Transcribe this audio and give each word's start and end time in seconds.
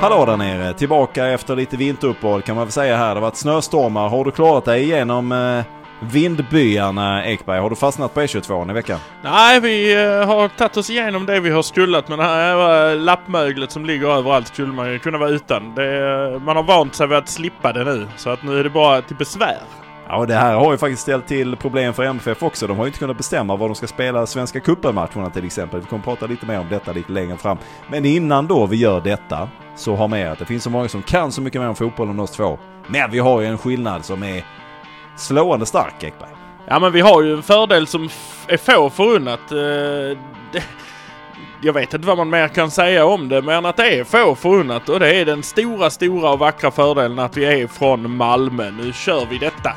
Hallå 0.00 0.24
där 0.24 0.36
nere, 0.36 0.74
tillbaka 0.74 1.26
efter 1.26 1.56
lite 1.56 1.76
vinteruppehåll 1.76 2.42
kan 2.42 2.56
man 2.56 2.64
väl 2.64 2.72
säga 2.72 2.96
här. 2.96 3.08
Det 3.08 3.14
har 3.14 3.20
varit 3.20 3.36
snöstormar. 3.36 4.08
Har 4.08 4.24
du 4.24 4.30
klarat 4.30 4.64
dig 4.64 4.82
igenom 4.82 5.32
eh, 5.32 5.64
vindbyarna 6.00 7.24
Ekberg? 7.26 7.60
Har 7.60 7.70
du 7.70 7.76
fastnat 7.76 8.14
på 8.14 8.20
E22 8.20 8.70
i 8.70 8.72
veckan? 8.72 8.98
Nej, 9.22 9.60
vi 9.60 9.92
eh, 10.04 10.26
har 10.26 10.48
tagit 10.48 10.76
oss 10.76 10.90
igenom 10.90 11.26
det 11.26 11.40
vi 11.40 11.50
har 11.50 11.62
skullat 11.62 12.08
men 12.08 12.18
det 12.18 12.24
här 12.24 12.90
eh, 12.90 12.98
lappmöglet 12.98 13.72
som 13.72 13.84
ligger 13.84 14.08
överallt 14.08 14.46
skulle 14.48 14.72
man 14.72 14.92
ju 14.92 14.98
kunna 14.98 15.18
vara 15.18 15.30
utan. 15.30 15.74
Det, 15.74 16.32
eh, 16.34 16.40
man 16.40 16.56
har 16.56 16.62
vant 16.62 16.94
sig 16.94 17.06
vid 17.06 17.18
att 17.18 17.28
slippa 17.28 17.72
det 17.72 17.84
nu 17.84 18.08
så 18.16 18.30
att 18.30 18.42
nu 18.42 18.58
är 18.58 18.64
det 18.64 18.70
bara 18.70 19.02
till 19.02 19.16
besvär. 19.16 19.58
Ja, 20.10 20.16
och 20.16 20.26
det 20.26 20.34
här 20.34 20.54
har 20.54 20.72
ju 20.72 20.78
faktiskt 20.78 21.02
ställt 21.02 21.26
till 21.26 21.56
problem 21.56 21.94
för 21.94 22.02
MFF 22.02 22.42
också. 22.42 22.66
De 22.66 22.76
har 22.76 22.84
ju 22.84 22.88
inte 22.88 22.98
kunnat 22.98 23.16
bestämma 23.16 23.56
var 23.56 23.68
de 23.68 23.74
ska 23.74 23.86
spela 23.86 24.26
Svenska 24.26 24.60
cupen-matcherna 24.60 25.30
till 25.30 25.44
exempel. 25.44 25.80
Vi 25.80 25.86
kommer 25.86 26.04
prata 26.04 26.26
lite 26.26 26.46
mer 26.46 26.60
om 26.60 26.68
detta 26.68 26.92
lite 26.92 27.12
längre 27.12 27.36
fram. 27.36 27.58
Men 27.90 28.04
innan 28.04 28.46
då 28.46 28.66
vi 28.66 28.76
gör 28.76 29.00
detta 29.00 29.48
så 29.76 29.96
har 29.96 30.08
med 30.08 30.32
att 30.32 30.38
det 30.38 30.44
finns 30.44 30.64
så 30.64 30.70
många 30.70 30.88
som 30.88 31.02
kan 31.02 31.32
så 31.32 31.42
mycket 31.42 31.60
mer 31.60 31.68
om 31.68 31.76
fotboll 31.76 32.08
än 32.08 32.20
oss 32.20 32.30
två. 32.30 32.58
Men 32.86 33.10
vi 33.10 33.18
har 33.18 33.40
ju 33.40 33.46
en 33.46 33.58
skillnad 33.58 34.04
som 34.04 34.22
är 34.22 34.44
slående 35.16 35.66
stark, 35.66 36.04
Ekberg. 36.04 36.30
Ja 36.66 36.78
men 36.78 36.92
vi 36.92 37.00
har 37.00 37.22
ju 37.22 37.34
en 37.34 37.42
fördel 37.42 37.86
som 37.86 38.08
är 38.48 38.56
få 38.56 38.90
förunnat. 38.90 39.52
Eh, 39.52 40.18
det, 40.52 40.62
jag 41.62 41.72
vet 41.72 41.94
inte 41.94 42.06
vad 42.06 42.16
man 42.16 42.30
mer 42.30 42.48
kan 42.48 42.70
säga 42.70 43.06
om 43.06 43.28
det 43.28 43.42
men 43.42 43.66
att 43.66 43.76
det 43.76 43.98
är 43.98 44.04
få 44.04 44.34
förunnat 44.34 44.88
och 44.88 45.00
det 45.00 45.16
är 45.16 45.24
den 45.24 45.42
stora, 45.42 45.90
stora 45.90 46.30
och 46.30 46.38
vackra 46.38 46.70
fördelen 46.70 47.18
att 47.18 47.36
vi 47.36 47.62
är 47.62 47.66
från 47.66 48.16
Malmö. 48.16 48.70
Nu 48.70 48.92
kör 48.92 49.26
vi 49.30 49.38
detta! 49.38 49.72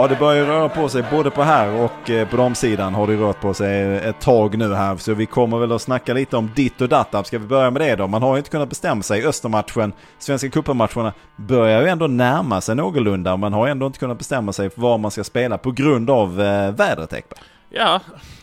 Ja, 0.00 0.08
det 0.08 0.16
börjar 0.16 0.36
ju 0.36 0.46
röra 0.46 0.68
på 0.68 0.88
sig 0.88 1.04
både 1.10 1.30
på 1.30 1.42
här 1.42 1.72
och 1.72 2.10
eh, 2.10 2.28
på 2.28 2.36
damsidan 2.36 2.94
har 2.94 3.06
det 3.06 3.16
rört 3.16 3.40
på 3.40 3.54
sig 3.54 3.96
ett 3.96 4.20
tag 4.20 4.58
nu 4.58 4.74
här. 4.74 4.96
Så 4.96 5.14
vi 5.14 5.26
kommer 5.26 5.58
väl 5.58 5.72
att 5.72 5.82
snacka 5.82 6.14
lite 6.14 6.36
om 6.36 6.50
ditt 6.56 6.80
och 6.80 6.88
datt. 6.88 7.26
Ska 7.26 7.38
vi 7.38 7.46
börja 7.46 7.70
med 7.70 7.82
det 7.82 7.96
då? 7.96 8.06
Man 8.06 8.22
har 8.22 8.34
ju 8.34 8.38
inte 8.38 8.50
kunnat 8.50 8.68
bestämma 8.68 9.02
sig. 9.02 9.26
Östermatchen, 9.26 9.92
Svenska 10.18 10.48
cupen-matcherna 10.48 11.12
börjar 11.36 11.82
ju 11.82 11.88
ändå 11.88 12.06
närma 12.06 12.60
sig 12.60 12.76
någorlunda. 12.76 13.36
Man 13.36 13.52
har 13.52 13.68
ändå 13.68 13.86
inte 13.86 13.98
kunnat 13.98 14.18
bestämma 14.18 14.52
sig 14.52 14.70
för 14.70 14.80
var 14.80 14.98
man 14.98 15.10
ska 15.10 15.24
spela 15.24 15.58
på 15.58 15.70
grund 15.70 16.10
av 16.10 16.40
eh, 16.40 16.72
vädret 16.72 17.12
Ekberg. 17.12 17.40
Ja, 17.70 18.00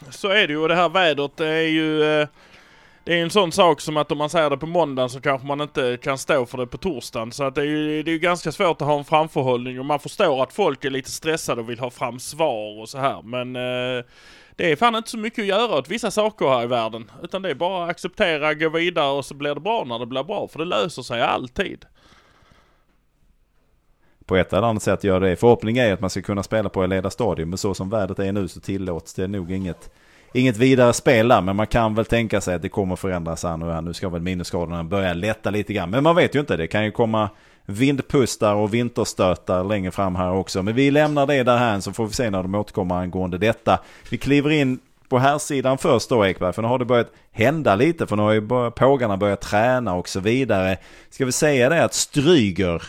så 0.09 0.27
är 0.27 0.47
det 0.47 0.53
ju 0.53 0.57
och 0.57 0.67
det 0.67 0.75
här 0.75 0.89
vädret 0.89 1.39
är 1.39 1.61
ju... 1.61 2.21
Eh, 2.21 2.27
det 3.07 3.19
är 3.19 3.23
en 3.23 3.29
sån 3.29 3.51
sak 3.51 3.81
som 3.81 3.97
att 3.97 4.11
om 4.11 4.17
man 4.17 4.29
säger 4.29 4.49
det 4.49 4.57
på 4.57 4.65
måndagen 4.65 5.09
så 5.09 5.21
kanske 5.21 5.47
man 5.47 5.61
inte 5.61 5.97
kan 6.01 6.17
stå 6.17 6.45
för 6.45 6.57
det 6.57 6.67
på 6.67 6.77
torsdagen. 6.77 7.31
Så 7.31 7.43
att 7.43 7.55
det 7.55 7.61
är 7.61 7.65
ju 7.65 8.03
det 8.03 8.11
är 8.11 8.17
ganska 8.17 8.51
svårt 8.51 8.81
att 8.81 8.87
ha 8.87 8.97
en 8.97 9.05
framförhållning 9.05 9.79
och 9.79 9.85
man 9.85 9.99
förstår 9.99 10.43
att 10.43 10.53
folk 10.53 10.85
är 10.85 10.89
lite 10.89 11.11
stressade 11.11 11.61
och 11.61 11.69
vill 11.69 11.79
ha 11.79 11.89
fram 11.89 12.19
svar 12.19 12.79
och 12.81 12.89
så 12.89 12.97
här. 12.97 13.21
Men 13.21 13.55
eh, 13.55 14.05
det 14.55 14.71
är 14.71 14.75
fan 14.75 14.95
inte 14.95 15.09
så 15.09 15.17
mycket 15.17 15.39
att 15.39 15.47
göra 15.47 15.77
åt 15.77 15.89
vissa 15.89 16.11
saker 16.11 16.47
här 16.47 16.63
i 16.63 16.67
världen. 16.67 17.11
Utan 17.23 17.41
det 17.41 17.49
är 17.49 17.55
bara 17.55 17.83
att 17.83 17.89
acceptera, 17.89 18.53
gå 18.53 18.69
vidare 18.69 19.11
och 19.11 19.25
så 19.25 19.33
blir 19.33 19.55
det 19.55 19.61
bra 19.61 19.83
när 19.83 19.99
det 19.99 20.05
blir 20.05 20.23
bra. 20.23 20.47
För 20.47 20.59
det 20.59 20.65
löser 20.65 21.01
sig 21.01 21.21
alltid. 21.21 21.85
På 24.25 24.35
ett 24.35 24.53
eller 24.53 24.67
annat 24.67 24.83
sätt 24.83 25.03
gör 25.03 25.19
det. 25.19 25.35
Förhoppningen 25.35 25.85
är 25.85 25.93
att 25.93 26.01
man 26.01 26.09
ska 26.09 26.21
kunna 26.21 26.43
spela 26.43 26.69
på 26.69 26.83
Eleda 26.83 27.09
Stadion. 27.09 27.49
Men 27.49 27.57
så 27.57 27.73
som 27.73 27.89
vädret 27.89 28.19
är 28.19 28.31
nu 28.31 28.47
så 28.47 28.59
tillåts 28.59 29.13
det 29.13 29.27
nog 29.27 29.51
inget, 29.51 29.91
inget 30.33 30.57
vidare 30.57 30.93
spel 30.93 31.27
där. 31.27 31.41
Men 31.41 31.55
man 31.55 31.67
kan 31.67 31.95
väl 31.95 32.05
tänka 32.05 32.41
sig 32.41 32.55
att 32.55 32.61
det 32.61 32.69
kommer 32.69 32.95
förändras 32.95 33.43
här 33.43 33.57
nu. 33.57 33.81
Nu 33.81 33.93
ska 33.93 34.09
väl 34.09 34.21
minusgraderna 34.21 34.83
börja 34.83 35.13
lätta 35.13 35.49
lite 35.49 35.73
grann. 35.73 35.89
Men 35.89 36.03
man 36.03 36.15
vet 36.15 36.35
ju 36.35 36.39
inte. 36.39 36.57
Det 36.57 36.67
kan 36.67 36.85
ju 36.85 36.91
komma 36.91 37.29
vindpustar 37.65 38.55
och 38.55 38.73
vinterstötar 38.73 39.63
längre 39.63 39.91
fram 39.91 40.15
här 40.15 40.31
också. 40.31 40.63
Men 40.63 40.75
vi 40.75 40.91
lämnar 40.91 41.27
det 41.27 41.43
där 41.43 41.57
här 41.57 41.79
så 41.79 41.93
får 41.93 42.07
vi 42.07 42.13
se 42.13 42.29
när 42.29 42.43
de 42.43 42.55
återkommer 42.55 42.95
angående 42.95 43.37
detta. 43.37 43.79
Vi 44.09 44.17
kliver 44.17 44.49
in 44.49 44.79
på 45.09 45.19
här 45.19 45.37
sidan 45.37 45.77
först 45.77 46.09
då 46.09 46.25
Ekberg, 46.25 46.53
för 46.53 46.61
nu 46.61 46.67
har 46.67 46.79
det 46.79 46.85
börjat 46.85 47.11
hända 47.31 47.75
lite, 47.75 48.07
för 48.07 48.15
nu 48.15 48.21
har 48.21 48.31
ju 48.31 48.71
pågarna 48.71 49.17
börjat 49.17 49.41
träna 49.41 49.93
och 49.93 50.09
så 50.09 50.19
vidare. 50.19 50.77
Ska 51.09 51.25
vi 51.25 51.31
säga 51.31 51.69
det 51.69 51.83
att 51.83 51.93
Stryger, 51.93 52.83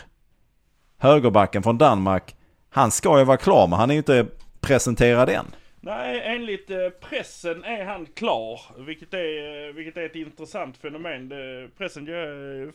högerbacken 0.99 1.63
från 1.63 1.79
Danmark, 1.79 2.35
han 2.71 2.91
ska 2.91 3.19
ju 3.19 3.25
vara 3.25 3.37
klar, 3.37 3.67
men 3.67 3.79
han 3.79 3.91
är 3.91 3.95
ju 3.95 3.99
inte 3.99 4.27
presenterad 4.61 5.29
än. 5.29 5.47
Nej, 5.89 6.23
enligt 6.25 6.71
eh, 6.71 6.89
pressen 7.01 7.65
är 7.65 7.85
han 7.85 8.07
klar. 8.07 8.61
Vilket 8.79 9.15
är, 9.15 9.69
eh, 9.69 9.75
vilket 9.75 9.97
är 9.97 10.07
ett 10.07 10.15
intressant 10.15 10.77
fenomen. 10.77 11.33
Pressen 11.79 12.07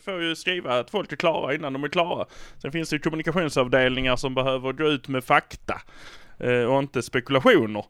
får 0.03 0.22
ju 0.22 0.35
skriva 0.35 0.79
att 0.79 0.90
folk 0.90 1.12
är 1.12 1.16
klara 1.16 1.53
innan 1.53 1.74
de 1.74 1.84
är 1.84 1.88
klara. 1.88 2.25
Sen 2.62 2.72
finns 2.72 2.90
det 2.90 2.96
ju 2.96 3.00
kommunikationsavdelningar 3.00 4.16
som 4.16 4.35
behöver 4.35 4.74
gå 4.74 4.88
ut 4.88 5.07
med 5.07 5.24
fakta. 5.24 5.81
Eh, 6.40 6.63
och 6.63 6.79
inte 6.79 7.01
spekulationer. 7.01 7.85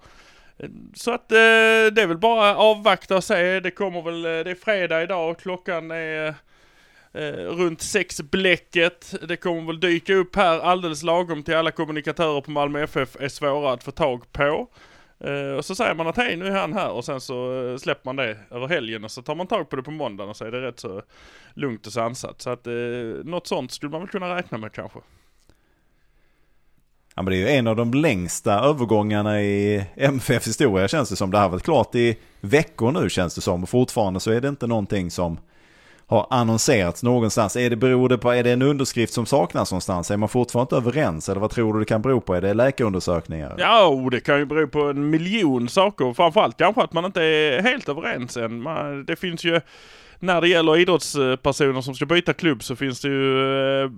Så 0.93 1.11
att 1.11 1.29
det 1.29 2.01
är 2.01 2.07
väl 2.07 2.17
bara 2.17 2.55
avvakta 2.55 3.15
och 3.15 3.23
se. 3.23 3.59
Det 3.59 3.71
kommer 3.71 4.01
väl, 4.01 4.21
det 4.21 4.51
är 4.51 4.55
fredag 4.55 5.03
idag. 5.03 5.31
och 5.31 5.39
Klockan 5.39 5.91
är 5.91 6.33
runt 7.49 7.81
sex 7.81 8.21
bläcket. 8.21 9.13
Det 9.27 9.35
kommer 9.35 9.67
väl 9.67 9.79
dyka 9.79 10.13
upp 10.13 10.35
här 10.35 10.59
alldeles 10.59 11.03
lagom 11.03 11.43
till 11.43 11.55
alla 11.55 11.71
kommunikatörer 11.71 12.41
på 12.41 12.51
Malmö 12.51 12.83
FF 12.83 13.15
är 13.19 13.29
svåra 13.29 13.73
att 13.73 13.83
få 13.83 13.91
tag 13.91 14.31
på. 14.31 14.69
Eh, 15.23 15.57
och 15.57 15.65
så 15.65 15.75
säger 15.75 15.95
man 15.95 16.07
att 16.07 16.17
hej 16.17 16.37
nu 16.37 16.47
är 16.47 16.59
han 16.59 16.73
här 16.73 16.89
och 16.89 17.05
sen 17.05 17.21
så 17.21 17.67
eh, 17.69 17.77
släpper 17.77 18.05
man 18.05 18.15
det 18.15 18.37
över 18.51 18.67
helgen 18.67 19.03
och 19.03 19.11
så 19.11 19.21
tar 19.21 19.35
man 19.35 19.47
tag 19.47 19.69
på 19.69 19.75
det 19.75 19.83
på 19.83 19.91
måndagen 19.91 20.29
och 20.29 20.37
så 20.37 20.45
är 20.45 20.51
det 20.51 20.61
rätt 20.61 20.79
så 20.79 21.01
lugnt 21.53 21.87
och 21.87 21.93
sansat. 21.93 22.41
Så 22.41 22.49
att 22.49 22.67
eh, 22.67 22.73
något 23.23 23.47
sånt 23.47 23.71
skulle 23.71 23.91
man 23.91 24.01
väl 24.01 24.09
kunna 24.09 24.35
räkna 24.35 24.57
med 24.57 24.71
kanske. 24.71 24.99
Ja 27.15 27.21
men 27.21 27.31
det 27.31 27.37
är 27.37 27.39
ju 27.39 27.49
en 27.49 27.67
av 27.67 27.75
de 27.75 27.93
längsta 27.93 28.53
övergångarna 28.53 29.41
i 29.41 29.85
MFF 29.95 30.47
historia 30.47 30.87
känns 30.87 31.09
det 31.09 31.15
som. 31.15 31.31
Det 31.31 31.37
här 31.37 31.43
har 31.43 31.51
varit 31.51 31.63
klart 31.63 31.95
i 31.95 32.17
veckor 32.41 32.91
nu 32.91 33.09
känns 33.09 33.35
det 33.35 33.41
som. 33.41 33.63
Och 33.63 33.69
fortfarande 33.69 34.19
så 34.19 34.31
är 34.31 34.41
det 34.41 34.47
inte 34.47 34.67
någonting 34.67 35.11
som 35.11 35.37
har 36.13 36.27
annonserats 36.29 37.03
någonstans. 37.03 37.55
Är 37.55 37.69
det, 37.69 37.75
beror 37.75 38.09
det 38.09 38.17
på, 38.17 38.31
är 38.31 38.43
det 38.43 38.51
en 38.51 38.61
underskrift 38.61 39.13
som 39.13 39.25
saknas 39.25 39.71
någonstans? 39.71 40.11
Är 40.11 40.17
man 40.17 40.29
fortfarande 40.29 40.75
inte 40.75 40.89
överens? 40.89 41.29
Eller 41.29 41.41
vad 41.41 41.51
tror 41.51 41.73
du 41.73 41.79
det 41.79 41.85
kan 41.85 42.01
bero 42.01 42.21
på? 42.21 42.35
Är 42.35 42.41
det 42.41 42.53
läkarundersökningar? 42.53 43.55
Ja, 43.57 43.87
oh, 43.87 44.09
det 44.09 44.19
kan 44.19 44.39
ju 44.39 44.45
bero 44.45 44.67
på 44.67 44.81
en 44.81 45.09
miljon 45.09 45.69
saker. 45.69 46.13
Framförallt 46.13 46.57
kanske 46.57 46.81
att 46.81 46.93
man 46.93 47.05
inte 47.05 47.23
är 47.23 47.61
helt 47.61 47.89
överens 47.89 48.37
än. 48.37 48.61
Man, 48.61 49.05
det 49.05 49.15
finns 49.15 49.43
ju, 49.43 49.61
när 50.19 50.41
det 50.41 50.47
gäller 50.47 50.77
idrottspersoner 50.77 51.81
som 51.81 51.95
ska 51.95 52.05
byta 52.05 52.33
klubb 52.33 52.63
så 52.63 52.75
finns 52.75 53.01
det 53.01 53.07
ju 53.07 53.83
eh, 53.83 53.89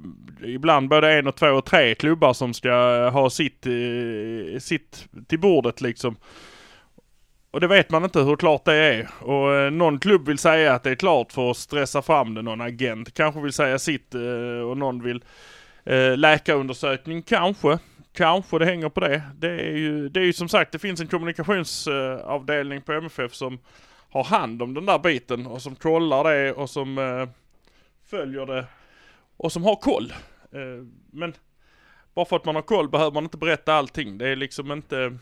ibland 0.43 0.89
både 0.89 1.13
en 1.13 1.27
och 1.27 1.35
två 1.35 1.47
och 1.47 1.65
tre 1.65 1.95
klubbar 1.95 2.33
som 2.33 2.53
ska 2.53 2.71
ha 3.09 3.29
sitt, 3.29 3.65
eh, 3.65 4.59
sitt 4.59 5.07
till 5.27 5.39
bordet 5.39 5.81
liksom. 5.81 6.15
Och 7.55 7.61
det 7.61 7.67
vet 7.67 7.89
man 7.89 8.03
inte 8.03 8.19
hur 8.19 8.35
klart 8.35 8.65
det 8.65 8.73
är. 8.73 9.09
Och 9.19 9.53
eh, 9.53 9.71
någon 9.71 9.99
klubb 9.99 10.27
vill 10.27 10.37
säga 10.37 10.73
att 10.73 10.83
det 10.83 10.91
är 10.91 10.95
klart 10.95 11.31
för 11.31 11.51
att 11.51 11.57
stressa 11.57 12.01
fram 12.01 12.33
det. 12.33 12.41
Någon 12.41 12.61
agent 12.61 13.13
kanske 13.13 13.41
vill 13.41 13.53
säga 13.53 13.79
sitt 13.79 14.15
eh, 14.15 14.69
och 14.69 14.77
någon 14.77 15.03
vill 15.03 15.23
eh, 15.83 16.17
läkarundersökning 16.17 17.21
kanske. 17.21 17.79
Kanske 18.13 18.59
det 18.59 18.65
hänger 18.65 18.89
på 18.89 18.99
det. 18.99 19.21
Det 19.35 19.49
är 19.49 19.77
ju, 19.77 20.09
det 20.09 20.19
är 20.19 20.23
ju 20.23 20.33
som 20.33 20.49
sagt, 20.49 20.71
det 20.71 20.79
finns 20.79 21.01
en 21.01 21.07
kommunikationsavdelning 21.07 22.77
eh, 22.77 22.83
på 22.83 22.93
MFF 22.93 23.33
som 23.33 23.59
har 24.09 24.23
hand 24.23 24.61
om 24.61 24.73
den 24.73 24.85
där 24.85 24.99
biten 24.99 25.47
och 25.47 25.61
som 25.61 25.75
kollar 25.75 26.23
det 26.23 26.53
och 26.53 26.69
som 26.69 26.97
eh, 26.97 27.29
följer 28.09 28.45
det 28.45 28.65
och 29.37 29.51
som 29.51 29.63
har 29.63 29.75
koll. 29.75 30.13
Eh, 30.51 30.85
men 31.11 31.33
bara 32.15 32.25
för 32.25 32.35
att 32.35 32.45
man 32.45 32.55
har 32.55 32.61
koll 32.61 32.89
behöver 32.89 33.11
man 33.11 33.23
inte 33.23 33.37
berätta 33.37 33.73
allting. 33.73 34.17
Det 34.17 34.29
är 34.29 34.35
liksom 34.35 34.71
inte 34.71 35.17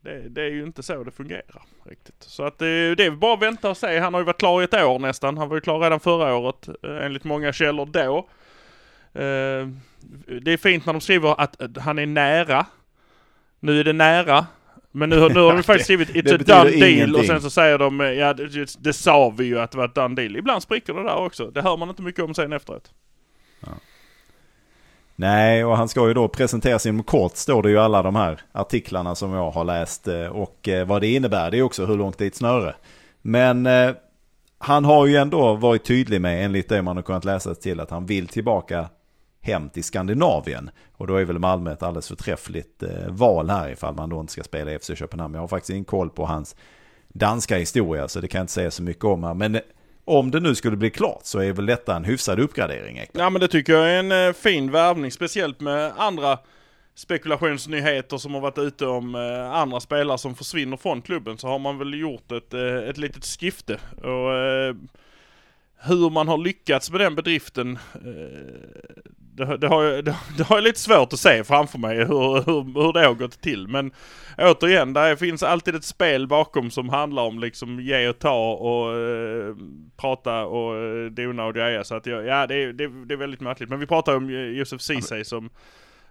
det, 0.00 0.28
det 0.28 0.42
är 0.42 0.50
ju 0.50 0.62
inte 0.62 0.82
så 0.82 1.04
det 1.04 1.10
fungerar 1.10 1.62
riktigt. 1.84 2.22
Så 2.22 2.44
att 2.44 2.58
det, 2.58 2.94
det 2.94 3.04
är 3.04 3.10
bara 3.10 3.34
att 3.34 3.42
vänta 3.42 3.70
och 3.70 3.76
se. 3.76 3.98
Han 3.98 4.14
har 4.14 4.20
ju 4.20 4.24
varit 4.24 4.38
klar 4.38 4.60
i 4.60 4.64
ett 4.64 4.74
år 4.74 4.98
nästan. 4.98 5.38
Han 5.38 5.48
var 5.48 5.56
ju 5.56 5.60
klar 5.60 5.80
redan 5.80 6.00
förra 6.00 6.34
året 6.34 6.68
eh, 6.68 7.04
enligt 7.06 7.24
många 7.24 7.52
källor 7.52 7.86
då. 7.86 8.28
Eh, 9.20 9.68
det 10.42 10.52
är 10.52 10.56
fint 10.56 10.86
när 10.86 10.92
de 10.92 11.00
skriver 11.00 11.40
att 11.40 11.62
eh, 11.62 11.68
han 11.78 11.98
är 11.98 12.06
nära. 12.06 12.66
Nu 13.60 13.80
är 13.80 13.84
det 13.84 13.92
nära. 13.92 14.46
Men 14.92 15.10
nu, 15.10 15.16
nu 15.16 15.40
har 15.40 15.52
de 15.52 15.62
faktiskt 15.62 15.84
skrivit 15.84 16.10
it's 16.10 16.34
a 16.34 16.38
done 16.38 16.46
deal 16.46 16.66
och 16.66 16.88
ingenting. 16.88 17.24
sen 17.24 17.40
så 17.40 17.50
säger 17.50 17.78
de 17.78 18.00
ja 18.00 18.34
det, 18.34 18.76
det 18.78 18.92
sa 18.92 19.30
vi 19.30 19.44
ju 19.44 19.60
att 19.60 19.70
det 19.70 19.78
var 19.78 19.84
ett 19.84 19.94
done 19.94 20.14
deal. 20.14 20.36
Ibland 20.36 20.62
spricker 20.62 20.94
det 20.94 21.02
där 21.02 21.16
också. 21.16 21.50
Det 21.50 21.62
hör 21.62 21.76
man 21.76 21.88
inte 21.88 22.02
mycket 22.02 22.24
om 22.24 22.34
sen 22.34 22.52
efteråt. 22.52 22.92
Nej, 25.20 25.64
och 25.64 25.76
han 25.76 25.88
ska 25.88 26.08
ju 26.08 26.14
då 26.14 26.28
presenteras 26.28 26.86
inom 26.86 27.02
kort 27.02 27.36
står 27.36 27.62
det 27.62 27.70
ju 27.70 27.78
alla 27.78 28.02
de 28.02 28.16
här 28.16 28.40
artiklarna 28.52 29.14
som 29.14 29.32
jag 29.32 29.50
har 29.50 29.64
läst. 29.64 30.08
Eh, 30.08 30.26
och 30.26 30.68
eh, 30.68 30.86
vad 30.86 31.00
det 31.00 31.06
innebär, 31.06 31.50
det 31.50 31.58
är 31.58 31.62
också 31.62 31.86
hur 31.86 31.96
långt 31.96 32.18
det 32.18 32.24
är 32.24 32.28
ett 32.28 32.34
snöre. 32.34 32.74
Men 33.22 33.66
eh, 33.66 33.90
han 34.58 34.84
har 34.84 35.06
ju 35.06 35.16
ändå 35.16 35.54
varit 35.54 35.84
tydlig 35.84 36.20
med, 36.20 36.44
enligt 36.44 36.68
det 36.68 36.82
man 36.82 36.96
har 36.96 37.02
kunnat 37.02 37.24
läsa 37.24 37.54
till, 37.54 37.80
att 37.80 37.90
han 37.90 38.06
vill 38.06 38.28
tillbaka 38.28 38.88
hem 39.40 39.68
till 39.68 39.84
Skandinavien. 39.84 40.70
Och 40.92 41.06
då 41.06 41.16
är 41.16 41.24
väl 41.24 41.38
Malmö 41.38 41.72
ett 41.72 41.82
alldeles 41.82 42.08
förträffligt 42.08 42.82
val 43.08 43.50
här 43.50 43.70
ifall 43.70 43.94
man 43.94 44.10
då 44.10 44.20
inte 44.20 44.32
ska 44.32 44.42
spela 44.42 44.72
i 44.72 44.78
FC 44.78 44.90
Köpenhamn. 44.94 45.34
Jag 45.34 45.40
har 45.40 45.48
faktiskt 45.48 45.70
ingen 45.70 45.84
koll 45.84 46.10
på 46.10 46.26
hans 46.26 46.56
danska 47.08 47.56
historia 47.56 48.08
så 48.08 48.20
det 48.20 48.28
kan 48.28 48.38
jag 48.38 48.42
inte 48.42 48.52
säga 48.52 48.70
så 48.70 48.82
mycket 48.82 49.04
om 49.04 49.24
här. 49.24 49.34
Men 49.34 49.60
om 50.18 50.30
det 50.30 50.40
nu 50.40 50.54
skulle 50.54 50.76
bli 50.76 50.90
klart 50.90 51.20
så 51.22 51.38
är 51.38 51.52
väl 51.52 51.66
detta 51.66 51.96
en 51.96 52.04
hyfsad 52.04 52.40
uppgradering. 52.40 52.98
Ekberg. 52.98 53.22
Ja 53.22 53.30
men 53.30 53.40
det 53.40 53.48
tycker 53.48 53.72
jag 53.72 53.90
är 53.90 53.98
en 53.98 54.12
eh, 54.28 54.32
fin 54.32 54.70
värvning, 54.70 55.10
speciellt 55.10 55.60
med 55.60 55.92
andra 55.96 56.38
spekulationsnyheter 56.94 58.18
som 58.18 58.34
har 58.34 58.40
varit 58.40 58.58
ute 58.58 58.86
om 58.86 59.14
eh, 59.14 59.52
andra 59.52 59.80
spelare 59.80 60.18
som 60.18 60.34
försvinner 60.34 60.76
från 60.76 61.02
klubben 61.02 61.38
så 61.38 61.48
har 61.48 61.58
man 61.58 61.78
väl 61.78 62.00
gjort 62.00 62.32
ett, 62.32 62.54
eh, 62.54 62.88
ett 62.88 62.98
litet 62.98 63.24
skifte. 63.24 63.78
Och, 64.02 64.34
eh, 64.34 64.74
hur 65.82 66.10
man 66.10 66.28
har 66.28 66.38
lyckats 66.38 66.90
med 66.90 67.00
den 67.00 67.14
bedriften, 67.14 67.76
eh, 67.94 69.00
det, 69.16 69.56
det, 69.56 69.68
har 69.68 69.82
jag, 69.84 70.04
det, 70.04 70.16
det 70.38 70.42
har 70.44 70.56
jag 70.56 70.64
lite 70.64 70.80
svårt 70.80 71.12
att 71.12 71.18
se 71.18 71.44
framför 71.44 71.78
mig 71.78 71.96
hur, 71.98 72.34
hur, 72.46 72.82
hur 72.82 72.92
det 72.92 73.06
har 73.06 73.14
gått 73.14 73.40
till. 73.40 73.68
Men 73.68 73.92
återigen, 74.38 74.92
där 74.92 75.16
finns 75.16 75.42
alltid 75.42 75.74
ett 75.74 75.84
spel 75.84 76.26
bakom 76.26 76.70
som 76.70 76.88
handlar 76.88 77.22
om 77.22 77.38
liksom 77.38 77.80
ge 77.80 78.08
och 78.08 78.18
ta 78.18 78.52
och 78.52 78.98
eh, 78.98 79.54
prata 79.96 80.44
och 80.46 80.76
eh, 80.76 81.04
dona 81.10 81.44
och 81.44 81.54
greja. 81.54 81.84
Så 81.84 81.94
att 81.94 82.06
jag, 82.06 82.26
ja, 82.26 82.46
det, 82.46 82.54
är- 82.54 82.72
det, 82.72 83.04
det 83.06 83.14
är 83.14 83.18
väldigt 83.18 83.40
märkligt. 83.40 83.68
Men 83.70 83.80
vi 83.80 83.86
pratar 83.86 84.16
om 84.16 84.30
Josef 84.30 84.80
Ceesay 84.80 85.24
som, 85.24 85.50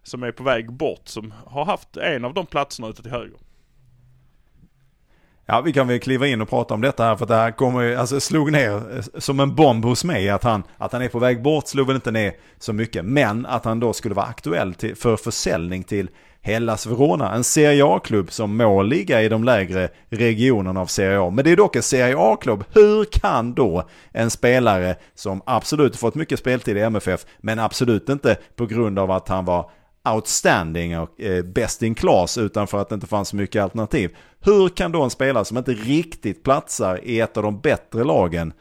som 0.04 0.24
är 0.24 0.32
på 0.32 0.44
väg 0.44 0.72
bort, 0.74 1.08
som 1.08 1.34
har 1.46 1.66
haft 1.66 1.98
en 1.98 2.26
av 2.26 2.34
de 2.34 2.46
platserna 2.46 2.88
ute 2.88 3.02
till 3.02 3.12
höger. 3.12 3.38
Ja, 5.52 5.62
vi 5.62 5.74
kan 5.74 5.88
väl 5.88 6.00
kliva 6.00 6.28
in 6.28 6.42
och 6.42 6.50
prata 6.50 6.74
om 6.74 6.82
detta 6.82 7.04
här 7.04 7.16
för 7.16 7.26
det 7.26 7.36
här 7.36 7.52
kommer 7.52 7.82
ju, 7.82 7.96
alltså 7.96 8.20
slog 8.20 8.52
ner 8.52 8.72
eh, 8.72 9.20
som 9.20 9.40
en 9.40 9.56
bomb 9.56 9.86
hos 9.86 10.04
mig 10.04 10.30
att 10.30 10.44
han, 10.44 10.64
att 10.78 10.92
han 10.92 11.02
är 11.02 11.08
på 11.08 11.20
väg 11.20 11.42
bort 11.42 11.68
slog 11.68 11.88
väl 11.88 11.96
inte 11.96 12.12
ner 12.12 12.34
så 12.60 12.74
mycket. 12.74 13.06
Men 13.06 13.46
att 13.46 13.66
han 13.66 13.80
då 13.80 13.94
skulle 13.94 14.16
vara 14.16 14.26
aktuell 14.26 14.74
till, 14.74 14.96
för 14.96 15.18
försäljning 15.18 15.84
till 15.84 16.10
Hellas 16.42 16.86
Verona, 16.86 17.34
en 17.34 17.44
Serie 17.44 17.86
A-klubb 17.86 18.32
som 18.32 18.58
må 18.58 18.82
ligga 18.82 19.22
i 19.22 19.30
de 19.30 19.44
lägre 19.44 19.90
regionerna 20.10 20.82
av 20.82 20.86
Serie 20.86 21.20
A. 21.20 21.30
Men 21.30 21.46
det 21.46 21.52
är 21.52 21.58
dock 21.58 21.76
en 21.76 21.84
Serie 21.84 22.16
A-klubb. 22.18 22.64
Hur 22.74 23.06
kan 23.06 23.54
då 23.54 23.84
en 24.12 24.30
spelare 24.30 24.96
som 25.16 25.42
absolut 25.46 25.96
fått 25.96 26.16
mycket 26.16 26.40
speltid 26.40 26.78
i 26.78 26.82
MFF, 26.82 27.26
men 27.38 27.60
absolut 27.60 28.10
inte 28.10 28.38
på 28.56 28.66
grund 28.66 29.00
av 29.00 29.12
att 29.12 29.28
han 29.28 29.46
var 29.46 29.70
outstanding 30.10 31.00
och 31.00 31.22
eh, 31.22 31.44
best 31.44 31.82
in 31.82 31.96
class 31.96 32.38
utan 32.38 32.68
för 32.68 32.82
att 32.82 32.90
det 32.90 32.96
inte 32.96 33.08
fanns 33.08 33.30
så 33.30 33.36
mycket 33.36 33.64
alternativ. 33.64 34.16
Hur 34.40 34.70
kan 34.70 34.92
då 34.92 35.04
en 35.04 35.10
spelare 35.10 35.46
som 35.46 35.58
inte 35.58 35.72
riktigt 35.74 36.44
platsar 36.44 37.00
i 37.04 37.20
ett 37.20 37.38
av 37.38 37.44
de 37.44 37.62
bättre 37.62 38.04
lagen 38.04 38.54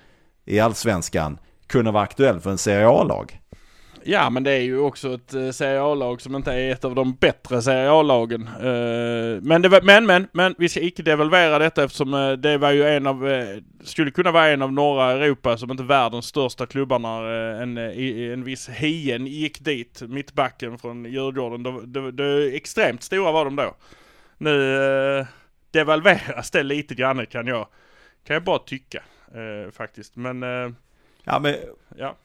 i 0.45 0.61
allsvenskan 0.61 1.39
kunna 1.67 1.91
vara 1.91 2.03
aktuell 2.03 2.41
för 2.41 2.51
en 2.51 2.59
Serie 2.59 2.89
A-lag? 2.89 3.41
Ja 4.11 4.31
men 4.31 4.43
det 4.43 4.51
är 4.51 4.61
ju 4.61 4.79
också 4.79 5.15
ett 5.15 5.35
eh, 5.35 5.51
Serie 5.51 5.83
A-lag 5.83 6.21
som 6.21 6.35
inte 6.35 6.53
är 6.53 6.73
ett 6.73 6.85
av 6.85 6.95
de 6.95 7.15
bättre 7.15 7.63
Serie 7.63 7.91
A-lagen. 7.91 8.43
Eh, 8.47 9.43
men, 9.43 9.63
var, 9.63 9.83
men, 9.83 10.07
men, 10.07 10.29
men 10.33 10.55
vi 10.59 10.69
ska 10.69 10.81
icke 10.81 11.03
devalvera 11.03 11.59
detta 11.59 11.85
eftersom 11.85 12.15
eh, 12.15 12.33
det 12.33 12.59
var 12.59 12.71
ju 12.71 12.85
en 12.85 13.07
av, 13.07 13.29
skulle 13.85 14.11
kunna 14.11 14.31
vara 14.31 14.49
en 14.49 14.63
av 14.63 14.73
norra 14.73 15.11
Europa, 15.11 15.57
som 15.57 15.71
inte 15.71 15.83
världens 15.83 16.27
största 16.27 16.67
klubbarna. 16.67 17.09
En, 17.63 17.79
en 17.79 18.45
viss 18.45 18.69
Hien 18.69 19.27
gick 19.27 19.61
dit, 19.61 20.03
mittbacken 20.03 20.79
från 20.79 21.05
Djurgården. 21.05 21.63
Det, 21.63 21.87
det, 21.87 22.13
det, 22.13 22.57
extremt 22.57 23.03
stora 23.03 23.33
var 23.33 23.45
de 23.45 23.57
då. 23.57 23.75
Nu 24.39 25.27
devalveras 25.71 26.51
det 26.51 26.63
lite 26.63 26.95
grann 26.95 27.27
kan 27.27 27.47
jag, 27.47 27.67
kan 28.27 28.35
jag 28.35 28.45
bara 28.45 28.59
tycka 28.59 29.03
faktiskt. 29.73 30.17
Men 30.17 30.43
Ja, 31.25 31.39
men, 31.39 31.55
ja 31.97 32.17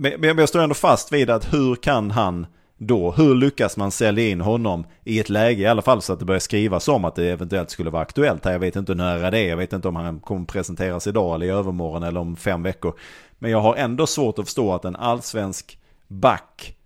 men, 0.00 0.20
men 0.20 0.38
jag 0.38 0.48
står 0.48 0.60
ändå 0.60 0.74
fast 0.74 1.12
vid 1.12 1.30
att 1.30 1.54
hur 1.54 1.74
kan 1.74 2.10
han 2.10 2.46
då, 2.78 3.10
hur 3.10 3.34
lyckas 3.34 3.76
man 3.76 3.90
sälja 3.90 4.28
in 4.28 4.40
honom 4.40 4.84
i 5.04 5.20
ett 5.20 5.28
läge 5.28 5.62
i 5.62 5.66
alla 5.66 5.82
fall 5.82 6.02
så 6.02 6.12
att 6.12 6.18
det 6.18 6.24
börjar 6.24 6.40
skrivas 6.40 6.88
om 6.88 7.04
att 7.04 7.14
det 7.14 7.30
eventuellt 7.30 7.70
skulle 7.70 7.90
vara 7.90 8.02
aktuellt 8.02 8.44
här. 8.44 8.52
Jag 8.52 8.58
vet 8.58 8.76
inte 8.76 8.92
hur 8.92 8.96
nära 8.96 9.30
det 9.30 9.38
är, 9.38 9.48
jag 9.48 9.56
vet 9.56 9.72
inte 9.72 9.88
om 9.88 9.96
han 9.96 10.20
kommer 10.20 10.46
presenteras 10.46 11.06
idag 11.06 11.34
eller 11.34 11.46
i 11.46 11.48
övermorgon 11.48 12.02
eller 12.02 12.20
om 12.20 12.36
fem 12.36 12.62
veckor. 12.62 12.94
Men 13.38 13.50
jag 13.50 13.60
har 13.60 13.76
ändå 13.76 14.06
svårt 14.06 14.38
att 14.38 14.44
förstå 14.44 14.74
att 14.74 14.84
en 14.84 14.96
allsvensk 14.96 15.78
back 16.08 16.76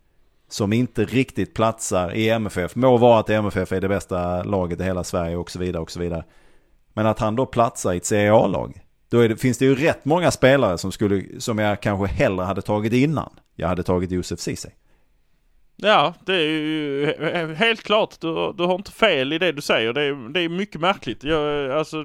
som 0.49 0.72
inte 0.72 1.05
riktigt 1.05 1.55
platsar 1.55 2.14
i 2.14 2.28
MFF, 2.28 2.75
må 2.75 2.96
vara 2.96 3.20
att 3.20 3.31
MFF 3.31 3.72
är 3.72 3.81
det 3.81 3.88
bästa 3.88 4.43
laget 4.43 4.81
i 4.81 4.84
hela 4.84 5.05
Sverige 5.05 5.37
och 5.37 5.50
så 5.50 5.58
vidare 5.58 5.82
och 5.82 5.90
så 5.90 6.00
vidare. 6.00 6.25
Men 6.93 7.06
att 7.06 7.19
han 7.19 7.37
då 7.37 7.46
platsar 7.46 7.93
i 7.93 7.96
ett 7.96 8.05
Serie 8.05 8.32
A-lag. 8.32 8.84
Då 9.14 9.28
det, 9.28 9.37
finns 9.37 9.58
det 9.58 9.64
ju 9.64 9.75
rätt 9.75 10.05
många 10.05 10.31
spelare 10.31 10.78
som, 10.78 10.93
skulle, 10.93 11.40
som 11.40 11.58
jag 11.58 11.81
kanske 11.81 12.06
hellre 12.06 12.44
hade 12.44 12.62
tagit 12.62 12.93
innan. 12.93 13.32
Jag 13.56 13.69
hade 13.69 13.82
tagit 13.82 14.11
Josef 14.11 14.40
Ceesay. 14.40 14.70
Ja, 15.76 16.14
det 16.26 16.34
är 16.34 16.40
ju 16.40 17.06
he- 17.06 17.55
helt 17.55 17.82
klart. 17.82 18.20
Du, 18.20 18.52
du 18.52 18.64
har 18.64 18.75
inte 18.75 18.93
fel 18.93 19.32
i 19.32 19.38
det 19.38 19.52
du 19.52 19.62
säger. 19.62 19.93
Det 19.93 20.02
är, 20.02 20.32
det 20.32 20.40
är 20.40 20.49
mycket 20.49 20.81
märkligt. 20.81 21.25
Jag, 21.25 21.70
alltså, 21.70 21.96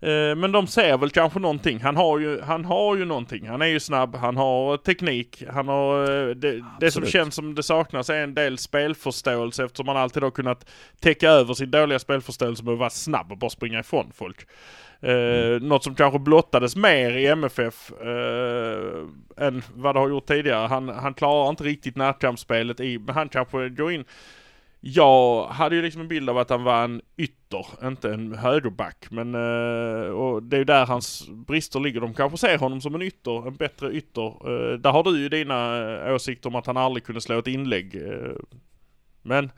eh, 0.00 0.34
men 0.36 0.52
de 0.52 0.66
ser 0.66 0.98
väl 0.98 1.10
kanske 1.10 1.38
någonting. 1.38 1.80
Han 1.80 1.96
har, 1.96 2.18
ju, 2.18 2.40
han 2.40 2.64
har 2.64 2.96
ju 2.96 3.04
någonting. 3.04 3.48
Han 3.48 3.62
är 3.62 3.66
ju 3.66 3.80
snabb, 3.80 4.16
han 4.16 4.36
har 4.36 4.76
teknik, 4.76 5.42
han 5.52 5.68
har... 5.68 6.02
eh, 6.28 6.34
Det, 6.34 6.64
det 6.80 6.90
som 6.90 7.06
känns 7.06 7.34
som 7.34 7.54
det 7.54 7.62
saknas 7.62 8.10
är 8.10 8.22
en 8.22 8.34
del 8.34 8.58
spelförståelse 8.58 9.64
eftersom 9.64 9.88
han 9.88 9.96
alltid 9.96 10.22
har 10.22 10.30
kunnat 10.30 10.70
täcka 11.00 11.30
över 11.30 11.54
sin 11.54 11.70
dåliga 11.70 11.98
spelförståelse 11.98 12.64
med 12.64 12.72
att 12.72 12.78
vara 12.78 12.90
snabb 12.90 13.32
och 13.32 13.38
bara 13.38 13.50
springa 13.50 13.80
ifrån 13.80 14.12
folk. 14.14 14.46
Eh, 15.02 15.60
Något 15.62 15.84
som 15.84 15.94
kanske 15.94 16.18
blottades 16.18 16.76
mer 16.76 17.10
i 17.10 17.26
MFF 17.26 17.92
eh, 18.00 19.46
än 19.46 19.62
vad 19.74 19.94
det 19.94 19.98
har 19.98 20.08
gjort 20.08 20.26
tidigare. 20.26 20.66
Han, 20.66 20.88
han 20.88 21.14
klarar 21.14 21.50
inte 21.50 21.64
riktigt 21.64 21.96
närkampsspelet 21.96 22.80
i, 22.80 22.98
men 22.98 23.14
han 23.14 23.28
kanske 23.28 23.68
går 23.68 23.92
in. 23.92 24.04
Jag 24.80 25.46
hade 25.46 25.76
ju 25.76 25.82
liksom 25.82 26.00
en 26.00 26.08
bild 26.08 26.30
av 26.30 26.38
att 26.38 26.50
han 26.50 26.62
var 26.64 26.84
en 26.84 27.02
ytter, 27.16 27.66
inte 27.86 28.12
en 28.12 28.34
högerback. 28.34 29.06
Men, 29.10 29.34
eh, 29.34 30.10
och 30.10 30.42
det 30.42 30.56
är 30.56 30.58
ju 30.58 30.64
där 30.64 30.86
hans 30.86 31.28
brister 31.28 31.80
ligger. 31.80 32.00
De 32.00 32.14
kanske 32.14 32.38
ser 32.38 32.58
honom 32.58 32.80
som 32.80 32.94
en 32.94 33.02
ytter, 33.02 33.48
en 33.48 33.56
bättre 33.56 33.92
ytter. 33.92 34.26
Eh, 34.26 34.78
där 34.78 34.90
har 34.90 35.02
du 35.02 35.20
ju 35.20 35.28
dina 35.28 35.78
eh, 36.06 36.14
åsikter 36.14 36.48
om 36.48 36.54
att 36.54 36.66
han 36.66 36.76
aldrig 36.76 37.04
kunde 37.04 37.20
slå 37.20 37.38
ett 37.38 37.46
inlägg. 37.46 37.94
Eh, 37.94 38.32
men 39.22 39.50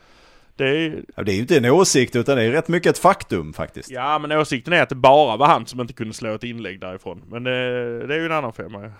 det 0.56 0.68
är, 0.68 1.04
Ja, 1.16 1.22
Det 1.22 1.32
är 1.32 1.34
ju 1.34 1.40
inte 1.40 1.56
en 1.56 1.64
åsikt 1.64 2.16
utan 2.16 2.36
det 2.36 2.42
är 2.42 2.50
rätt 2.50 2.68
mycket 2.68 2.90
ett 2.90 2.98
faktum 2.98 3.52
faktiskt. 3.52 3.90
Ja 3.90 4.18
men 4.18 4.32
åsikten 4.32 4.72
är 4.72 4.82
att 4.82 4.88
det 4.88 4.94
bara 4.94 5.36
var 5.36 5.46
han 5.46 5.66
som 5.66 5.80
inte 5.80 5.92
kunde 5.92 6.14
slå 6.14 6.34
ett 6.34 6.44
inlägg 6.44 6.80
därifrån. 6.80 7.22
Men 7.28 7.44
det, 7.44 8.06
det 8.06 8.14
är 8.14 8.18
ju 8.18 8.26
en 8.26 8.32
annan 8.32 8.52
femma. 8.52 8.92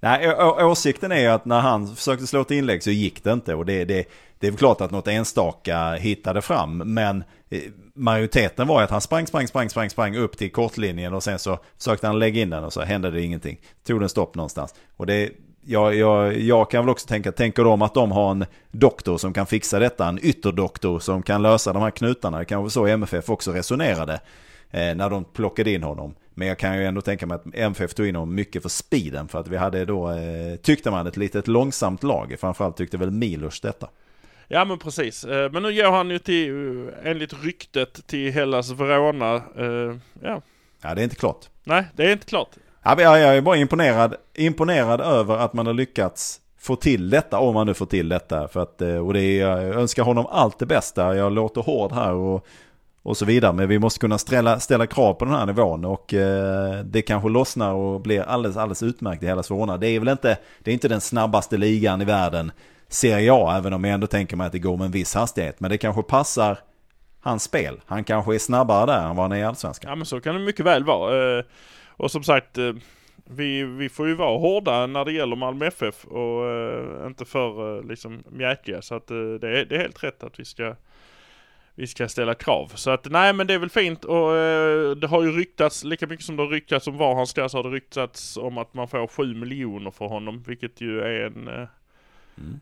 Nej, 0.00 0.34
åsikten 0.64 1.12
är 1.12 1.30
att 1.30 1.44
när 1.44 1.60
han 1.60 1.96
försökte 1.96 2.26
slå 2.26 2.40
ett 2.40 2.50
inlägg 2.50 2.82
så 2.82 2.90
gick 2.90 3.24
det 3.24 3.32
inte. 3.32 3.54
Och 3.54 3.66
det, 3.66 3.84
det, 3.84 4.08
det 4.38 4.46
är 4.46 4.50
väl 4.50 4.58
klart 4.58 4.80
att 4.80 4.90
något 4.90 5.08
enstaka 5.08 5.92
hittade 5.92 6.42
fram. 6.42 6.76
Men 6.76 7.24
eh, 7.50 7.60
majoriteten 7.94 8.68
var 8.68 8.82
att 8.82 8.90
han 8.90 9.00
sprang, 9.00 9.26
sprang, 9.26 9.48
sprang, 9.48 9.70
sprang, 9.70 9.90
sprang 9.90 10.16
upp 10.16 10.38
till 10.38 10.52
kortlinjen 10.52 11.14
och 11.14 11.22
sen 11.22 11.38
så 11.38 11.58
försökte 11.78 12.06
han 12.06 12.18
lägga 12.18 12.42
in 12.42 12.50
den 12.50 12.64
och 12.64 12.72
så 12.72 12.82
hände 12.82 13.10
det 13.10 13.22
ingenting. 13.22 13.60
Tog 13.86 14.00
den 14.00 14.08
stopp 14.08 14.34
någonstans. 14.34 14.74
Och 14.96 15.06
det, 15.06 15.30
jag, 15.66 15.94
jag, 15.94 16.38
jag 16.38 16.70
kan 16.70 16.84
väl 16.84 16.90
också 16.90 17.06
tänka, 17.08 17.32
tänker 17.32 17.64
de 17.64 17.82
att 17.82 17.94
de 17.94 18.12
har 18.12 18.30
en 18.30 18.44
doktor 18.70 19.18
som 19.18 19.32
kan 19.32 19.46
fixa 19.46 19.78
detta, 19.78 20.08
en 20.08 20.18
ytterdoktor 20.22 20.98
som 20.98 21.22
kan 21.22 21.42
lösa 21.42 21.72
de 21.72 21.82
här 21.82 21.90
knutarna. 21.90 22.38
Det 22.38 22.44
kanske 22.44 22.70
så 22.74 22.86
MFF 22.86 23.30
också 23.30 23.52
resonerade 23.52 24.20
eh, 24.70 24.94
när 24.94 25.10
de 25.10 25.24
plockade 25.24 25.70
in 25.70 25.82
honom. 25.82 26.14
Men 26.34 26.48
jag 26.48 26.58
kan 26.58 26.78
ju 26.78 26.84
ändå 26.84 27.00
tänka 27.00 27.26
mig 27.26 27.34
att 27.34 27.54
MFF 27.54 27.94
tog 27.94 28.06
in 28.06 28.14
honom 28.14 28.34
mycket 28.34 28.62
för 28.62 28.68
speeden. 28.68 29.28
För 29.28 29.40
att 29.40 29.48
vi 29.48 29.56
hade 29.56 29.84
då, 29.84 30.10
eh, 30.10 30.56
tyckte 30.62 30.90
man, 30.90 31.06
ett 31.06 31.16
litet 31.16 31.48
långsamt 31.48 32.02
lag. 32.02 32.36
Framförallt 32.40 32.76
tyckte 32.76 32.96
väl 32.96 33.10
Milos 33.10 33.60
detta. 33.60 33.88
Ja 34.48 34.64
men 34.64 34.78
precis. 34.78 35.24
Eh, 35.24 35.50
Men 35.52 35.62
nu 35.62 35.72
går 35.82 35.90
han 35.90 36.10
ju 36.10 36.18
till, 36.18 36.50
eh, 36.88 37.10
enligt 37.10 37.44
ryktet, 37.44 38.06
till 38.06 38.32
Hellas 38.32 38.70
Verona. 38.70 39.34
Eh, 39.34 39.96
Ja, 40.22 40.42
Ja, 40.82 40.94
det 40.94 41.00
är 41.00 41.04
inte 41.04 41.16
klart. 41.16 41.48
nej 41.64 41.84
det 41.96 42.04
är 42.04 42.12
inte 42.12 42.26
klart. 42.26 42.48
Ja, 42.84 43.00
jag 43.00 43.36
är 43.36 43.40
bara 43.40 43.56
imponerad, 43.56 44.14
imponerad 44.34 45.00
över 45.00 45.36
att 45.36 45.52
man 45.52 45.66
har 45.66 45.74
lyckats 45.74 46.40
få 46.58 46.76
till 46.76 47.10
detta, 47.10 47.38
om 47.38 47.54
man 47.54 47.66
nu 47.66 47.74
får 47.74 47.86
till 47.86 48.08
detta. 48.08 48.48
För 48.48 48.60
att, 48.60 48.82
eh, 48.82 49.06
och 49.06 49.12
det 49.12 49.22
är, 49.22 49.48
jag 49.48 49.74
önskar 49.74 50.02
honom 50.02 50.26
allt 50.30 50.58
det 50.58 50.66
bästa. 50.66 51.16
Jag 51.16 51.32
låter 51.32 51.60
hård 51.60 51.92
här 51.92 52.12
och, 52.12 52.46
och 53.02 53.16
så 53.16 53.24
vidare. 53.24 53.52
Men 53.52 53.68
vi 53.68 53.78
måste 53.78 54.00
kunna 54.00 54.18
ställa, 54.18 54.60
ställa 54.60 54.86
krav 54.86 55.14
på 55.14 55.24
den 55.24 55.34
här 55.34 55.46
nivån. 55.46 55.84
Och 55.84 56.14
eh, 56.14 56.84
det 56.84 57.02
kanske 57.02 57.28
lossnar 57.28 57.72
och 57.72 58.00
blir 58.00 58.22
alldeles, 58.22 58.56
alldeles 58.56 58.82
utmärkt 58.82 59.22
i 59.22 59.26
hela 59.26 59.42
Svorna. 59.42 59.76
Det 59.76 59.88
är 59.88 59.98
väl 60.00 60.08
inte, 60.08 60.38
det 60.58 60.70
är 60.70 60.72
inte 60.72 60.88
den 60.88 61.00
snabbaste 61.00 61.56
ligan 61.56 62.02
i 62.02 62.04
världen. 62.04 62.52
Serie 62.88 63.32
A, 63.32 63.56
även 63.58 63.72
om 63.72 63.84
jag 63.84 63.94
ändå 63.94 64.06
tänker 64.06 64.36
mig 64.36 64.46
att 64.46 64.52
det 64.52 64.58
går 64.58 64.76
med 64.76 64.84
en 64.84 64.92
viss 64.92 65.14
hastighet. 65.14 65.60
Men 65.60 65.70
det 65.70 65.78
kanske 65.78 66.02
passar 66.02 66.58
hans 67.20 67.42
spel. 67.42 67.80
Han 67.86 68.04
kanske 68.04 68.34
är 68.34 68.38
snabbare 68.38 68.86
där 68.86 69.08
än 69.08 69.16
vad 69.16 69.24
han 69.24 69.32
är 69.32 69.36
i 69.36 69.44
Allsvenskan. 69.44 69.88
Ja 69.88 69.96
men 69.96 70.06
så 70.06 70.20
kan 70.20 70.34
det 70.34 70.40
mycket 70.40 70.66
väl 70.66 70.84
vara. 70.84 71.38
Eh, 71.38 71.44
och 71.96 72.10
som 72.10 72.22
sagt, 72.22 72.58
eh, 72.58 72.72
vi, 73.24 73.62
vi 73.64 73.88
får 73.88 74.08
ju 74.08 74.14
vara 74.14 74.38
hårda 74.38 74.86
när 74.86 75.04
det 75.04 75.12
gäller 75.12 75.36
Malmö 75.36 75.66
FF 75.66 76.04
och 76.04 76.46
eh, 76.50 77.06
inte 77.06 77.24
för 77.24 77.78
eh, 77.78 77.84
liksom 77.84 78.22
mjäkiga. 78.30 78.82
Så 78.82 78.94
att 78.94 79.10
eh, 79.10 79.16
det 79.16 79.58
är, 79.60 79.64
det 79.64 79.76
är 79.76 79.80
helt 79.80 80.04
rätt 80.04 80.22
att 80.22 80.40
vi 80.40 80.44
ska 80.44 80.74
vi 81.76 81.86
ska 81.86 82.08
ställa 82.08 82.34
krav. 82.34 82.72
Så 82.74 82.90
att 82.90 83.10
nej 83.10 83.32
men 83.32 83.46
det 83.46 83.54
är 83.54 83.58
väl 83.58 83.70
fint 83.70 84.04
och 84.04 84.32
det 84.96 85.06
har 85.06 85.22
ju 85.22 85.32
ryktats, 85.32 85.84
lika 85.84 86.06
mycket 86.06 86.26
som 86.26 86.36
det 86.36 86.42
har 86.42 86.50
ryktats 86.50 86.86
om 86.86 86.96
var 86.98 87.14
han 87.14 87.26
ska 87.26 87.48
så 87.48 87.58
har 87.58 87.62
det 87.62 87.68
ryktats 87.70 88.36
om 88.36 88.58
att 88.58 88.74
man 88.74 88.88
får 88.88 89.06
7 89.06 89.34
miljoner 89.34 89.90
för 89.90 90.06
honom. 90.06 90.42
Vilket 90.46 90.80
ju 90.80 91.00
är 91.00 91.26
en 91.26 91.48
eh, 91.48 91.68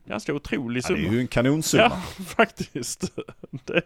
ganska 0.06 0.34
otrolig 0.34 0.82
Ja, 0.84 0.88
det 0.88 0.94
summa. 0.96 1.08
är 1.08 1.12
ju 1.12 1.20
en 1.20 1.26
kanonsumma. 1.28 1.82
Ja, 1.82 2.24
faktiskt. 2.24 3.00
Det, 3.50 3.82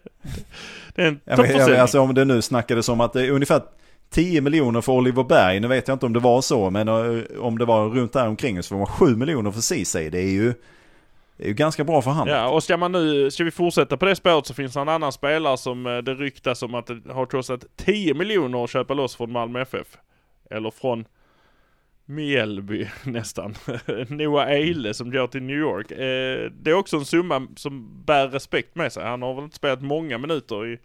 det 0.94 1.02
är 1.02 1.08
en 1.08 1.20
Ja, 1.24 1.36
men, 1.36 1.36
toppförsäljning. 1.36 1.74
ja, 1.76 1.82
alltså 1.82 2.00
om 2.00 2.14
det 2.14 2.24
nu 2.24 2.42
snackades 2.42 2.88
om 2.88 3.00
att 3.00 3.12
det 3.12 3.26
är 3.26 3.30
ungefär 3.30 3.62
10 4.10 4.40
miljoner 4.40 4.80
för 4.80 4.92
Oliver 4.92 5.25
Berg. 5.25 5.60
Nu 5.60 5.68
vet 5.68 5.88
jag 5.88 5.94
inte 5.94 6.06
om 6.06 6.12
det 6.12 6.20
var 6.20 6.40
så, 6.40 6.70
men 6.70 6.88
eh, 6.88 7.22
om 7.38 7.58
det 7.58 7.64
var 7.64 7.88
runt 7.88 8.12
där 8.12 8.28
omkring 8.28 8.62
så 8.62 8.68
får 8.68 8.76
man 8.76 8.86
7 8.86 9.16
miljoner 9.16 9.50
för 9.50 9.60
Ceesay. 9.60 10.10
Det 10.10 10.18
är 10.18 10.30
ju, 10.30 10.54
det 11.36 11.44
är 11.44 11.48
ju 11.48 11.54
ganska 11.54 11.84
bra 11.84 12.02
för 12.02 12.10
han. 12.10 12.28
Ja, 12.28 12.48
och 12.48 12.62
ska 12.62 12.76
man 12.76 12.92
nu, 12.92 13.30
ska 13.30 13.44
vi 13.44 13.50
fortsätta 13.50 13.96
på 13.96 14.04
det 14.04 14.16
spåret 14.16 14.46
så 14.46 14.54
finns 14.54 14.75
det 14.75 14.80
en 14.80 14.88
annan 14.88 15.12
spelare 15.12 15.56
som 15.56 15.86
eh, 15.86 15.98
det 15.98 16.14
ryktas 16.14 16.62
om 16.62 16.75
att 16.75 16.86
det 16.86 17.12
har 17.12 17.26
kostat 17.26 17.64
10 17.76 18.14
miljoner 18.14 18.64
att 18.64 18.70
köpa 18.70 18.94
loss 18.94 19.16
från 19.16 19.32
Malmö 19.32 19.60
FF. 19.60 19.86
Eller 20.50 20.70
från 20.70 21.04
Mjällby 22.04 22.88
nästan. 23.04 23.54
Noah 24.08 24.50
Eile 24.50 24.94
som 24.94 25.10
går 25.10 25.26
till 25.26 25.42
New 25.42 25.58
York. 25.58 25.90
Eh, 25.90 26.50
det 26.50 26.70
är 26.70 26.75
också 26.75 26.96
en 26.96 27.04
summa 27.04 27.46
som 27.56 28.02
bär 28.04 28.28
respekt 28.28 28.75
med 28.75 28.92
sig. 28.92 29.04
Han 29.04 29.22
har 29.22 29.34
väl 29.34 29.44
inte 29.44 29.56
spelat 29.56 29.82
många 29.82 30.18
minuter 30.18 30.66
i, 30.66 30.78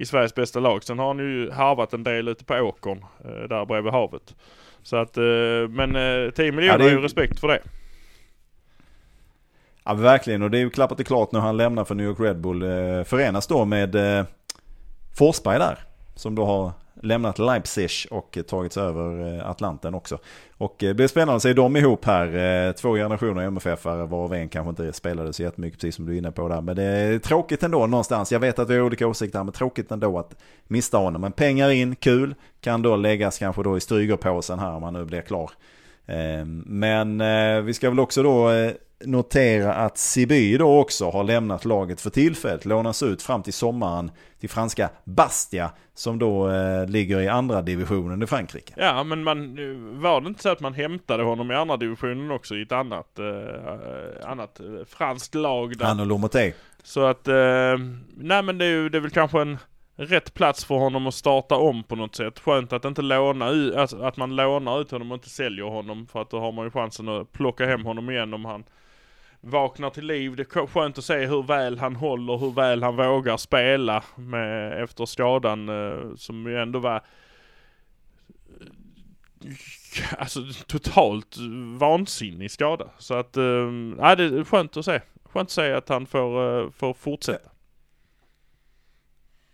i 0.00 0.06
Sveriges 0.06 0.34
bästa 0.34 0.60
lag. 0.60 0.84
Sen 0.84 0.98
har 0.98 1.06
han 1.06 1.18
ju 1.18 1.50
harvat 1.50 1.92
en 1.94 2.04
del 2.04 2.28
ute 2.28 2.44
på 2.44 2.54
åkern 2.54 3.04
eh, 3.24 3.30
där 3.48 3.64
bredvid 3.64 3.92
havet. 3.92 4.34
Så 4.82 4.96
att, 4.96 5.16
eh, 5.16 5.22
men 5.68 5.96
eh, 5.96 6.30
10 6.30 6.52
miljoner 6.52 6.78
det 6.78 6.84
är- 6.84 6.90
ju 6.90 7.00
respekt 7.00 7.40
för 7.40 7.48
det. 7.48 7.60
Ja 9.84 9.94
verkligen 9.94 10.42
och 10.42 10.50
det 10.50 10.58
är 10.58 10.60
ju 10.60 10.70
klappat 10.70 11.00
och 11.00 11.06
klart 11.06 11.32
när 11.32 11.40
han 11.40 11.56
lämnar 11.56 11.84
för 11.84 11.94
New 11.94 12.06
York 12.06 12.20
Red 12.20 12.40
Bull. 12.40 12.62
Eh, 12.62 13.04
förenas 13.04 13.46
då 13.46 13.64
med 13.64 13.94
eh, 14.18 14.24
Forsberg 15.18 15.58
där. 15.58 15.78
Som 16.14 16.34
då 16.34 16.44
har 16.44 16.72
lämnat 17.02 17.38
Leipzig 17.38 17.90
och 18.10 18.30
tagits 18.32 18.50
tagit 18.50 18.72
sig 18.72 18.82
över 18.82 19.38
eh, 19.38 19.50
Atlanten 19.50 19.94
också. 19.94 20.18
Och 20.58 20.84
eh, 20.84 20.88
det 20.88 20.94
blir 20.94 21.06
spännande 21.06 21.36
att 21.36 21.42
se 21.42 21.52
dem 21.52 21.76
ihop 21.76 22.04
här. 22.04 22.26
Eh, 22.66 22.72
två 22.72 22.94
generationer 22.94 23.42
MFF-are 23.42 24.06
varav 24.06 24.34
en 24.34 24.48
kanske 24.48 24.70
inte 24.70 24.92
spelade 24.92 25.32
så 25.32 25.42
jättemycket 25.42 25.80
precis 25.80 25.94
som 25.94 26.06
du 26.06 26.12
är 26.12 26.18
inne 26.18 26.32
på 26.32 26.48
där. 26.48 26.60
Men 26.60 26.76
det 26.76 26.82
är 26.82 27.18
tråkigt 27.18 27.62
ändå 27.62 27.86
någonstans. 27.86 28.32
Jag 28.32 28.40
vet 28.40 28.58
att 28.58 28.70
vi 28.70 28.74
har 28.74 28.82
olika 28.82 29.06
åsikter 29.06 29.44
men 29.44 29.52
tråkigt 29.52 29.90
ändå 29.90 30.18
att 30.18 30.34
mista 30.64 30.98
honom. 30.98 31.20
Men 31.20 31.32
pengar 31.32 31.70
in, 31.70 31.96
kul. 31.96 32.34
Kan 32.60 32.82
då 32.82 32.96
läggas 32.96 33.38
kanske 33.38 33.62
då 33.62 33.76
i 33.76 33.80
strygerpåsen 33.80 34.58
här 34.58 34.72
om 34.72 34.82
han 34.82 34.92
nu 34.92 35.04
blir 35.04 35.20
klar. 35.20 35.50
Men 36.64 37.18
vi 37.66 37.74
ska 37.74 37.90
väl 37.90 38.00
också 38.00 38.22
då 38.22 38.50
notera 39.04 39.74
att 39.74 39.98
Siby 39.98 40.56
då 40.56 40.78
också 40.78 41.10
har 41.10 41.24
lämnat 41.24 41.64
laget 41.64 42.00
för 42.00 42.10
tillfället. 42.10 42.64
Lånas 42.64 43.02
ut 43.02 43.22
fram 43.22 43.42
till 43.42 43.52
sommaren 43.52 44.10
till 44.40 44.50
franska 44.50 44.90
Bastia 45.04 45.70
som 45.94 46.18
då 46.18 46.50
eh, 46.50 46.86
ligger 46.88 47.20
i 47.20 47.28
andra 47.28 47.62
divisionen 47.62 48.22
i 48.22 48.26
Frankrike. 48.26 48.74
Ja, 48.76 49.04
men 49.04 49.24
man, 49.24 49.56
var 50.00 50.20
det 50.20 50.28
inte 50.28 50.42
så 50.42 50.48
att 50.48 50.60
man 50.60 50.74
hämtade 50.74 51.22
honom 51.22 51.50
i 51.50 51.54
andra 51.54 51.76
divisionen 51.76 52.30
också 52.30 52.56
i 52.56 52.62
ett 52.62 52.72
annat, 52.72 53.18
eh, 53.18 54.30
annat 54.30 54.60
eh, 54.60 54.66
franskt 54.88 55.34
lag 55.34 55.78
där? 55.78 55.86
Han 55.86 56.00
och 56.00 56.06
Lomoté. 56.06 56.52
Så 56.82 57.04
att, 57.04 57.28
eh, 57.28 57.34
nej 58.16 58.42
men 58.42 58.58
det 58.58 58.64
är 58.64 58.88
det 58.88 58.98
är 58.98 59.02
väl 59.02 59.10
kanske 59.10 59.40
en 59.40 59.58
rätt 59.96 60.34
plats 60.34 60.64
för 60.64 60.74
honom 60.74 61.06
att 61.06 61.14
starta 61.14 61.56
om 61.56 61.82
på 61.82 61.96
något 61.96 62.14
sätt. 62.14 62.38
Skönt 62.38 62.72
att 62.72 62.84
inte 62.84 63.02
låna 63.02 63.50
ut, 63.50 63.74
alltså, 63.74 64.02
att 64.02 64.16
man 64.16 64.36
lånar 64.36 64.80
ut 64.80 64.90
honom 64.90 65.10
och 65.10 65.14
inte 65.14 65.30
säljer 65.30 65.64
honom. 65.64 66.06
För 66.06 66.22
att 66.22 66.30
då 66.30 66.40
har 66.40 66.52
man 66.52 66.64
ju 66.64 66.70
chansen 66.70 67.08
att 67.08 67.32
plocka 67.32 67.66
hem 67.66 67.84
honom 67.84 68.10
igen 68.10 68.34
om 68.34 68.44
han 68.44 68.64
vaknar 69.40 69.90
till 69.90 70.06
liv. 70.06 70.36
Det 70.36 70.56
är 70.56 70.66
skönt 70.66 70.98
att 70.98 71.04
se 71.04 71.26
hur 71.26 71.42
väl 71.42 71.78
han 71.78 71.96
håller, 71.96 72.36
hur 72.36 72.50
väl 72.50 72.82
han 72.82 72.96
vågar 72.96 73.36
spela 73.36 74.04
med, 74.14 74.82
efter 74.82 75.06
skadan 75.06 75.68
eh, 75.68 76.14
som 76.16 76.46
ju 76.46 76.62
ändå 76.62 76.78
var 76.78 76.96
eh, 76.96 77.00
Alltså 80.18 80.40
totalt 80.66 81.36
vansinnig 81.78 82.50
skada. 82.50 82.88
Så 82.98 83.14
att, 83.14 83.36
eh, 83.36 83.42
det 83.42 84.24
är 84.24 84.44
skönt 84.44 84.76
att 84.76 84.84
se. 84.84 85.00
Skönt 85.24 85.46
att 85.46 85.50
se 85.50 85.72
att 85.72 85.88
han 85.88 86.06
får, 86.06 86.60
eh, 86.60 86.70
får 86.70 86.94
fortsätta. 86.94 87.50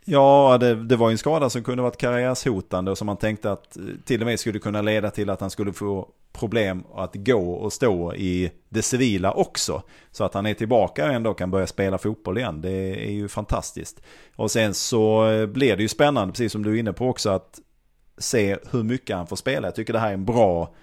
Ja, 0.08 0.58
det, 0.60 0.74
det 0.74 0.96
var 0.96 1.08
ju 1.08 1.12
en 1.12 1.18
skada 1.18 1.50
som 1.50 1.64
kunde 1.64 1.82
varit 1.82 1.96
karriärshotande 1.96 2.90
och 2.90 2.98
som 2.98 3.06
man 3.06 3.16
tänkte 3.16 3.52
att 3.52 3.76
eh, 3.76 3.82
till 4.04 4.20
och 4.20 4.26
med 4.26 4.40
skulle 4.40 4.58
kunna 4.58 4.82
leda 4.82 5.10
till 5.10 5.30
att 5.30 5.40
han 5.40 5.50
skulle 5.50 5.72
få 5.72 6.08
problem 6.38 6.84
att 6.94 7.14
gå 7.14 7.50
och 7.50 7.72
stå 7.72 8.14
i 8.14 8.50
det 8.68 8.82
civila 8.82 9.32
också. 9.32 9.82
Så 10.10 10.24
att 10.24 10.34
han 10.34 10.46
är 10.46 10.54
tillbaka 10.54 11.06
och 11.06 11.12
ändå 11.12 11.34
kan 11.34 11.50
börja 11.50 11.66
spela 11.66 11.98
fotboll 11.98 12.38
igen. 12.38 12.60
Det 12.60 13.06
är 13.06 13.12
ju 13.12 13.28
fantastiskt. 13.28 14.00
Och 14.36 14.50
sen 14.50 14.74
så 14.74 15.30
eh, 15.30 15.46
blir 15.46 15.76
det 15.76 15.82
ju 15.82 15.88
spännande, 15.88 16.32
precis 16.32 16.52
som 16.52 16.62
du 16.62 16.74
är 16.74 16.78
inne 16.78 16.92
på 16.92 17.08
också, 17.08 17.30
att 17.30 17.60
se 18.18 18.56
hur 18.70 18.82
mycket 18.82 19.16
han 19.16 19.26
får 19.26 19.36
spela. 19.36 19.66
Jag 19.66 19.74
tycker 19.74 19.92
det 19.92 19.98
här 19.98 20.08
är 20.08 20.14
en 20.14 20.24
bra 20.24 20.74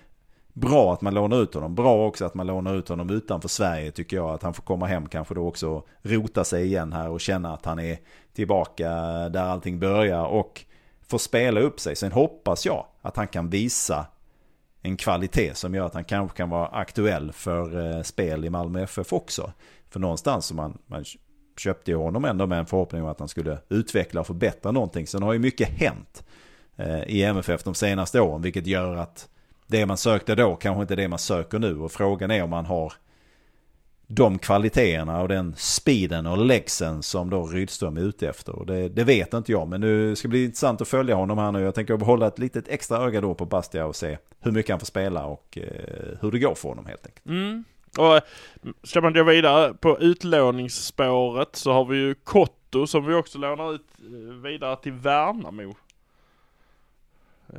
Bra 0.56 0.94
att 0.94 1.02
man 1.02 1.14
lånar 1.14 1.44
ut 1.44 1.54
honom. 1.54 1.76
Bra 1.76 2.08
också 2.08 2.26
att 2.26 2.34
man 2.34 2.48
lånar 2.48 2.76
ut 2.76 2.90
honom 2.90 3.10
utanför 3.10 3.50
Sverige 3.50 3.92
tycker 3.92 4.18
jag. 4.18 4.30
Att 4.30 4.44
han 4.44 4.54
får 4.54 4.64
komma 4.64 4.86
hem 4.86 5.10
kanske 5.10 5.34
då 5.34 5.48
också 5.48 5.70
och 5.70 5.88
rota 6.02 6.44
sig 6.44 6.66
igen 6.66 6.94
här 6.94 7.10
och 7.10 7.22
känna 7.22 7.54
att 7.54 7.66
han 7.66 7.80
är 7.80 7.98
tillbaka 8.34 8.90
där 9.30 9.44
allting 9.44 9.80
börjar. 9.80 10.26
Och 10.26 10.66
får 11.08 11.18
spela 11.18 11.60
upp 11.60 11.80
sig. 11.80 11.96
Sen 11.96 12.12
hoppas 12.12 12.66
jag 12.66 12.86
att 13.02 13.18
han 13.18 13.28
kan 13.28 13.50
visa 13.50 14.06
en 14.84 14.98
kvalitet 14.98 15.56
som 15.56 15.76
gör 15.76 15.86
att 15.86 15.94
han 15.94 16.04
kanske 16.04 16.38
kan 16.38 16.50
vara 16.50 16.68
aktuell 16.68 17.32
för 17.32 17.96
eh, 17.98 18.02
spel 18.02 18.46
i 18.46 18.50
Malmö 18.50 18.84
FF 18.84 19.14
också. 19.14 19.52
För 19.90 20.00
någonstans 20.00 20.46
som 20.46 20.58
man, 20.58 20.78
man 20.88 21.06
köpte 21.58 21.92
ju 21.92 21.98
honom 21.98 22.26
ändå 22.26 22.48
med 22.48 22.60
en 22.60 22.66
förhoppning 22.66 23.04
om 23.04 23.08
att 23.08 23.20
han 23.20 23.28
skulle 23.28 23.58
utveckla 23.70 24.22
och 24.22 24.28
förbättra 24.28 24.72
någonting. 24.72 25.08
Sen 25.08 25.24
har 25.24 25.34
ju 25.34 25.40
mycket 25.40 25.70
hänt 25.70 26.24
eh, 26.76 27.04
i 27.04 27.24
MFF 27.24 27.64
de 27.64 27.76
senaste 27.76 28.22
åren 28.22 28.42
vilket 28.42 28.68
gör 28.68 28.96
att 28.96 29.30
det 29.68 29.86
man 29.86 29.98
sökte 29.98 30.36
då 30.36 30.56
kanske 30.56 30.82
inte 30.82 30.94
är 30.94 30.96
det 30.96 31.08
man 31.08 31.20
söker 31.20 31.60
nu 31.60 31.80
och 31.80 31.92
frågan 31.92 32.32
är 32.32 32.44
om 32.44 32.50
man 32.50 32.66
har 32.66 32.94
de 34.16 34.40
kvaliteterna 34.40 35.22
och 35.22 35.28
den 35.28 35.56
speeden 35.58 36.26
och 36.26 36.46
läxen 36.46 37.04
som 37.04 37.30
då 37.30 37.46
Rydström 37.46 37.98
är 37.98 38.02
ute 38.02 38.30
efter. 38.30 38.56
Och 38.56 38.66
det, 38.66 38.90
det 38.90 39.04
vet 39.04 39.34
inte 39.34 39.52
jag 39.52 39.68
men 39.68 39.82
nu 39.82 40.16
ska 40.16 40.28
det 40.28 40.30
bli 40.30 40.44
intressant 40.44 40.82
att 40.82 40.88
följa 40.88 41.16
honom 41.16 41.38
här 41.38 41.52
nu. 41.52 41.62
Jag 41.62 41.76
tänker 41.76 41.98
behålla 41.98 42.28
ett 42.28 42.40
litet 42.40 42.68
extra 42.68 42.98
öga 42.98 43.22
då 43.22 43.34
på 43.34 43.46
Bastia 43.46 43.86
och 43.86 43.96
se 43.96 44.18
hur 44.40 44.52
mycket 44.52 44.70
han 44.70 44.80
får 44.80 44.86
spela 44.86 45.26
och 45.26 45.58
eh, 45.58 46.18
hur 46.22 46.32
det 46.32 46.40
går 46.40 46.56
för 46.56 46.70
honom 46.70 46.86
helt 46.86 47.06
enkelt. 47.06 47.26
Mm. 47.26 47.64
Och 47.98 48.16
eh, 48.16 48.24
ska 48.84 49.02
man 49.02 49.14
gå 49.14 49.24
vidare 49.24 49.74
på 49.74 50.00
utlåningsspåret 50.00 51.56
så 51.56 51.74
har 51.74 51.86
vi 51.86 51.98
ju 51.98 52.16
Kotto 52.16 52.88
som 52.88 53.06
vi 53.06 53.14
också 53.14 53.38
lånar 53.38 53.74
ut 53.76 53.88
eh, 54.00 54.34
vidare 54.34 54.76
till 54.76 54.94
Värnamo. 54.94 55.76
Eh, 57.54 57.58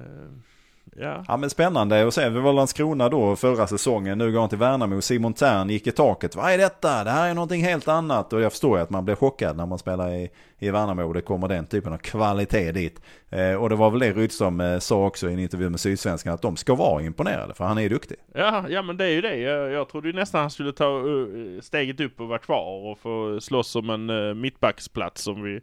Ja. 0.96 1.24
Ja 1.28 1.36
men 1.36 1.50
spännande 1.50 2.06
att 2.06 2.14
se. 2.14 2.28
Vi 2.28 2.40
var 2.40 2.52
Landskrona 2.52 3.08
då 3.08 3.36
förra 3.36 3.66
säsongen. 3.66 4.18
Nu 4.18 4.32
går 4.32 4.40
han 4.40 4.48
till 4.48 4.58
Värnamo. 4.58 5.00
Simon 5.00 5.34
Tern 5.34 5.70
gick 5.70 5.86
i 5.86 5.92
taket. 5.92 6.36
Vad 6.36 6.52
är 6.52 6.58
detta? 6.58 7.04
Det 7.04 7.10
här 7.10 7.30
är 7.30 7.34
någonting 7.34 7.62
helt 7.62 7.88
annat. 7.88 8.32
Och 8.32 8.40
jag 8.40 8.52
förstår 8.52 8.78
ju 8.78 8.82
att 8.82 8.90
man 8.90 9.04
blir 9.04 9.14
chockad 9.14 9.56
när 9.56 9.66
man 9.66 9.78
spelar 9.78 10.12
i, 10.12 10.30
i 10.58 10.70
Värnamo. 10.70 11.12
Det 11.12 11.20
kommer 11.20 11.48
den 11.48 11.66
typen 11.66 11.92
av 11.92 11.98
kvalitet 11.98 12.72
dit. 12.72 13.00
Eh, 13.30 13.54
och 13.54 13.68
det 13.68 13.76
var 13.76 13.90
väl 13.90 14.00
det 14.00 14.12
Rydström 14.12 14.60
eh, 14.60 14.78
sa 14.78 15.06
också 15.06 15.30
i 15.30 15.32
en 15.32 15.38
intervju 15.38 15.70
med 15.70 15.80
Sydsvenskan. 15.80 16.34
Att 16.34 16.42
de 16.42 16.56
ska 16.56 16.74
vara 16.74 17.02
imponerade. 17.02 17.54
För 17.54 17.64
han 17.64 17.78
är 17.78 17.88
duktig. 17.88 18.16
Ja, 18.34 18.64
ja 18.68 18.82
men 18.82 18.96
det 18.96 19.04
är 19.04 19.10
ju 19.10 19.20
det. 19.20 19.36
Jag, 19.36 19.70
jag 19.70 19.88
trodde 19.88 20.08
ju 20.08 20.14
nästan 20.14 20.40
han 20.40 20.50
skulle 20.50 20.72
ta 20.72 20.98
uh, 20.98 21.60
steget 21.60 22.00
upp 22.00 22.20
och 22.20 22.28
vara 22.28 22.38
kvar 22.38 22.90
och 22.90 22.98
få 22.98 23.40
slåss 23.40 23.76
om 23.76 23.90
en 23.90 24.10
uh, 24.10 24.34
mittbacksplats 24.34 25.26
om 25.26 25.42
vi 25.42 25.60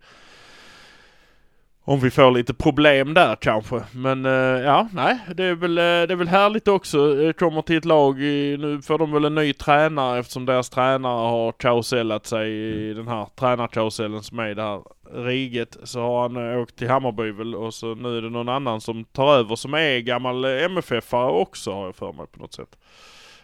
om 1.84 2.00
vi 2.00 2.12
får 2.12 2.32
lite 2.32 2.54
problem 2.54 3.14
där 3.14 3.36
kanske. 3.36 3.84
Men 3.92 4.26
uh, 4.26 4.62
ja, 4.62 4.88
nej, 4.94 5.20
det 5.36 5.44
är 5.44 5.56
väl, 5.56 5.78
uh, 5.78 5.84
det 5.84 6.14
är 6.14 6.16
väl 6.16 6.28
härligt 6.28 6.68
också. 6.68 7.16
Det 7.16 7.34
kommer 7.34 7.62
till 7.62 7.78
ett 7.78 7.86
lag, 7.86 8.22
i, 8.22 8.58
nu 8.60 8.82
får 8.82 8.98
de 8.98 9.12
väl 9.12 9.26
en 9.26 9.36
ny 9.36 9.54
tränare 9.54 10.20
eftersom 10.20 10.46
deras 10.46 10.70
tränare 10.70 11.30
har 11.30 11.52
karusellat 11.52 12.26
sig 12.26 12.52
i 12.52 12.94
den 12.94 13.08
här 13.08 13.28
tränarkarusellen 13.36 14.24
som 14.24 14.40
är 14.40 14.50
i 14.50 14.54
det 14.54 14.64
här 14.64 14.82
riget. 15.14 15.78
Så 15.84 16.02
har 16.02 16.22
han 16.22 16.38
uh, 16.38 16.62
åkt 16.62 16.76
till 16.76 16.90
Hammarby 16.90 17.32
väl 17.32 17.56
och 17.56 17.74
så 17.74 17.96
nu 17.96 18.18
är 18.18 18.22
det 18.22 18.30
någon 18.30 18.50
annan 18.50 18.82
som 18.82 19.04
tar 19.04 19.34
över 19.36 19.56
som 19.56 19.74
är 19.74 20.00
gammal 20.00 20.46
MFF-are 20.46 21.30
också 21.30 21.74
har 21.74 21.86
jag 21.86 21.96
för 21.96 22.14
mig 22.14 22.26
på 22.28 22.40
något 22.40 22.54
sätt. 22.54 22.78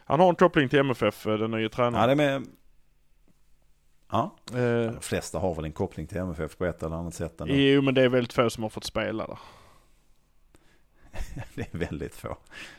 Han 0.05 0.19
har 0.19 0.29
en 0.29 0.35
koppling 0.35 0.69
till 0.69 0.79
MFF, 0.79 1.23
den 1.23 1.51
nya 1.51 1.61
Ja, 1.61 1.69
tränaren. 1.69 2.17
det 2.17 2.23
är 2.23 2.39
med... 2.39 2.47
Ja, 4.11 4.35
Eh, 4.53 4.91
de 4.91 5.01
flesta 5.01 5.39
har 5.39 5.55
väl 5.55 5.65
en 5.65 5.71
koppling 5.71 6.07
till 6.07 6.17
MFF 6.17 6.57
på 6.57 6.65
ett 6.65 6.83
eller 6.83 6.95
annat 6.95 7.13
sätt. 7.13 7.41
Ändå. 7.41 7.53
jo 7.53 7.81
men 7.81 7.93
det 7.93 8.01
är 8.01 8.09
väldigt 8.09 8.33
få 8.33 8.49
som 8.49 8.63
har 8.63 8.69
fått 8.69 8.83
spela 8.83 9.27
där. 9.27 9.37
Det 11.55 11.73
är 11.73 11.77
väldigt 11.77 12.15
få. 12.15 12.37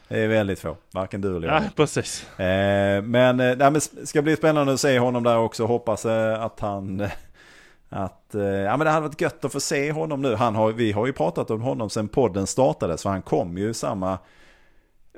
Det 0.08 0.18
är 0.20 0.28
väldigt 0.28 0.58
få. 0.60 0.76
Varken 0.90 1.20
du 1.20 1.36
eller 1.36 1.48
jag. 1.48 1.62
Ja, 1.62 1.68
precis. 1.76 2.38
Eh, 2.40 3.02
men 3.02 3.40
eh, 3.40 3.56
nej, 3.56 3.70
men 3.70 3.80
ska 4.06 4.22
bli 4.22 4.36
spännande 4.36 4.72
att 4.72 4.80
se 4.80 4.98
honom 4.98 5.22
där 5.22 5.38
också. 5.38 5.64
Hoppas 5.66 6.04
eh, 6.04 6.42
att 6.42 6.60
han... 6.60 7.00
eh, 7.00 7.10
Att, 7.90 8.34
eh, 8.34 8.42
ja 8.42 8.76
men 8.76 8.84
det 8.84 8.90
hade 8.90 9.06
varit 9.08 9.20
gött 9.20 9.44
att 9.44 9.52
få 9.52 9.60
se 9.60 9.92
honom 9.92 10.22
nu. 10.22 10.34
Han 10.34 10.54
har, 10.54 10.72
vi 10.72 10.92
har 10.92 11.06
ju 11.06 11.12
pratat 11.12 11.50
om 11.50 11.60
honom 11.60 11.90
sedan 11.90 12.08
podden 12.08 12.46
startades. 12.46 13.02
För 13.02 13.10
han 13.10 13.22
kom 13.22 13.58
ju 13.58 13.74
samma 13.74 14.18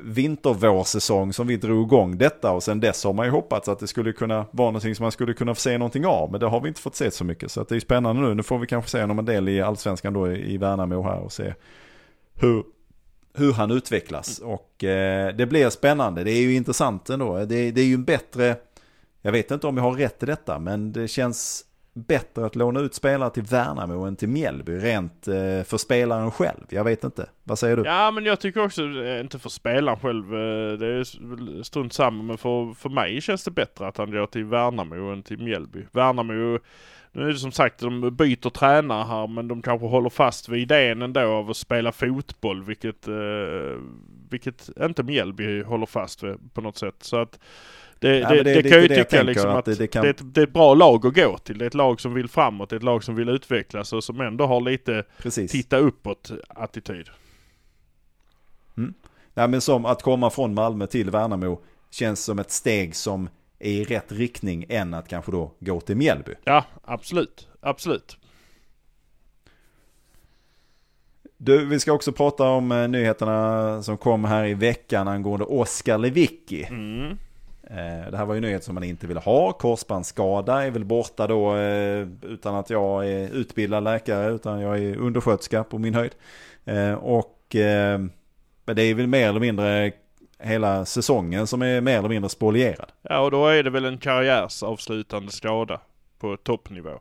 vintervårsäsong 0.02 1.33
som 1.33 1.47
vi 1.47 1.57
drog 1.57 1.87
igång 1.87 2.19
detta 2.19 2.52
och 2.52 2.62
sen 2.62 2.80
dess 2.80 3.04
har 3.04 3.12
man 3.12 3.26
ju 3.26 3.33
hoppats 3.33 3.69
att 3.69 3.78
det 3.78 3.87
skulle 3.87 4.12
kunna 4.12 4.47
vara 4.50 4.69
någonting 4.69 4.95
som 4.95 5.04
man 5.04 5.12
skulle 5.12 5.35
kunna 5.35 5.54
få 5.54 5.61
se 5.61 5.78
någonting 5.78 6.07
av. 6.07 6.30
Men 6.30 6.40
det 6.40 6.47
har 6.47 6.61
vi 6.61 6.69
inte 6.69 6.80
fått 6.80 6.97
se 6.97 7.11
så 7.11 7.25
mycket. 7.25 7.50
Så 7.50 7.61
att 7.61 7.69
det 7.69 7.76
är 7.76 7.80
spännande 7.80 8.23
nu. 8.23 8.35
Nu 8.35 8.42
får 8.42 8.59
vi 8.59 8.66
kanske 8.66 8.90
se 8.90 9.00
honom 9.00 9.19
en 9.19 9.25
del 9.25 9.49
i 9.49 9.61
allsvenskan 9.61 10.12
då 10.12 10.33
i 10.33 10.57
Värnamo 10.57 11.02
här 11.02 11.19
och 11.19 11.33
se 11.33 11.54
hur, 12.35 12.64
hur 13.35 13.52
han 13.52 13.71
utvecklas. 13.71 14.38
Och 14.38 14.85
eh, 14.85 15.37
det 15.37 15.47
blir 15.47 15.71
spännande. 15.71 16.25
Det 16.25 16.33
är 16.33 16.40
ju 16.40 16.54
intressant 16.54 17.11
ändå. 17.11 17.38
Det, 17.38 17.71
det 17.71 17.80
är 17.80 17.87
ju 17.87 17.95
en 17.95 18.04
bättre, 18.04 18.57
jag 19.23 19.33
vet 19.33 19.50
inte 19.50 19.66
om 19.66 19.76
jag 19.76 19.85
har 19.85 19.92
rätt 19.92 20.23
i 20.23 20.26
detta, 20.26 20.59
men 20.59 20.92
det 20.92 21.09
känns 21.09 21.64
bättre 22.07 22.47
att 22.47 22.57
låna 22.57 22.80
ut 22.80 22.95
spelare 22.95 23.30
till 23.30 23.42
Värnamo 23.42 24.04
än 24.04 24.16
till 24.16 24.28
Mjällby, 24.28 24.73
rent 24.78 25.28
eh, 25.28 25.62
för 25.64 25.76
spelaren 25.76 26.30
själv. 26.30 26.64
Jag 26.69 26.85
vet 26.85 27.04
inte. 27.04 27.26
Vad 27.45 27.59
säger 27.59 27.76
du? 27.76 27.83
Ja 27.83 28.11
men 28.11 28.25
jag 28.25 28.40
tycker 28.40 28.64
också, 28.64 28.83
eh, 28.83 29.21
inte 29.21 29.38
för 29.38 29.49
spelaren 29.49 29.99
själv, 29.99 30.25
eh, 30.35 30.78
det 30.78 30.87
är 30.87 31.62
strunt 31.62 31.92
samma, 31.92 32.23
men 32.23 32.38
för, 32.38 32.75
för 32.75 32.88
mig 32.88 33.21
känns 33.21 33.45
det 33.45 33.50
bättre 33.50 33.87
att 33.88 33.97
han 33.97 34.11
går 34.11 34.26
till 34.26 34.45
Värnamo 34.45 35.12
än 35.12 35.23
till 35.23 35.38
Mjällby. 35.38 35.87
Värnamo, 35.92 36.59
nu 37.12 37.23
är 37.23 37.28
det 37.28 37.38
som 37.38 37.52
sagt, 37.52 37.80
de 37.80 38.16
byter 38.16 38.50
tränare 38.50 39.04
här, 39.04 39.26
men 39.26 39.49
de 39.49 39.62
kanske 39.62 39.87
håller 39.87 40.11
fast 40.11 40.49
vid 40.49 40.62
idén 40.62 41.02
ändå 41.02 41.21
av 41.21 41.50
att 41.50 41.57
spela 41.57 41.92
fotboll, 41.92 42.64
vilket, 42.64 43.09
eh, 43.09 43.78
vilket 44.30 44.71
inte 44.80 45.02
Mjällby 45.02 45.62
håller 45.62 45.87
fast 45.87 46.23
vid 46.23 46.54
på 46.54 46.61
något 46.61 46.76
sätt. 46.76 46.97
Så 47.00 47.16
att 47.16 47.38
det, 48.00 48.19
ja, 48.19 48.28
det, 48.28 48.42
det, 48.42 48.62
det, 48.62 48.71
kan 48.71 48.83
ju 48.83 48.88
tycka 48.88 49.23
liksom 49.23 49.50
att, 49.50 49.64
det, 49.64 49.87
kan... 49.87 50.04
är 50.04 50.11
ett, 50.11 50.35
det 50.35 50.40
är 50.40 50.47
ett 50.47 50.52
bra 50.52 50.75
lag 50.75 51.07
att 51.07 51.14
gå 51.14 51.38
till. 51.38 51.59
Det 51.59 51.64
är 51.64 51.66
ett 51.66 51.75
lag 51.75 52.00
som 52.00 52.14
vill 52.14 52.28
framåt, 52.28 52.71
det 52.71 52.75
är 52.75 52.78
ett 52.78 52.83
lag 52.83 53.04
som 53.04 53.14
vill 53.14 53.28
utvecklas 53.28 53.92
och 53.92 54.04
som 54.04 54.21
ändå 54.21 54.47
har 54.47 54.61
lite 54.61 55.04
Precis. 55.19 55.52
titta 55.52 55.76
uppåt 55.76 56.30
attityd. 56.49 57.09
Mm. 58.76 58.95
Ja, 59.35 59.47
men 59.47 59.61
som 59.61 59.87
att 59.87 60.02
komma 60.02 60.30
från 60.30 60.54
Malmö 60.54 60.87
till 60.87 61.11
Värnamo 61.11 61.61
känns 61.90 62.25
som 62.25 62.38
ett 62.38 62.50
steg 62.50 62.97
som 62.97 63.28
är 63.59 63.71
i 63.71 63.85
rätt 63.85 64.12
riktning 64.12 64.66
än 64.69 64.95
att 64.95 65.09
kanske 65.09 65.33
då 65.33 65.52
gå 65.61 65.80
till 65.80 65.97
Mjällby. 65.97 66.35
Ja, 66.45 66.64
absolut. 66.85 67.49
Absolut. 67.61 68.16
Du, 71.37 71.64
vi 71.64 71.80
ska 71.80 71.92
också 71.92 72.12
prata 72.12 72.45
om 72.45 72.73
eh, 72.73 72.88
nyheterna 72.88 73.83
som 73.83 73.97
kom 73.97 74.25
här 74.25 74.45
i 74.45 74.54
veckan 74.54 75.09
angående 75.09 75.45
Oskar 75.45 75.99
Lewicki. 75.99 76.64
Mm. 76.64 77.16
Eh, 77.71 78.11
det 78.11 78.17
här 78.17 78.25
var 78.25 78.35
ju 78.35 78.41
nyhet 78.41 78.65
som 78.65 78.75
man 78.75 78.85
inte 78.85 79.07
ville 79.07 79.21
ha. 79.21 79.53
Korsbandsskada 79.53 80.62
är 80.65 80.71
väl 80.71 80.85
borta 80.85 81.27
då 81.27 81.57
eh, 81.57 82.09
utan 82.23 82.55
att 82.55 82.71
jag 82.71 83.09
är 83.09 83.29
utbildad 83.35 83.85
läkare 83.85 84.33
utan 84.33 84.61
jag 84.61 84.79
är 84.79 84.97
undersköterska 84.97 85.65
på 85.65 85.79
min 85.79 85.95
höjd. 85.95 86.12
Eh, 86.65 86.93
och 86.93 87.37
det 87.50 88.83
är 88.83 88.95
väl 88.95 89.07
mer 89.07 89.29
eller 89.29 89.41
mindre 89.41 89.93
hela 90.39 90.85
säsongen 90.85 91.47
som 91.47 91.62
är 91.62 91.81
mer 91.81 91.99
eller 91.99 92.09
mindre 92.09 92.29
spolierad. 92.29 92.93
Ja 93.03 93.21
och 93.21 93.31
då 93.31 93.47
är 93.47 93.62
det 93.62 93.71
väl 93.71 93.85
en 93.85 93.99
karriärsavslutande 93.99 95.33
skada 95.33 95.81
på 96.19 96.37
toppnivå. 96.37 97.00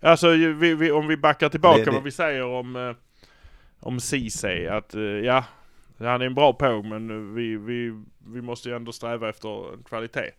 Alltså 0.00 0.30
vi, 0.30 0.74
vi, 0.74 0.92
om 0.92 1.06
vi 1.06 1.16
backar 1.16 1.48
tillbaka 1.48 1.78
det, 1.78 1.84
det... 1.84 1.90
vad 1.90 2.02
vi 2.02 2.10
säger 2.10 2.44
om, 2.44 2.94
om 3.80 4.00
Ceesay 4.00 4.66
att 4.66 4.94
ja 5.24 5.44
han 6.06 6.22
är 6.22 6.26
en 6.26 6.34
bra 6.34 6.52
påg 6.52 6.84
men 6.84 7.34
vi, 7.34 7.56
vi, 7.56 8.02
vi 8.26 8.42
måste 8.42 8.68
ju 8.68 8.76
ändå 8.76 8.92
sträva 8.92 9.28
efter 9.28 9.82
kvalitet. 9.84 10.30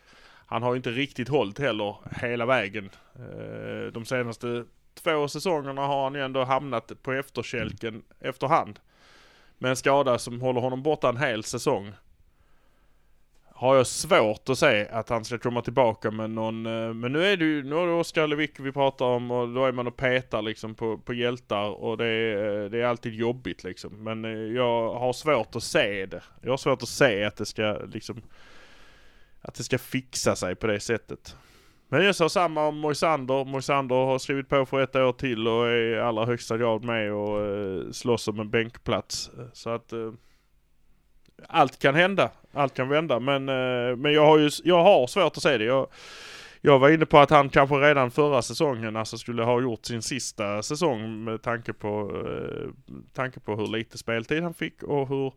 Han 0.46 0.64
har 0.64 0.74
ju 0.74 0.78
inte 0.78 0.92
riktigt 0.92 1.30
hållit 1.30 1.60
heller 1.60 1.96
hela 2.22 2.46
vägen. 2.46 2.90
Eh, 3.16 3.92
de 3.94 4.06
senaste 4.06 4.66
två 5.04 5.28
säsongerna 5.28 5.82
har 5.82 6.04
han 6.04 6.14
ju 6.14 6.22
ändå 6.22 6.44
hamnat 6.44 6.92
på 7.04 7.12
efterkälken 7.12 8.04
efterhand. 8.20 8.80
Med 9.58 9.70
en 9.70 9.76
skada 9.76 10.20
som 10.20 10.42
håller 10.42 10.62
honom 10.62 10.84
borta 10.84 11.10
en 11.10 11.18
hel 11.18 11.44
säsong 11.44 11.92
har 13.56 13.76
jag 13.76 13.88
svårt 13.88 14.50
att 14.50 14.58
se 14.58 14.88
att 14.88 15.10
han 15.10 15.26
ska 15.26 15.38
komma 15.38 15.62
tillbaka 15.62 16.12
med 16.12 16.30
någon, 16.30 16.66
eh, 16.66 16.94
men 16.94 17.14
nu 17.14 17.26
är 17.26 17.38
det 17.38 17.46
ju, 17.46 17.64
nu 17.64 17.76
är 17.76 17.88
det 17.88 17.94
Oskar 17.94 18.28
Lewicki 18.28 18.64
vi 18.64 18.72
pratar 18.72 19.06
om 19.06 19.32
och 19.32 19.50
då 19.50 19.66
är 19.66 19.72
man 19.72 19.88
och 19.88 19.98
petar 19.98 20.42
liksom 20.42 20.76
på, 20.76 20.98
på 20.98 21.14
hjältar 21.14 21.70
och 21.70 21.98
det 21.98 22.06
är, 22.06 22.64
eh, 22.64 22.70
det 22.70 22.82
är 22.82 22.86
alltid 22.86 23.14
jobbigt 23.14 23.64
liksom. 23.64 24.04
Men 24.04 24.26
eh, 24.26 24.32
jag 24.32 24.94
har 24.94 25.14
svårt 25.14 25.56
att 25.56 25.64
se 25.64 26.06
det. 26.06 26.24
Jag 26.42 26.50
har 26.50 26.58
svårt 26.58 26.84
att 26.84 26.90
se 26.90 27.24
att 27.24 27.36
det 27.36 27.46
ska 27.46 27.78
liksom, 27.94 28.22
att 29.42 29.56
det 29.56 29.64
ska 29.64 29.78
fixa 29.78 30.36
sig 30.36 30.56
på 30.56 30.68
det 30.68 30.80
sättet. 30.80 31.36
Men 31.88 32.06
jag 32.06 32.16
sa 32.16 32.30
samma 32.30 32.68
om 32.68 32.78
Moisander. 32.78 33.46
Moisander 33.46 33.96
har 33.96 34.20
skrivit 34.20 34.50
på 34.50 34.66
för 34.66 34.82
ett 34.82 34.96
år 34.96 35.14
till 35.14 35.48
och 35.48 35.68
är 35.68 35.96
i 35.96 36.00
allra 36.00 36.26
högsta 36.26 36.58
grad 36.58 36.84
med 36.84 37.14
och 37.14 37.42
eh, 37.42 37.92
slåss 37.92 38.28
om 38.28 38.40
en 38.40 38.50
bänkplats. 38.50 39.32
Så 39.54 39.70
att 39.70 39.94
allt 41.48 41.80
kan 41.80 41.96
hända. 41.96 42.32
Allt 42.54 42.74
kan 42.74 42.90
vända. 42.90 43.20
Men, 43.20 43.50
eh, 43.50 43.96
men 43.96 44.14
jag 44.14 44.26
har 44.26 44.38
ju 44.38 44.50
jag 44.64 44.84
har 44.84 45.08
svårt 45.08 45.38
att 45.38 45.44
se 45.44 45.58
det. 45.58 45.64
Jag, 45.64 45.88
jag 46.62 46.80
var 46.80 46.90
inne 46.90 47.06
på 47.06 47.20
att 47.20 47.30
han 47.30 47.50
kanske 47.50 47.76
redan 47.76 48.12
förra 48.12 48.42
säsongen 48.42 48.96
alltså 48.96 49.18
skulle 49.18 49.44
ha 49.44 49.62
gjort 49.62 49.86
sin 49.86 50.02
sista 50.02 50.64
säsong 50.64 51.24
med 51.24 51.42
tanke 51.42 51.74
på, 51.74 52.22
eh, 52.28 52.94
tanke 53.14 53.40
på 53.40 53.56
hur 53.56 53.68
lite 53.68 53.98
speltid 53.98 54.44
han 54.44 54.54
fick 54.54 54.84
och 54.84 55.08
hur 55.08 55.34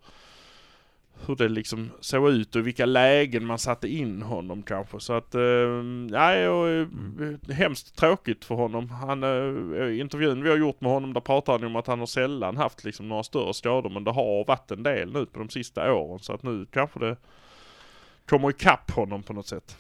hur 1.27 1.37
det 1.37 1.49
liksom 1.49 1.91
såg 2.01 2.31
ut 2.31 2.57
och 2.57 2.67
vilka 2.67 2.87
lägen 2.87 3.47
man 3.47 3.59
satte 3.59 3.89
in 3.89 4.23
honom 4.23 4.63
kanske. 4.63 5.01
Så 5.01 5.13
att, 5.13 5.35
eh, 5.35 5.83
nej, 6.11 6.49
och, 6.49 6.69
mm. 6.69 7.41
hemskt 7.51 7.97
tråkigt 7.97 8.45
för 8.45 8.55
honom. 8.55 8.91
Han, 8.91 9.23
eh, 9.23 10.01
intervjun 10.01 10.43
vi 10.43 10.51
har 10.51 10.57
gjort 10.57 10.81
med 10.81 10.91
honom, 10.91 11.13
där 11.13 11.21
pratar 11.21 11.53
han 11.53 11.65
om 11.65 11.77
att 11.77 11.87
han 11.87 11.99
har 11.99 12.07
sällan 12.07 12.57
haft 12.57 12.85
liksom 12.85 13.09
några 13.09 13.23
större 13.23 13.55
skador, 13.55 13.91
men 13.91 14.05
det 14.05 14.11
har 14.11 14.45
varit 14.45 14.71
en 14.71 14.83
del 14.83 15.13
nu 15.13 15.27
på 15.27 15.39
de 15.39 15.49
sista 15.49 15.93
åren. 15.93 16.19
Så 16.19 16.33
att 16.33 16.43
nu 16.43 16.67
kanske 16.71 17.01
det 17.01 17.17
kommer 18.27 18.51
ikapp 18.51 18.91
honom 18.91 19.23
på 19.23 19.33
något 19.33 19.47
sätt. 19.47 19.77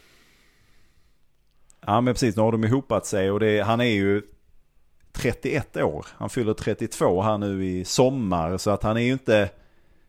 Ja 1.87 2.01
men 2.01 2.15
precis, 2.15 2.37
nu 2.37 2.43
har 2.43 2.53
de 2.53 2.65
ihopat 2.65 3.07
sig 3.07 3.31
och 3.31 3.41
det, 3.41 3.61
han 3.61 3.81
är 3.81 3.85
ju 3.85 4.23
31 5.13 5.77
år. 5.77 6.07
Han 6.11 6.31
fyller 6.31 6.55
32 6.55 7.23
här 7.23 7.39
nu 7.39 7.67
i 7.67 7.85
sommar 7.85 8.57
så 8.57 8.71
att 8.71 8.83
han 8.83 8.97
är 8.97 9.01
ju 9.01 9.13
inte 9.13 9.51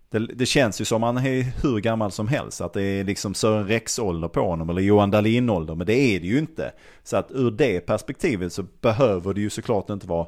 det, 0.09 0.19
det, 0.19 0.45
känns 0.45 0.81
ju 0.81 0.85
som 0.85 1.03
han 1.03 1.17
är 1.17 1.61
hur 1.63 1.79
gammal 1.79 2.11
som 2.11 2.27
helst. 2.27 2.61
Att 2.61 2.73
det 2.73 2.83
är 2.83 3.03
liksom 3.03 3.33
Sören 3.33 3.67
Rex-ålder 3.67 4.27
på 4.27 4.41
honom 4.41 4.69
eller 4.69 4.81
Johan 4.81 5.11
Dahlin-ålder. 5.11 5.75
Men 5.75 5.87
det 5.87 5.95
är 5.95 6.19
det 6.19 6.27
ju 6.27 6.39
inte. 6.39 6.71
Så 7.03 7.17
att 7.17 7.31
ur 7.31 7.51
det 7.51 7.79
perspektivet 7.79 8.53
så 8.53 8.63
behöver 8.81 9.33
det 9.33 9.41
ju 9.41 9.49
såklart 9.49 9.89
inte 9.89 10.07
vara 10.07 10.27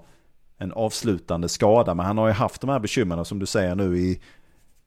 en 0.57 0.71
avslutande 0.71 1.49
skada. 1.49 1.93
Men 1.93 2.05
han 2.05 2.17
har 2.17 2.27
ju 2.27 2.33
haft 2.33 2.61
de 2.61 2.69
här 2.69 2.79
bekymren 2.79 3.25
som 3.25 3.39
du 3.39 3.45
säger 3.45 3.75
nu 3.75 3.97
i 3.97 4.21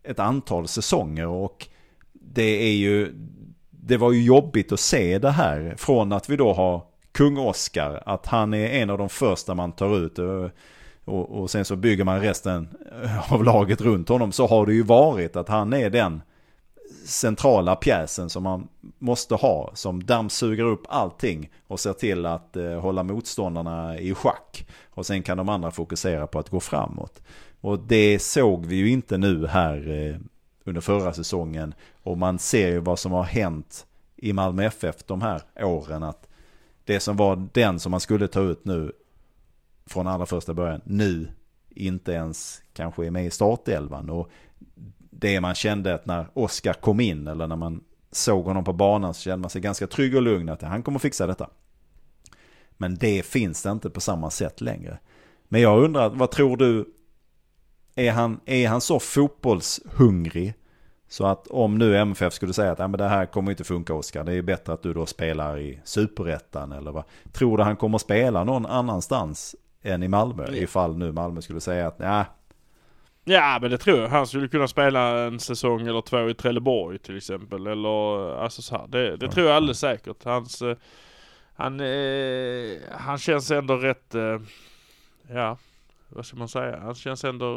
ett 0.03 0.19
antal 0.19 0.69
säsonger. 0.69 1.27
Och 1.27 1.69
det 2.13 2.63
är 2.69 2.75
ju, 2.75 3.13
det 3.71 3.97
var 3.97 4.13
ju 4.13 4.25
jobbigt 4.25 4.73
att 4.73 4.81
se 4.81 5.19
det 5.19 5.31
här. 5.31 5.75
Från 5.79 6.13
att 6.13 6.31
vi 6.31 6.37
då 6.37 6.53
har 6.53 6.83
kung 7.13 7.39
Oscar, 7.39 8.03
att 8.07 8.27
han 8.27 8.55
är 8.55 8.69
en 8.69 8.91
av 8.91 8.99
de 8.99 9.09
första 9.09 9.55
man 9.55 9.73
tar 9.73 9.99
ut. 9.99 10.19
Och, 11.05 11.41
och, 11.41 11.51
sen 11.51 11.65
så 11.65 11.77
bygger 11.77 12.05
man 12.05 12.21
resten 12.21 12.69
eh, 13.03 13.33
av 13.33 13.45
laget 13.45 13.81
runt 13.81 14.09
honom. 14.09 14.33
Så 14.33 14.47
har 14.47 14.67
det 14.67 14.75
ju 14.75 14.83
varit 14.83 15.37
att 15.37 15.49
han 15.49 15.73
är 15.73 15.91
den 15.91 16.23
centrala 17.05 17.77
pjäsen 17.77 18.31
som 18.31 18.43
man 18.43 18.69
måste 18.99 19.35
ha. 19.35 19.71
Som 19.75 20.05
dammsuger 20.05 20.65
upp 20.65 20.83
allting 20.89 21.51
och 21.67 21.81
ser 21.81 21.93
till 21.93 22.27
att 22.27 22.57
eh, 22.57 22.81
hålla 22.81 23.03
motståndarna 23.03 23.99
i 23.99 24.15
schack. 24.15 24.67
Och 24.91 25.07
sen 25.07 25.23
kan 25.23 25.37
de 25.37 25.49
andra 25.49 25.71
fokusera 25.71 26.27
på 26.27 26.39
att 26.39 26.49
gå 26.49 26.61
framåt. 26.61 27.23
Och 27.61 27.79
det 27.79 28.19
såg 28.19 28.67
vi 28.67 28.77
ju 28.77 28.91
inte 28.91 29.19
nu 29.19 29.47
här 29.47 29.91
eh, 29.91 30.17
under 30.65 30.81
förra 30.81 31.13
säsongen. 31.13 31.75
Och 32.03 32.19
man 32.19 32.39
ser 32.39 32.69
ju 32.69 32.79
vad 32.79 32.99
som 32.99 33.13
har 33.13 33.23
hänt 33.23 33.87
i 34.17 34.33
Malmö 34.33 34.65
FF 34.65 34.97
de 35.07 35.23
här 35.23 35.43
åren. 35.61 36.03
Att 36.03 36.29
det 36.85 37.01
som 37.01 37.17
var 37.17 37.49
den 37.53 37.79
som 37.79 37.91
man 37.91 38.01
skulle 38.01 38.29
ta 38.29 38.41
ut 38.41 38.65
nu 38.65 38.93
från 39.87 40.07
allra 40.07 40.27
första 40.27 40.55
början 40.55 40.81
nu 40.85 41.29
inte 41.71 42.13
ens 42.13 42.63
kanske 42.73 43.07
är 43.07 43.11
med 43.11 43.27
i 43.27 43.31
startelvan. 43.31 44.11
Och 44.11 44.31
det 45.11 45.41
man 45.41 45.55
kände 45.55 45.95
att 45.95 46.07
när 46.07 46.27
Oskar 46.35 46.73
kom 46.73 47.01
in 47.01 47.27
eller 47.27 47.47
när 47.47 47.57
man 47.57 47.85
såg 48.13 48.45
honom 48.45 48.65
på 48.65 48.73
banan 48.73 49.15
så 49.15 49.21
kände 49.21 49.37
man 49.37 49.51
sig 49.51 49.61
ganska 49.61 49.87
trygg 49.87 50.17
och 50.17 50.23
lugn 50.23 50.49
att 50.49 50.63
han 50.63 50.83
kommer 50.83 50.99
fixa 50.99 51.27
detta. 51.27 51.49
Men 52.77 52.95
det 52.95 53.27
finns 53.27 53.63
det 53.63 53.71
inte 53.71 53.91
på 53.91 54.01
samma 54.01 54.31
sätt 54.31 54.61
längre. 54.61 54.99
Men 55.49 55.61
jag 55.61 55.85
undrar, 55.85 56.11
vad 56.11 56.31
tror 56.31 56.57
du? 56.57 56.95
Är 57.95 58.13
han, 58.13 58.41
är 58.45 58.69
han 58.69 58.81
så 58.81 59.01
fotbollshungrig 59.01 60.55
så 61.09 61.27
att 61.27 61.47
om 61.47 61.79
nu 61.79 61.97
MFF 61.97 62.33
skulle 62.33 62.53
säga 62.53 62.73
att 62.73 62.79
ja, 62.79 62.89
men 62.89 62.99
det 62.99 63.09
här 63.09 63.27
kommer 63.27 63.51
inte 63.51 63.65
funka 63.65 63.95
Oskar, 63.95 64.25
det 64.25 64.35
är 64.35 64.43
bättre 64.43 64.73
att 64.73 64.83
du 64.83 64.95
då 64.95 65.07
spelar 65.07 65.59
i 65.59 65.81
superettan 65.85 66.73
eller 66.73 66.93
vad? 66.93 67.05
Tror 67.33 67.59
du 67.59 67.65
han 67.65 67.77
kommer 67.77 67.99
spela 67.99 68.45
någon 68.45 68.67
annanstans 68.67 69.57
än 69.83 70.03
i 70.03 70.09
Malmö. 70.09 70.45
Mm. 70.45 70.63
Ifall 70.63 70.97
nu 70.99 71.13
Malmö 71.13 71.41
skulle 71.41 71.61
säga 71.61 71.87
att 71.87 71.97
ja. 71.99 72.25
Ja 73.25 73.59
men 73.61 73.71
det 73.71 73.79
tror 73.79 74.01
jag. 74.01 74.09
Han 74.09 74.27
skulle 74.27 74.49
kunna 74.49 74.69
spela 74.69 75.27
en 75.27 75.41
säsong 75.41 75.87
eller 75.87 76.01
två 76.01 76.31
i 76.31 76.35
Trelleborg 76.35 76.99
till 76.99 77.17
exempel. 77.17 77.67
Eller 77.67 78.35
alltså 78.37 78.63
så 78.63 78.77
här. 78.77 78.87
Det, 78.87 79.17
det 79.17 79.29
tror 79.29 79.47
jag 79.47 79.57
alldeles 79.57 79.79
säkert. 79.79 80.25
Hans, 80.25 80.63
eh, 80.63 80.77
han, 81.55 81.81
eh, 81.81 82.79
han 82.91 83.19
känns 83.19 83.51
ändå 83.51 83.77
rätt, 83.77 84.15
eh, 84.15 84.41
ja 85.29 85.59
vad 86.09 86.27
ska 86.27 86.37
man 86.37 86.49
säga. 86.49 86.81
Han 86.81 86.95
känns 86.95 87.25
ändå 87.25 87.57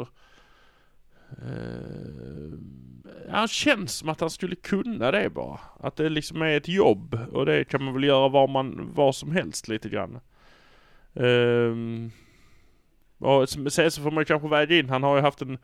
eh, 1.30 2.58
han 3.30 3.48
känns 3.48 3.94
som 3.94 4.08
att 4.08 4.20
han 4.20 4.30
skulle 4.30 4.56
kunna 4.56 5.10
det 5.10 5.30
bara. 5.30 5.60
Att 5.80 5.96
det 5.96 6.08
liksom 6.08 6.42
är 6.42 6.56
ett 6.56 6.68
jobb 6.68 7.18
och 7.32 7.46
det 7.46 7.64
kan 7.64 7.84
man 7.84 7.94
väl 7.94 8.04
göra 8.04 8.28
var 8.28 8.48
man, 8.48 8.90
var 8.94 9.12
som 9.12 9.32
helst 9.32 9.68
lite 9.68 9.88
grann. 9.88 10.20
Um, 11.16 12.10
och 13.18 13.48
sen 13.48 13.90
så 13.90 14.02
får 14.02 14.10
man 14.10 14.24
kanske 14.24 14.48
väga 14.48 14.76
in, 14.76 14.88
han 14.88 15.02
har 15.02 15.16
ju 15.16 15.22
haft 15.22 15.42
en 15.42 15.58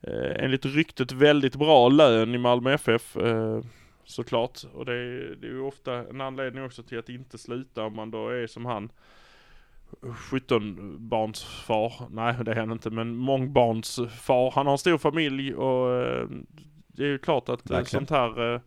eh, 0.00 0.44
enligt 0.44 0.64
ryktet 0.64 1.12
väldigt 1.12 1.56
bra 1.56 1.88
lön 1.88 2.34
i 2.34 2.38
Malmö 2.38 2.72
FF. 2.72 3.16
Eh, 3.16 3.60
såklart. 4.04 4.60
Och 4.74 4.84
det 4.84 4.92
är, 4.92 5.36
det 5.40 5.46
är 5.46 5.50
ju 5.50 5.60
ofta 5.60 5.94
en 5.94 6.20
anledning 6.20 6.64
också 6.64 6.82
till 6.82 6.98
att 6.98 7.08
inte 7.08 7.38
sluta 7.38 7.82
om 7.82 7.96
man 7.96 8.10
då 8.10 8.28
är 8.28 8.46
som 8.46 8.66
han. 8.66 8.92
17 10.30 10.96
barns 11.08 11.44
far. 11.44 11.92
Nej 12.10 12.34
det 12.44 12.50
är 12.50 12.56
han 12.56 12.72
inte 12.72 12.90
men 12.90 13.16
mångbarns 13.16 14.00
far. 14.20 14.50
Han 14.54 14.66
har 14.66 14.72
en 14.72 14.78
stor 14.78 14.98
familj 14.98 15.54
och 15.54 16.02
eh, 16.02 16.28
det 16.86 17.02
är 17.02 17.08
ju 17.08 17.18
klart 17.18 17.48
att 17.48 17.70
Verkligen. 17.70 18.06
sånt 18.06 18.10
här 18.10 18.60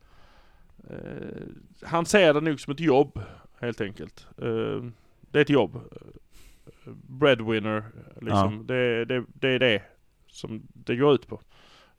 Han 1.82 2.06
ser 2.06 2.34
det 2.34 2.42
nog 2.42 2.60
som 2.60 2.74
ett 2.74 2.80
jobb 2.80 3.20
helt 3.60 3.82
enkelt. 3.82 4.28
Det 5.32 5.40
är 5.40 5.42
ett 5.42 5.50
jobb. 5.50 5.82
Breadwinner 7.08 7.84
liksom. 8.22 8.68
Det, 8.68 9.06
det, 9.06 9.26
det 9.34 9.50
är 9.50 9.60
det 9.60 9.82
som 10.28 10.68
det 10.74 10.96
går 10.96 11.14
ut 11.14 11.28
på. 11.28 11.42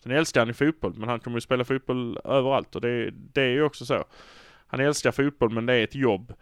Sen 0.03 0.13
älskar 0.13 0.41
han 0.41 0.49
ju 0.49 0.55
fotboll 0.55 0.95
men 0.97 1.09
han 1.09 1.21
kommer 1.21 1.37
ju 1.37 1.41
spela 1.41 1.65
fotboll 1.65 2.19
överallt 2.25 2.75
och 2.75 2.81
det, 2.81 3.11
det 3.11 3.43
är 3.43 3.51
ju 3.51 3.63
också 3.63 3.87
så. 3.87 4.05
Han 4.67 4.81
älskar 4.81 5.13
fotboll 5.13 5.51
men 5.51 5.67
det 5.67 5.75
är 5.75 5.85
ett 5.85 5.95
jobb. 5.95 6.33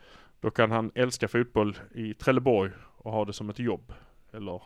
Då 0.40 0.50
kan 0.50 0.70
han 0.70 0.90
älska 0.94 1.28
fotboll 1.28 1.78
i 1.94 2.14
Trelleborg 2.14 2.70
och 2.96 3.12
ha 3.12 3.24
det 3.24 3.32
som 3.32 3.50
ett 3.50 3.58
jobb. 3.58 3.92
Eller 4.32 4.62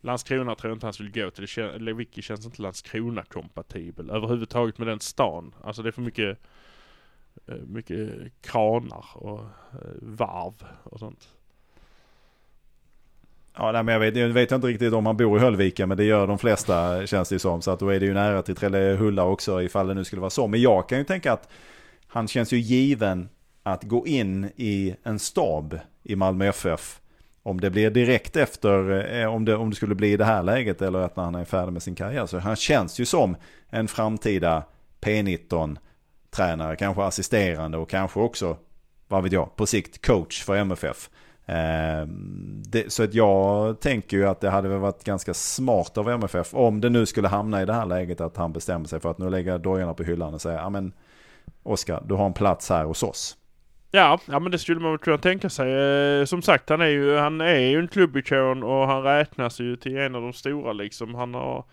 Landskrona 0.00 0.54
tror 0.54 0.70
jag 0.70 0.76
inte 0.76 0.86
han 0.86 0.92
skulle 0.92 1.10
gå 1.10 1.30
till. 1.30 1.46
Det 1.46 1.78
Lewicki 1.78 2.22
känns 2.22 2.46
inte 2.46 2.62
Landskrona-kompatibel 2.62 4.10
överhuvudtaget 4.10 4.78
med 4.78 4.86
den 4.88 5.00
stan. 5.00 5.54
Alltså 5.62 5.82
det 5.82 5.88
är 5.88 5.92
för 5.92 6.02
mycket, 6.02 6.38
eh, 7.46 7.54
mycket 7.54 8.10
kranar 8.42 9.04
och 9.14 9.40
eh, 9.72 9.94
varv 10.02 10.64
och 10.82 10.98
sånt. 10.98 11.34
Ja, 13.60 13.72
nej, 13.72 13.82
men 13.82 13.92
jag 13.92 14.00
vet, 14.00 14.16
jag 14.16 14.28
vet 14.28 14.52
inte 14.52 14.66
riktigt 14.66 14.92
om 14.92 15.06
han 15.06 15.16
bor 15.16 15.38
i 15.38 15.40
Höllviken, 15.40 15.88
men 15.88 15.96
det 15.98 16.04
gör 16.04 16.26
de 16.26 16.38
flesta 16.38 17.06
känns 17.06 17.28
det 17.28 17.34
ju 17.34 17.38
som. 17.38 17.62
Så 17.62 17.70
att 17.70 17.80
då 17.80 17.88
är 17.88 18.00
det 18.00 18.06
ju 18.06 18.14
nära 18.14 18.42
till 18.42 18.56
Trellehulla 18.56 19.24
också 19.24 19.62
ifall 19.62 19.86
det 19.86 19.94
nu 19.94 20.04
skulle 20.04 20.20
vara 20.20 20.30
så. 20.30 20.46
Men 20.46 20.60
jag 20.60 20.88
kan 20.88 20.98
ju 20.98 21.04
tänka 21.04 21.32
att 21.32 21.48
han 22.06 22.28
känns 22.28 22.52
ju 22.52 22.58
given 22.58 23.28
att 23.62 23.84
gå 23.84 24.06
in 24.06 24.44
i 24.56 24.94
en 25.02 25.18
stab 25.18 25.78
i 26.02 26.16
Malmö 26.16 26.46
FF. 26.46 27.00
Om 27.42 27.60
det 27.60 27.70
blir 27.70 27.90
direkt 27.90 28.36
efter, 28.36 29.06
eh, 29.14 29.34
om 29.34 29.44
det, 29.44 29.56
om 29.56 29.70
det 29.70 29.76
skulle 29.76 29.94
bli 29.94 30.12
i 30.12 30.16
det 30.16 30.24
här 30.24 30.42
läget 30.42 30.82
eller 30.82 30.98
att 30.98 31.16
när 31.16 31.24
han 31.24 31.34
är 31.34 31.44
färdig 31.44 31.72
med 31.72 31.82
sin 31.82 31.94
karriär. 31.94 32.26
Så 32.26 32.38
han 32.38 32.56
känns 32.56 33.00
ju 33.00 33.04
som 33.04 33.36
en 33.70 33.88
framtida 33.88 34.62
P19-tränare, 35.00 36.76
kanske 36.76 37.02
assisterande 37.02 37.78
och 37.78 37.90
kanske 37.90 38.20
också, 38.20 38.56
vad 39.08 39.22
vet 39.22 39.32
jag, 39.32 39.56
på 39.56 39.66
sikt 39.66 40.06
coach 40.06 40.42
för 40.42 40.56
MFF. 40.56 41.10
Eh, 41.48 42.06
det, 42.68 42.92
så 42.92 43.02
att 43.02 43.14
jag 43.14 43.80
tänker 43.80 44.16
ju 44.16 44.28
att 44.28 44.40
det 44.40 44.50
hade 44.50 44.68
väl 44.68 44.78
varit 44.78 45.04
ganska 45.04 45.34
smart 45.34 45.98
av 45.98 46.08
MFF 46.10 46.54
om 46.54 46.80
det 46.80 46.90
nu 46.90 47.06
skulle 47.06 47.28
hamna 47.28 47.62
i 47.62 47.66
det 47.66 47.72
här 47.72 47.86
läget 47.86 48.20
att 48.20 48.36
han 48.36 48.52
bestämmer 48.52 48.86
sig 48.86 49.00
för 49.00 49.10
att 49.10 49.18
nu 49.18 49.30
lägga 49.30 49.58
dojorna 49.58 49.94
på 49.94 50.02
hyllan 50.02 50.34
och 50.34 50.40
säga 50.40 50.58
ja 50.58 50.70
men 50.70 50.92
Oskar, 51.62 52.02
du 52.06 52.14
har 52.14 52.26
en 52.26 52.32
plats 52.32 52.70
här 52.70 52.84
hos 52.84 53.02
oss. 53.02 53.36
Ja, 53.90 54.20
ja 54.26 54.38
men 54.38 54.52
det 54.52 54.58
skulle 54.58 54.80
man 54.80 54.90
väl 54.90 54.98
kunna 54.98 55.18
tänka 55.18 55.50
sig. 55.50 55.72
Eh, 55.72 56.24
som 56.24 56.42
sagt, 56.42 56.68
han 56.68 56.80
är 56.80 56.86
ju, 56.86 57.16
han 57.16 57.40
är 57.40 57.58
ju 57.58 57.78
en 57.78 57.88
klubbikon 57.88 58.62
och 58.62 58.86
han 58.86 59.02
räknas 59.02 59.60
ju 59.60 59.76
till 59.76 59.96
en 59.96 60.14
av 60.14 60.22
de 60.22 60.32
stora 60.32 60.72
liksom. 60.72 61.14
Han 61.14 61.34
har, 61.34 61.64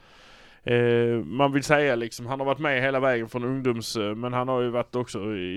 eh, 0.65 1.25
man 1.25 1.51
vill 1.51 1.63
säga 1.63 1.95
liksom, 1.95 2.25
han 2.25 2.39
har 2.39 2.45
varit 2.45 2.59
med 2.59 2.81
hela 2.81 2.99
vägen 2.99 3.29
från 3.29 3.43
ungdoms, 3.43 3.95
eh, 3.95 4.15
men 4.15 4.33
han 4.33 4.47
har 4.47 4.61
ju 4.61 4.69
varit 4.69 4.95
också 4.95 5.19
i, 5.19 5.49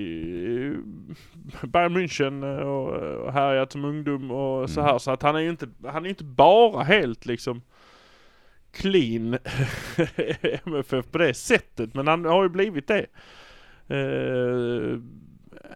i 1.62 1.66
Bayern 1.66 1.96
München 1.96 2.58
eh, 2.58 2.66
och, 2.66 3.24
och 3.26 3.32
härjat 3.32 3.72
som 3.72 3.84
ungdom 3.84 4.30
och 4.30 4.70
så 4.70 4.80
här. 4.80 4.98
Så 4.98 5.10
att 5.10 5.22
han 5.22 5.36
är 5.36 5.40
ju 5.40 5.50
inte, 5.50 5.68
han 5.84 6.04
är 6.04 6.08
inte 6.08 6.24
bara 6.24 6.82
helt 6.82 7.26
liksom 7.26 7.62
clean 8.72 9.34
MFF 10.64 11.10
på 11.10 11.18
det 11.18 11.34
sättet, 11.34 11.94
men 11.94 12.06
han 12.06 12.24
har 12.24 12.42
ju 12.42 12.48
blivit 12.48 12.88
det. 12.88 13.06
Eh, 13.88 14.98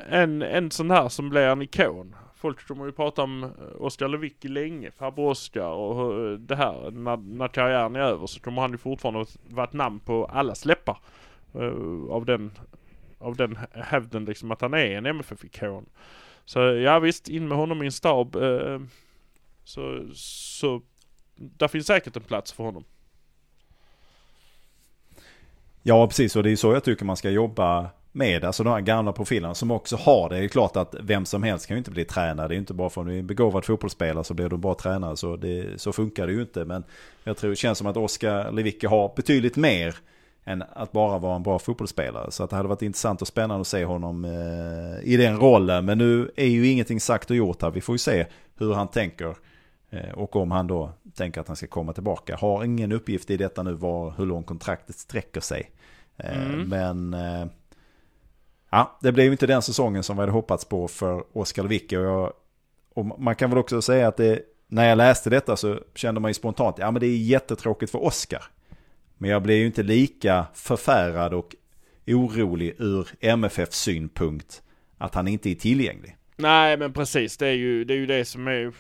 en, 0.08 0.42
en 0.42 0.70
sån 0.70 0.90
här 0.90 1.08
som 1.08 1.30
blir 1.30 1.42
en 1.42 1.62
ikon. 1.62 2.14
Folk 2.42 2.66
kommer 2.66 2.84
ju 2.84 2.92
prata 2.92 3.22
om 3.22 3.44
eh, 3.44 3.50
Oskar 3.78 4.08
Lewicki 4.08 4.48
länge, 4.48 4.90
farbror 4.90 5.30
Oskar 5.30 5.68
och 5.68 6.14
eh, 6.14 6.38
det 6.38 6.56
här. 6.56 6.90
När, 6.90 7.16
när 7.16 7.48
karriären 7.48 7.96
är 7.96 8.00
över 8.00 8.26
så 8.26 8.40
kommer 8.40 8.62
han 8.62 8.70
ju 8.72 8.78
fortfarande 8.78 9.26
vara 9.48 9.66
ett 9.66 9.72
namn 9.72 10.00
på 10.00 10.24
allas 10.24 10.64
läppar. 10.64 10.98
Eh, 11.54 12.10
av 12.10 12.24
den, 12.24 12.52
av 13.18 13.36
den 13.36 13.58
hävden 13.72 14.24
liksom 14.24 14.50
att 14.50 14.60
han 14.60 14.74
är 14.74 14.96
en 14.96 15.06
MFF-ikon. 15.06 15.86
Så 16.44 16.58
ja 16.60 16.98
visst, 16.98 17.28
in 17.28 17.48
med 17.48 17.58
honom 17.58 17.82
i 17.82 17.86
en 17.86 17.92
stab. 17.92 18.36
så, 19.64 20.04
så 20.14 20.82
där 21.34 21.68
finns 21.68 21.86
säkert 21.86 22.16
en 22.16 22.22
plats 22.22 22.52
för 22.52 22.64
honom. 22.64 22.84
Ja, 25.82 26.06
precis. 26.06 26.36
Och 26.36 26.42
det 26.42 26.50
är 26.50 26.56
så 26.56 26.72
jag 26.72 26.84
tycker 26.84 27.04
man 27.04 27.16
ska 27.16 27.30
jobba 27.30 27.90
med. 28.12 28.44
Alltså 28.44 28.64
de 28.64 28.72
här 28.72 28.80
gamla 28.80 29.12
profilerna 29.12 29.54
som 29.54 29.70
också 29.70 29.96
har 29.96 30.28
det. 30.28 30.36
Det 30.36 30.44
är 30.44 30.48
klart 30.48 30.76
att 30.76 30.94
vem 31.00 31.24
som 31.24 31.42
helst 31.42 31.66
kan 31.66 31.74
ju 31.74 31.78
inte 31.78 31.90
bli 31.90 32.04
tränare. 32.04 32.48
Det 32.48 32.52
är 32.52 32.56
ju 32.56 32.60
inte 32.60 32.74
bara 32.74 32.90
för 32.90 33.00
att 33.00 33.06
du 33.06 33.14
är 33.14 33.18
en 33.18 33.26
begåvad 33.26 33.64
fotbollsspelare 33.64 34.24
så 34.24 34.34
blir 34.34 34.48
du 34.48 34.56
bra 34.56 34.74
tränare. 34.74 35.16
Så, 35.16 35.36
det, 35.36 35.80
så 35.80 35.92
funkar 35.92 36.26
det 36.26 36.32
ju 36.32 36.40
inte. 36.40 36.64
Men 36.64 36.84
jag 37.24 37.36
tror 37.36 37.50
det 37.50 37.56
känns 37.56 37.78
som 37.78 37.86
att 37.86 37.96
Oskar 37.96 38.52
Lewicki 38.52 38.86
har 38.86 39.12
betydligt 39.16 39.56
mer 39.56 39.96
än 40.44 40.64
att 40.72 40.92
bara 40.92 41.18
vara 41.18 41.36
en 41.36 41.42
bra 41.42 41.58
fotbollsspelare. 41.58 42.30
Så 42.30 42.44
att 42.44 42.50
det 42.50 42.56
hade 42.56 42.68
varit 42.68 42.82
intressant 42.82 43.22
och 43.22 43.28
spännande 43.28 43.60
att 43.60 43.66
se 43.66 43.84
honom 43.84 44.24
eh, 44.24 45.12
i 45.12 45.16
den 45.16 45.38
rollen. 45.38 45.84
Men 45.84 45.98
nu 45.98 46.30
är 46.36 46.46
ju 46.46 46.66
ingenting 46.66 47.00
sagt 47.00 47.30
och 47.30 47.36
gjort 47.36 47.62
här. 47.62 47.70
Vi 47.70 47.80
får 47.80 47.94
ju 47.94 47.98
se 47.98 48.26
hur 48.58 48.74
han 48.74 48.88
tänker. 48.88 49.36
Eh, 49.90 50.12
och 50.14 50.36
om 50.36 50.50
han 50.50 50.66
då 50.66 50.90
tänker 51.14 51.40
att 51.40 51.46
han 51.46 51.56
ska 51.56 51.66
komma 51.66 51.92
tillbaka. 51.92 52.36
Har 52.36 52.64
ingen 52.64 52.92
uppgift 52.92 53.30
i 53.30 53.36
detta 53.36 53.62
nu 53.62 53.72
var 53.72 54.14
hur 54.16 54.26
långt 54.26 54.46
kontraktet 54.46 54.96
sträcker 54.96 55.40
sig. 55.40 55.70
Eh, 56.16 56.42
Mm. 56.42 56.68
Men 56.68 57.14
eh, 57.14 57.46
ja, 58.72 58.98
det 59.00 59.12
blev 59.12 59.26
ju 59.26 59.32
inte 59.32 59.46
den 59.46 59.62
säsongen 59.62 60.02
som 60.02 60.16
vi 60.16 60.20
hade 60.20 60.32
hoppats 60.32 60.64
på 60.64 60.88
för 60.88 61.24
Oskar 61.38 61.64
Wicke. 61.64 61.98
Och, 61.98 62.04
jag- 62.04 62.32
och 62.94 63.20
man 63.20 63.34
kan 63.36 63.50
väl 63.50 63.58
också 63.58 63.82
säga 63.82 64.08
att 64.08 64.16
det, 64.16 64.42
när 64.68 64.88
jag 64.88 64.98
läste 64.98 65.30
detta 65.30 65.56
så 65.56 65.78
kände 65.94 66.20
man 66.20 66.30
ju 66.30 66.34
spontant, 66.34 66.76
ja 66.78 66.90
men 66.90 67.00
det 67.00 67.06
är 67.06 67.16
jättetråkigt 67.16 67.92
för 67.92 68.04
Oskar. 68.04 68.44
Men 69.18 69.30
jag 69.30 69.42
blev 69.42 69.56
ju 69.56 69.66
inte 69.66 69.82
lika 69.82 70.46
förfärad 70.54 71.34
och 71.34 71.56
orolig 72.06 72.74
ur 72.78 73.08
MFFs 73.20 73.76
synpunkt 73.78 74.62
att 74.98 75.14
han 75.14 75.28
inte 75.28 75.50
är 75.50 75.54
tillgänglig. 75.54 76.16
Nej 76.36 76.76
men 76.76 76.92
precis, 76.92 77.36
det 77.36 77.46
är 77.48 77.52
ju 77.52 77.84
det, 77.84 77.94
är 77.94 77.98
ju 77.98 78.06
det 78.06 78.24
som 78.24 78.48
är 78.48 78.72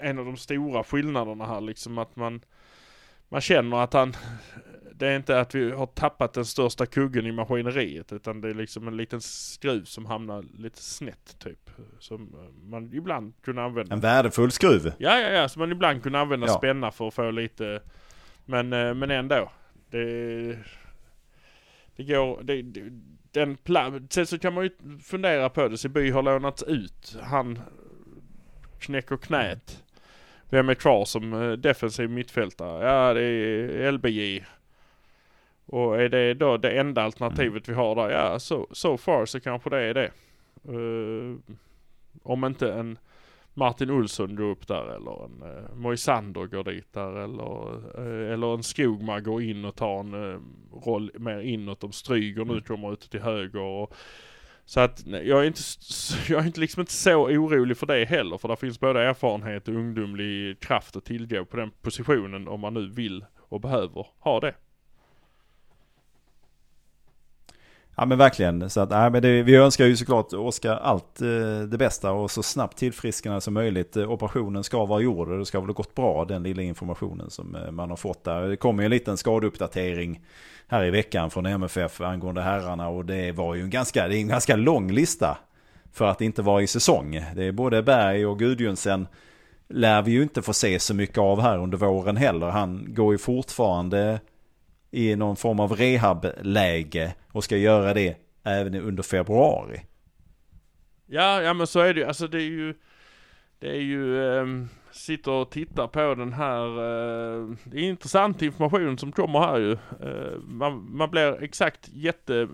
en 0.00 0.18
av 0.18 0.24
de 0.24 0.36
stora 0.36 0.84
skillnaderna 0.84 1.46
här 1.46 1.60
liksom 1.60 1.98
att 1.98 2.16
man 2.16 2.40
Man 3.28 3.40
känner 3.40 3.76
att 3.76 3.92
han 3.92 4.16
det 4.98 5.06
är 5.08 5.16
inte 5.16 5.40
att 5.40 5.54
vi 5.54 5.70
har 5.70 5.86
tappat 5.86 6.32
den 6.34 6.44
största 6.44 6.86
kuggen 6.86 7.26
i 7.26 7.32
maskineriet 7.32 8.12
utan 8.12 8.40
det 8.40 8.48
är 8.50 8.54
liksom 8.54 8.88
en 8.88 8.96
liten 8.96 9.20
skruv 9.20 9.84
som 9.84 10.06
hamnar 10.06 10.44
lite 10.58 10.82
snett 10.82 11.38
typ. 11.38 11.70
Som 11.98 12.22
eh, 12.22 12.68
man 12.68 12.94
ibland 12.94 13.32
kunde 13.42 13.62
använda. 13.62 13.94
En 13.94 14.00
värdefull 14.00 14.50
skruv. 14.50 14.92
Ja 14.98 15.18
ja 15.20 15.28
ja, 15.28 15.48
som 15.48 15.60
man 15.60 15.72
ibland 15.72 16.02
kunde 16.02 16.18
använda 16.20 16.46
Ja. 16.46 16.58
spänna 16.58 16.90
för 16.90 17.08
att 17.08 17.14
få 17.14 17.30
lite 17.30 17.80
Men, 18.44 18.72
eh, 18.72 18.94
men 18.94 19.10
ändå. 19.10 19.50
Det 19.90 20.58
Det 21.96 22.04
går, 22.04 22.42
det, 22.42 22.62
det, 22.62 22.82
den 23.32 23.56
Sen 24.10 24.26
så 24.26 24.38
kan 24.38 24.54
man 24.54 24.64
ju 24.64 24.70
fundera 25.02 25.48
på 25.48 25.68
det, 25.68 25.78
Seby 25.78 26.10
har 26.10 26.22
lånats 26.22 26.62
ut. 26.62 27.16
Han 27.22 27.58
knäcker 28.78 29.16
knät. 29.16 29.84
Vem 30.50 30.68
är 30.68 30.74
kvar 30.74 31.04
som 31.04 31.32
eh, 31.32 31.52
defensiv 31.52 32.10
mittfältare? 32.10 32.84
Ja 32.86 33.14
det 33.14 33.22
är 33.22 33.92
LBJ. 33.92 34.44
Och 35.68 36.00
är 36.00 36.08
det 36.08 36.34
då 36.34 36.56
det 36.56 36.70
enda 36.70 37.02
alternativet 37.02 37.68
vi 37.68 37.74
har 37.74 37.94
där? 37.94 38.10
Ja 38.10 38.38
so, 38.38 38.66
so 38.70 38.96
far 38.96 39.26
så 39.26 39.40
kanske 39.40 39.70
det 39.70 39.80
är 39.80 39.94
det. 39.94 40.10
Eh, 40.64 41.54
om 42.22 42.44
inte 42.44 42.72
en 42.72 42.98
Martin 43.58 43.90
Olsson 43.90 44.36
går 44.36 44.44
upp 44.44 44.68
där 44.68 44.94
eller 44.96 45.24
en 45.24 45.42
uh, 45.42 45.74
Moisander 45.74 46.46
går 46.46 46.64
dit 46.64 46.92
där 46.92 47.16
eller, 47.16 47.74
eh, 47.98 48.32
eller 48.32 48.54
en 48.54 48.62
Skogman 48.62 49.22
går 49.22 49.42
in 49.42 49.64
och 49.64 49.76
tar 49.76 50.00
en 50.00 50.14
eh, 50.14 50.40
roll 50.86 51.10
mer 51.14 51.40
inåt. 51.40 51.84
Om 51.84 51.92
Stryger 51.92 52.44
nu 52.44 52.60
kommer 52.60 52.92
ut 52.92 53.10
till 53.10 53.20
höger 53.20 53.60
och 53.60 53.94
så 54.64 54.80
att 54.80 55.06
jag 55.06 55.40
är 55.40 55.44
inte, 55.44 55.60
jag 56.28 56.42
är 56.42 56.46
inte 56.46 56.60
liksom 56.60 56.80
inte 56.80 56.92
så 56.92 57.24
orolig 57.24 57.76
för 57.76 57.86
det 57.86 58.04
heller 58.04 58.38
för 58.38 58.48
det 58.48 58.56
finns 58.56 58.80
både 58.80 59.02
erfarenhet 59.02 59.68
och 59.68 59.74
ungdomlig 59.74 60.60
kraft 60.60 60.96
att 60.96 61.04
tillgå 61.04 61.44
på 61.44 61.56
den 61.56 61.70
positionen 61.82 62.48
om 62.48 62.60
man 62.60 62.74
nu 62.74 62.88
vill 62.88 63.24
och 63.38 63.60
behöver 63.60 64.06
ha 64.18 64.40
det. 64.40 64.54
Ja 68.00 68.06
men 68.06 68.18
verkligen. 68.18 68.70
Så 68.70 68.80
att, 68.80 68.90
nej, 68.90 69.10
men 69.10 69.22
det, 69.22 69.42
vi 69.42 69.56
önskar 69.56 69.86
ju 69.86 69.96
såklart 69.96 70.32
Oskar 70.32 70.76
allt 70.76 71.20
eh, 71.20 71.60
det 71.68 71.78
bästa 71.78 72.12
och 72.12 72.30
så 72.30 72.42
snabbt 72.42 72.78
tillfrisknande 72.78 73.40
som 73.40 73.54
möjligt. 73.54 73.96
Eh, 73.96 74.10
operationen 74.10 74.64
ska 74.64 74.84
vara 74.84 75.00
gjord 75.00 75.28
och 75.28 75.38
det 75.38 75.46
ska 75.46 75.60
väl 75.60 75.68
ha 75.68 75.74
gått 75.74 75.94
bra 75.94 76.24
den 76.24 76.42
lilla 76.42 76.62
informationen 76.62 77.30
som 77.30 77.54
eh, 77.54 77.70
man 77.70 77.90
har 77.90 77.96
fått 77.96 78.24
där. 78.24 78.42
Det 78.42 78.56
kommer 78.56 78.82
ju 78.82 78.84
en 78.84 78.90
liten 78.90 79.16
skadeuppdatering 79.16 80.20
här 80.68 80.84
i 80.84 80.90
veckan 80.90 81.30
från 81.30 81.46
MFF 81.46 82.00
angående 82.00 82.42
herrarna 82.42 82.88
och 82.88 83.04
det 83.04 83.32
var 83.32 83.54
ju 83.54 83.62
en 83.62 83.70
ganska, 83.70 84.08
det 84.08 84.16
är 84.16 84.20
en 84.20 84.28
ganska 84.28 84.56
lång 84.56 84.92
lista 84.92 85.38
för 85.92 86.06
att 86.06 86.20
inte 86.20 86.42
vara 86.42 86.62
i 86.62 86.66
säsong. 86.66 87.24
Det 87.34 87.44
är 87.44 87.52
både 87.52 87.82
Berg 87.82 88.26
och 88.26 88.38
Gudjonsen 88.38 89.06
lär 89.68 90.02
vi 90.02 90.10
ju 90.10 90.22
inte 90.22 90.42
få 90.42 90.52
se 90.52 90.78
så 90.78 90.94
mycket 90.94 91.18
av 91.18 91.40
här 91.40 91.58
under 91.58 91.78
våren 91.78 92.16
heller. 92.16 92.46
Han 92.46 92.94
går 92.94 93.14
ju 93.14 93.18
fortfarande 93.18 94.20
i 94.90 95.16
någon 95.16 95.36
form 95.36 95.60
av 95.60 95.72
rehabläge 95.72 97.14
och 97.32 97.44
ska 97.44 97.56
göra 97.56 97.94
det 97.94 98.16
även 98.44 98.74
under 98.74 99.02
februari. 99.02 99.80
Ja, 101.06 101.42
ja 101.42 101.54
men 101.54 101.66
så 101.66 101.80
är 101.80 101.94
det 101.94 102.00
ju. 102.00 102.06
Alltså 102.06 102.28
det 102.28 102.38
är 102.38 102.48
ju... 102.50 102.74
Det 103.58 103.68
är 103.70 103.80
ju... 103.80 104.24
ehm, 104.38 104.68
sitter 104.92 105.30
och 105.30 105.50
tittar 105.50 105.86
på 105.86 106.14
den 106.14 106.32
här... 106.32 106.64
eh, 106.66 107.48
det 107.64 107.76
är 107.76 107.82
intressant 107.82 108.42
information 108.42 108.98
som 108.98 109.12
kommer 109.12 109.38
här 109.38 109.58
ju. 109.58 109.72
Eh, 109.72 110.38
man, 110.38 110.96
man 110.96 111.10
blir 111.10 111.42
exakt 111.42 111.88
jätte... 111.92 112.48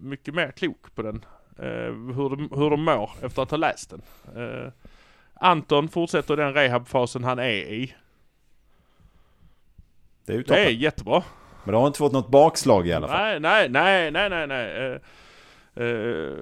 Mycket 0.00 0.34
mer 0.34 0.50
klok 0.50 0.94
på 0.94 1.02
den. 1.02 1.24
Eh, 1.58 1.92
hur, 2.16 2.36
de, 2.36 2.50
hur 2.54 2.70
de 2.70 2.84
mår 2.84 3.10
efter 3.22 3.42
att 3.42 3.50
ha 3.50 3.58
läst 3.58 3.90
den. 3.90 4.02
Eh, 4.36 4.72
Anton 5.34 5.88
fortsätter 5.88 6.36
den 6.36 6.54
rehabfasen 6.54 7.24
han 7.24 7.38
är 7.38 7.50
i. 7.52 7.94
Det 10.26 10.32
är 10.32 10.36
ju 10.36 10.42
Det 10.42 10.54
är 10.54 10.64
toppen. 10.64 10.78
jättebra. 10.80 11.22
Men 11.64 11.72
det 11.72 11.78
har 11.78 11.86
inte 11.86 11.98
fått 11.98 12.12
något 12.12 12.28
bakslag 12.28 12.86
i 12.88 12.92
alla 12.92 13.08
fall. 13.08 13.40
Nej, 13.40 13.40
nej, 13.40 13.68
nej, 13.68 14.10
nej, 14.10 14.28
nej, 14.30 14.46
nej. 14.46 15.00
Eh, 15.76 16.32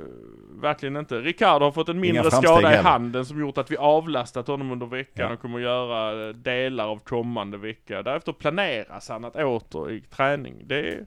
verkligen 0.61 0.97
inte. 0.97 1.19
Ricardo 1.21 1.65
har 1.65 1.73
fått 1.73 1.89
en 1.89 2.01
mindre 2.01 2.31
skada 2.31 2.73
i 2.73 2.77
handen 2.77 3.27
som 3.27 3.41
gjort 3.41 3.59
att 3.59 3.71
vi 3.71 3.77
avlastat 3.77 4.47
honom 4.47 4.71
under 4.73 4.87
veckan 4.87 5.27
Ja. 5.29 5.33
och 5.33 5.41
kommer 5.41 5.59
att 5.59 5.63
göra 5.65 6.29
eh, 6.29 6.35
delar 6.35 6.89
av 6.89 6.99
kommande 6.99 7.59
vecka. 7.59 8.03
Därefter 8.03 8.33
planeras 8.33 9.09
han 9.09 9.25
att 9.25 9.37
åter 9.37 9.91
i 9.91 10.01
träning. 10.01 10.63
Det 10.67 10.89
är, 10.93 11.07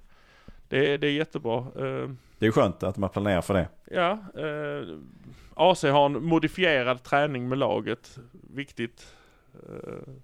det 0.70 0.94
är, 0.94 0.98
det 0.98 1.08
är 1.08 1.12
jättebra. 1.12 1.58
Eh, 1.58 2.10
Det 2.40 2.46
är 2.48 2.52
skönt 2.52 2.84
att 2.84 2.98
man 2.98 3.10
planerar 3.10 3.42
för 3.42 3.54
det. 3.54 3.68
ja, 3.92 4.18
AC 5.56 5.84
har 5.84 6.06
en 6.06 6.26
modifierad 6.26 7.04
träning 7.04 7.50
med 7.50 7.58
laget. 7.58 8.18
Viktigt. 8.54 9.16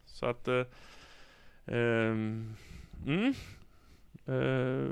Så 0.06 0.26
att... 0.26 0.48
Mm. 1.68 2.56
Eh, 4.26 4.90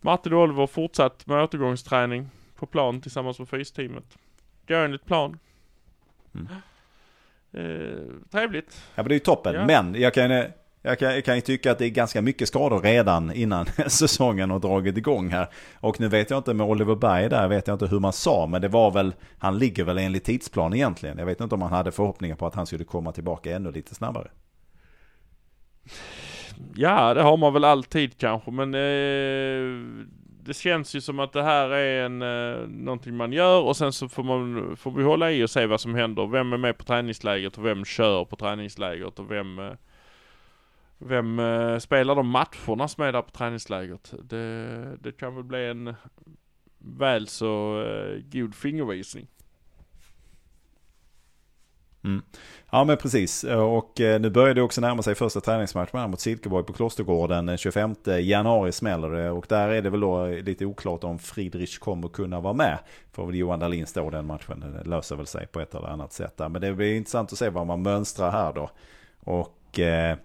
Martin 0.00 0.32
och 0.32 0.40
Oliver 0.40 0.66
fortsatt 0.66 1.26
med 1.26 1.42
återgångsträning 1.42 2.28
på 2.56 2.66
plan 2.66 3.00
tillsammans 3.00 3.38
med 3.38 3.48
fysteamet. 3.48 4.04
Gör 4.66 4.84
enligt 4.84 5.04
plan. 5.04 5.38
Mm. 6.34 6.46
Eh, 7.52 8.30
trevligt. 8.30 8.82
Ja 8.94 9.02
men 9.02 9.08
det 9.08 9.12
är 9.12 9.16
ju 9.16 9.20
toppen. 9.20 9.54
Ja. 9.54 9.66
Men 9.66 9.94
jag 9.94 10.14
kan, 10.14 10.30
jag, 10.82 10.98
kan, 10.98 11.14
jag 11.14 11.24
kan 11.24 11.34
ju 11.34 11.40
tycka 11.40 11.72
att 11.72 11.78
det 11.78 11.86
är 11.86 11.90
ganska 11.90 12.22
mycket 12.22 12.48
skador 12.48 12.80
redan 12.80 13.32
innan 13.32 13.66
säsongen 13.86 14.50
har 14.50 14.58
dragit 14.58 14.96
igång 14.96 15.28
här. 15.28 15.48
Och 15.80 16.00
nu 16.00 16.08
vet 16.08 16.30
jag 16.30 16.38
inte 16.38 16.54
med 16.54 16.66
Oliver 16.66 16.94
Berg 16.94 17.28
där, 17.28 17.48
vet 17.48 17.66
jag 17.66 17.74
inte 17.74 17.86
hur 17.86 18.00
man 18.00 18.12
sa. 18.12 18.46
Men 18.46 18.62
det 18.62 18.68
var 18.68 18.90
väl, 18.90 19.14
han 19.38 19.58
ligger 19.58 19.84
väl 19.84 19.98
enligt 19.98 20.24
tidsplan 20.24 20.74
egentligen. 20.74 21.18
Jag 21.18 21.26
vet 21.26 21.40
inte 21.40 21.54
om 21.54 21.62
han 21.62 21.72
hade 21.72 21.92
förhoppningar 21.92 22.36
på 22.36 22.46
att 22.46 22.54
han 22.54 22.66
skulle 22.66 22.84
komma 22.84 23.12
tillbaka 23.12 23.56
ännu 23.56 23.72
lite 23.72 23.94
snabbare. 23.94 24.30
Ja, 26.74 27.14
det 27.14 27.22
har 27.22 27.36
man 27.36 27.52
väl 27.52 27.64
alltid 27.64 28.18
kanske, 28.18 28.50
men 28.50 28.74
eh, 28.74 30.06
det 30.44 30.54
känns 30.54 30.94
ju 30.94 31.00
som 31.00 31.18
att 31.20 31.32
det 31.32 31.42
här 31.42 31.70
är 31.70 32.04
en, 32.04 32.22
eh, 32.22 32.68
någonting 32.68 33.16
man 33.16 33.32
gör 33.32 33.62
och 33.62 33.76
sen 33.76 33.92
så 33.92 34.08
får, 34.08 34.22
man, 34.22 34.76
får 34.76 34.90
vi 34.90 35.02
hålla 35.02 35.32
i 35.32 35.44
och 35.44 35.50
se 35.50 35.66
vad 35.66 35.80
som 35.80 35.94
händer. 35.94 36.26
Vem 36.26 36.52
är 36.52 36.56
med 36.56 36.78
på 36.78 36.84
träningslägret 36.84 37.58
och 37.58 37.64
vem 37.64 37.84
kör 37.84 38.24
på 38.24 38.36
träningslägret 38.36 39.18
och 39.18 39.30
vem, 39.30 39.58
eh, 39.58 39.72
vem 40.98 41.38
eh, 41.38 41.78
spelar 41.78 42.14
de 42.14 42.28
matcherna 42.28 42.88
som 42.88 43.04
är 43.04 43.12
där 43.12 43.22
på 43.22 43.30
träningslägret. 43.30 44.14
Det, 44.22 44.96
det 45.00 45.12
kan 45.12 45.34
väl 45.34 45.44
bli 45.44 45.66
en 45.66 45.94
väl 46.78 47.26
så 47.26 47.82
eh, 47.82 48.22
god 48.32 48.54
fingervisning. 48.54 49.26
Mm. 52.04 52.22
Ja 52.70 52.84
men 52.84 52.96
precis. 52.96 53.44
Och 53.44 54.00
eh, 54.00 54.20
nu 54.20 54.30
börjar 54.30 54.54
det 54.54 54.62
också 54.62 54.80
närma 54.80 55.02
sig 55.02 55.14
första 55.14 55.40
träningsmatchen 55.40 56.10
mot 56.10 56.20
Silkeborg 56.20 56.64
på 56.64 56.72
Klostergården. 56.72 57.46
Den 57.46 57.58
25 57.58 57.94
januari 58.20 58.72
smäller 58.72 59.10
det. 59.10 59.30
Och 59.30 59.46
där 59.48 59.68
är 59.68 59.82
det 59.82 59.90
väl 59.90 60.00
då 60.00 60.26
lite 60.26 60.66
oklart 60.66 61.04
om 61.04 61.18
Friedrich 61.18 61.78
kommer 61.78 62.08
kunna 62.08 62.40
vara 62.40 62.54
med. 62.54 62.78
Får 63.12 63.26
väl 63.26 63.34
Johan 63.34 63.58
Dahlin 63.58 63.86
stå 63.86 64.10
den 64.10 64.26
matchen. 64.26 64.60
Det 64.60 64.90
löser 64.90 65.16
väl 65.16 65.26
sig 65.26 65.46
på 65.46 65.60
ett 65.60 65.74
eller 65.74 65.88
annat 65.88 66.12
sätt 66.12 66.36
där. 66.36 66.48
Men 66.48 66.60
det 66.60 66.72
blir 66.72 66.96
intressant 66.96 67.32
att 67.32 67.38
se 67.38 67.48
vad 67.48 67.66
man 67.66 67.82
mönstrar 67.82 68.30
här 68.30 68.52
då. 68.52 68.70
Och 69.20 69.78
eh, 69.78 70.16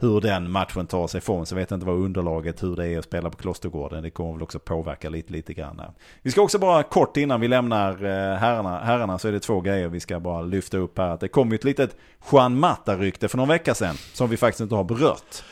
hur 0.00 0.20
den 0.20 0.50
matchen 0.50 0.86
tar 0.86 1.06
sig 1.06 1.20
form. 1.20 1.46
Så 1.46 1.54
jag 1.54 1.60
vet 1.60 1.72
inte 1.72 1.86
vad 1.86 1.96
underlaget, 1.96 2.62
hur 2.62 2.76
det 2.76 2.86
är 2.86 2.98
att 2.98 3.04
spela 3.04 3.30
på 3.30 3.36
Klostergården. 3.36 4.02
Det 4.02 4.10
kommer 4.10 4.32
väl 4.32 4.42
också 4.42 4.58
påverka 4.58 5.08
lite, 5.08 5.32
lite 5.32 5.54
grann. 5.54 5.82
Vi 6.22 6.30
ska 6.30 6.42
också 6.42 6.58
bara 6.58 6.82
kort 6.82 7.16
innan 7.16 7.40
vi 7.40 7.48
lämnar 7.48 8.04
eh, 8.04 8.36
herrarna, 8.36 8.78
herrarna 8.78 9.18
så 9.18 9.28
är 9.28 9.32
det 9.32 9.40
två 9.40 9.60
grejer 9.60 9.88
vi 9.88 10.00
ska 10.00 10.20
bara 10.20 10.42
lyfta 10.42 10.78
upp 10.78 10.98
här. 10.98 11.18
Det 11.20 11.28
kom 11.28 11.50
ju 11.50 11.54
ett 11.54 11.64
litet 11.64 11.96
Juan 12.32 12.58
Mata-rykte 12.58 13.28
för 13.28 13.36
någon 13.36 13.48
vecka 13.48 13.74
sedan. 13.74 13.94
Som 14.12 14.30
vi 14.30 14.36
faktiskt 14.36 14.60
inte 14.60 14.74
har 14.74 14.84
berört. 14.84 15.42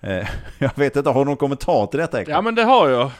Eh, 0.00 0.28
jag 0.58 0.70
vet 0.74 0.96
inte, 0.96 1.10
har 1.10 1.20
du 1.20 1.24
någon 1.24 1.36
kommentar 1.36 1.86
till 1.86 2.00
detta? 2.00 2.20
Ekman? 2.20 2.34
Ja 2.34 2.42
men 2.42 2.54
det 2.54 2.62
har 2.62 2.88
jag. 2.88 3.10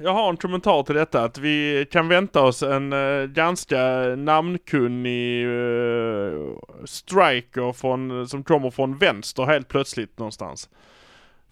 Jag 0.00 0.12
har 0.12 0.28
en 0.30 0.36
kommentar 0.36 0.82
till 0.82 0.94
detta 0.94 1.24
att 1.24 1.38
vi 1.38 1.86
kan 1.90 2.08
vänta 2.08 2.42
oss 2.42 2.62
en 2.62 2.92
uh, 2.92 3.26
ganska 3.26 3.78
namnkunnig 4.16 5.46
uh, 5.46 6.56
striker 6.84 7.72
från, 7.72 8.28
som 8.28 8.44
kommer 8.44 8.70
från 8.70 8.98
vänster 8.98 9.44
helt 9.44 9.68
plötsligt 9.68 10.18
någonstans. 10.18 10.68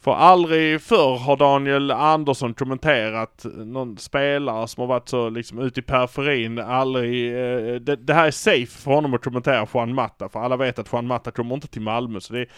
För 0.00 0.14
aldrig 0.14 0.82
förr 0.82 1.18
har 1.18 1.36
Daniel 1.36 1.90
Andersson 1.90 2.54
kommenterat 2.54 3.46
någon 3.54 3.98
spelare 3.98 4.68
som 4.68 4.80
har 4.80 4.88
varit 4.88 5.08
så 5.08 5.30
liksom 5.30 5.58
ute 5.58 5.80
i 5.80 5.82
periferin. 5.82 6.58
Aldrig, 6.58 7.34
eh, 7.34 7.74
det, 7.74 7.96
det 7.96 8.14
här 8.14 8.26
är 8.26 8.30
safe 8.30 8.66
för 8.82 8.90
honom 8.90 9.14
att 9.14 9.24
kommentera 9.24 9.66
Juan 9.74 9.94
Mata. 9.94 10.28
För 10.28 10.40
alla 10.40 10.56
vet 10.56 10.78
att 10.78 10.92
Juan 10.92 11.06
Mata 11.06 11.30
kommer 11.30 11.54
inte 11.54 11.68
till 11.68 11.82
Malmö. 11.82 12.20
Så 12.20 12.32
det 12.32 12.40
är, 12.40 12.48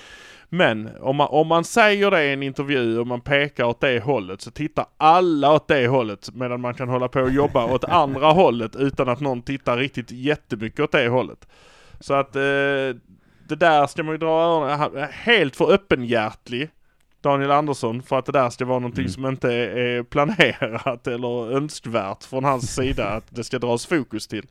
men 0.48 0.90
om 1.01 1.16
man, 1.16 1.29
om 1.31 1.46
man 1.46 1.64
säger 1.64 2.11
det 2.11 2.24
i 2.24 2.33
en 2.33 2.42
intervju 2.42 2.98
och 2.98 3.07
man 3.07 3.20
pekar 3.20 3.64
åt 3.64 3.81
det 3.81 4.01
hållet 4.01 4.40
så 4.40 4.51
tittar 4.51 4.87
alla 4.96 5.53
åt 5.53 5.68
det 5.68 5.87
hållet 5.87 6.35
medan 6.35 6.61
man 6.61 6.74
kan 6.74 6.88
hålla 6.88 7.09
på 7.09 7.20
och 7.20 7.31
jobba 7.31 7.64
åt 7.64 7.85
andra 7.88 8.27
hållet 8.27 8.77
utan 8.77 9.09
att 9.09 9.20
någon 9.20 9.42
tittar 9.42 9.77
riktigt 9.77 10.11
jättemycket 10.11 10.81
åt 10.81 10.92
det 10.92 11.09
hållet. 11.09 11.48
Så 12.01 12.14
att 12.14 12.37
eh, 12.37 12.40
det 13.48 13.57
där 13.57 13.87
ska 13.87 14.03
man 14.03 14.14
ju 14.14 14.18
dra 14.18 14.42
öronen, 14.42 15.09
helt 15.12 15.57
för 15.57 15.72
öppenhjärtlig 15.72 16.70
Daniel 17.20 17.50
Andersson 17.50 18.02
för 18.02 18.18
att 18.18 18.26
det 18.26 18.33
där 18.33 18.50
ska 18.50 18.64
vara 18.64 18.78
någonting 18.78 19.02
Mm. 19.04 19.12
som 19.12 19.26
inte 19.26 19.52
är, 19.54 20.02
planerat 20.02 21.07
eller 21.07 21.57
önskvärt 21.57 22.24
från 22.24 22.44
hans 22.44 22.74
sida 22.74 23.09
att 23.09 23.24
det 23.28 23.44
ska 23.44 23.59
dras 23.59 23.87
fokus 23.87 24.26
till. 24.26 24.46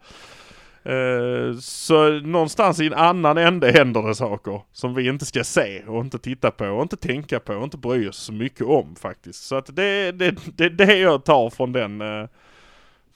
Eh, 0.84 1.58
så 1.60 2.10
någonstans 2.10 2.80
i 2.80 2.88
en 2.88 2.94
annan 2.94 3.38
ände 3.38 3.72
händer 3.72 4.02
det 4.08 4.16
saker 4.16 4.62
som 4.72 4.94
vi 4.96 5.08
inte 5.08 5.26
ska 5.26 5.44
se 5.44 5.84
och 5.88 6.02
inte 6.02 6.20
titta 6.20 6.52
på 6.52 6.66
och 6.66 6.82
inte 6.82 6.98
tänka 6.98 7.40
på 7.40 7.54
och 7.54 7.64
inte 7.64 7.78
bry 7.78 8.10
oss 8.10 8.18
så 8.18 8.34
mycket 8.34 8.68
om 8.68 8.96
faktiskt. 8.96 9.44
Så 9.44 9.56
att 9.56 9.76
det 9.76 9.84
är 9.84 10.12
det, 10.12 10.36
det, 10.58 10.70
det 10.70 10.98
jag 10.98 11.24
tar 11.24 11.50
från 11.50 11.72
den 11.72 12.02
eh, 12.02 12.28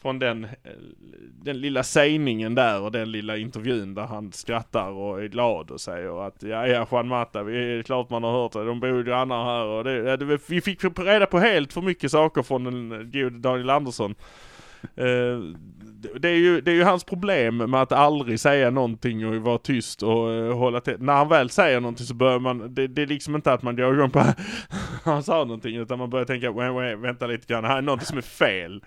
från 0.01 0.19
den, 0.19 0.43
eh, 0.43 0.49
den 1.43 1.61
lilla 1.61 1.83
sägningen 1.83 2.55
där 2.55 2.81
och 2.81 2.91
den 2.91 3.11
lilla 3.11 3.37
intervjun 3.37 3.93
där 3.93 4.05
han 4.05 4.31
skrattar 4.31 4.89
och 4.89 5.23
är 5.23 5.27
glad 5.27 5.71
och 5.71 5.81
säger 5.81 6.27
att 6.27 6.43
ja, 6.43 6.67
ja 6.67 6.87
Juan 6.91 7.07
Mata, 7.07 7.43
vi, 7.43 7.53
det 7.53 7.79
är 7.79 7.83
klart 7.83 8.09
man 8.09 8.23
har 8.23 8.31
hört 8.31 8.51
det, 8.51 8.65
de 8.65 8.79
bor 8.79 8.97
ju 8.97 9.03
grannar 9.03 9.43
här 9.43 9.65
och 9.65 9.83
det, 9.83 9.93
ja, 9.93 10.17
det, 10.17 10.39
vi 10.49 10.61
fick 10.61 10.83
reda 10.99 11.25
på 11.25 11.39
helt 11.39 11.73
för 11.73 11.81
mycket 11.81 12.11
saker 12.11 12.43
från 12.43 12.63
den 12.63 13.11
gode 13.11 13.39
Daniel 13.39 13.69
Andersson. 13.69 14.15
Eh, 14.95 15.39
det- 16.19 16.29
är 16.29 16.33
ju, 16.35 16.61
det 16.61 16.71
är 16.71 16.75
ju 16.75 16.83
hans 16.83 17.03
problem 17.03 17.57
med 17.57 17.81
att 17.81 17.91
aldrig 17.91 18.39
säga 18.39 18.69
någonting 18.69 19.27
och 19.27 19.35
vara 19.35 19.57
tyst 19.57 20.03
och 20.03 20.31
eh, 20.33 20.57
hålla 20.57 20.81
till. 20.81 20.95
När 20.99 21.13
han 21.13 21.29
väl 21.29 21.49
säger 21.49 21.79
någonting 21.79 22.05
så 22.05 22.13
börjar 22.13 22.39
man, 22.39 22.73
det, 22.75 22.87
det 22.87 23.01
är 23.01 23.07
liksom 23.07 23.35
inte 23.35 23.53
att 23.53 23.63
man 23.63 23.75
går 23.75 23.93
igång 23.93 24.09
på 24.11 24.23
han 25.03 25.23
sa 25.23 25.33
någonting 25.43 25.75
utan 25.75 25.99
man 25.99 26.09
börjar 26.09 26.25
tänka, 26.25 26.51
"Wait, 26.51 26.73
wait, 26.73 26.99
vänta 26.99 27.27
lite 27.27 27.53
grann, 27.53 27.63
här 27.65 27.77
är 27.77 27.81
någonting 27.81 28.05
som 28.05 28.17
är 28.17 28.21
fel. 28.21 28.83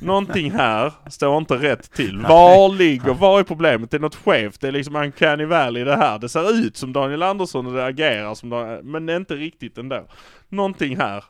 Någonting 0.00 0.50
här 0.50 0.92
står 1.10 1.38
inte 1.38 1.54
rätt 1.54 1.92
till. 1.92 2.18
Var 2.28 2.68
ligger, 2.74 3.14
var 3.14 3.40
är 3.40 3.44
problemet? 3.44 3.90
Det 3.90 3.96
är 3.96 4.00
något 4.00 4.14
skevt, 4.14 4.60
det 4.60 4.68
är 4.68 4.72
liksom 4.72 4.96
uncanny 4.96 5.44
valley 5.44 5.84
det 5.84 5.96
här. 5.96 6.18
Det 6.18 6.28
ser 6.28 6.52
ut 6.66 6.76
som 6.76 6.92
Daniel 6.92 7.22
Andersson 7.22 7.66
och 7.66 7.72
det 7.72 7.84
agerar 7.86 8.34
som 8.34 8.50
Daniel, 8.50 8.84
men 8.84 9.06
det 9.06 9.12
är 9.12 9.16
inte 9.16 9.34
riktigt 9.34 9.78
ändå. 9.78 10.06
Någonting 10.48 10.96
här 10.96 11.24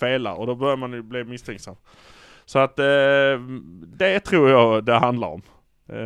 felar 0.00 0.34
och 0.34 0.46
då 0.46 0.54
börjar 0.54 0.76
man 0.76 0.92
ju 0.92 1.02
bli 1.02 1.24
misstänksam. 1.24 1.74
Så 2.46 2.58
att 2.58 2.78
eh, 2.78 2.84
det 3.98 4.20
tror 4.20 4.50
jag 4.50 4.84
det 4.84 4.94
handlar 4.94 5.28
om. 5.28 5.42
Eh, 5.88 5.96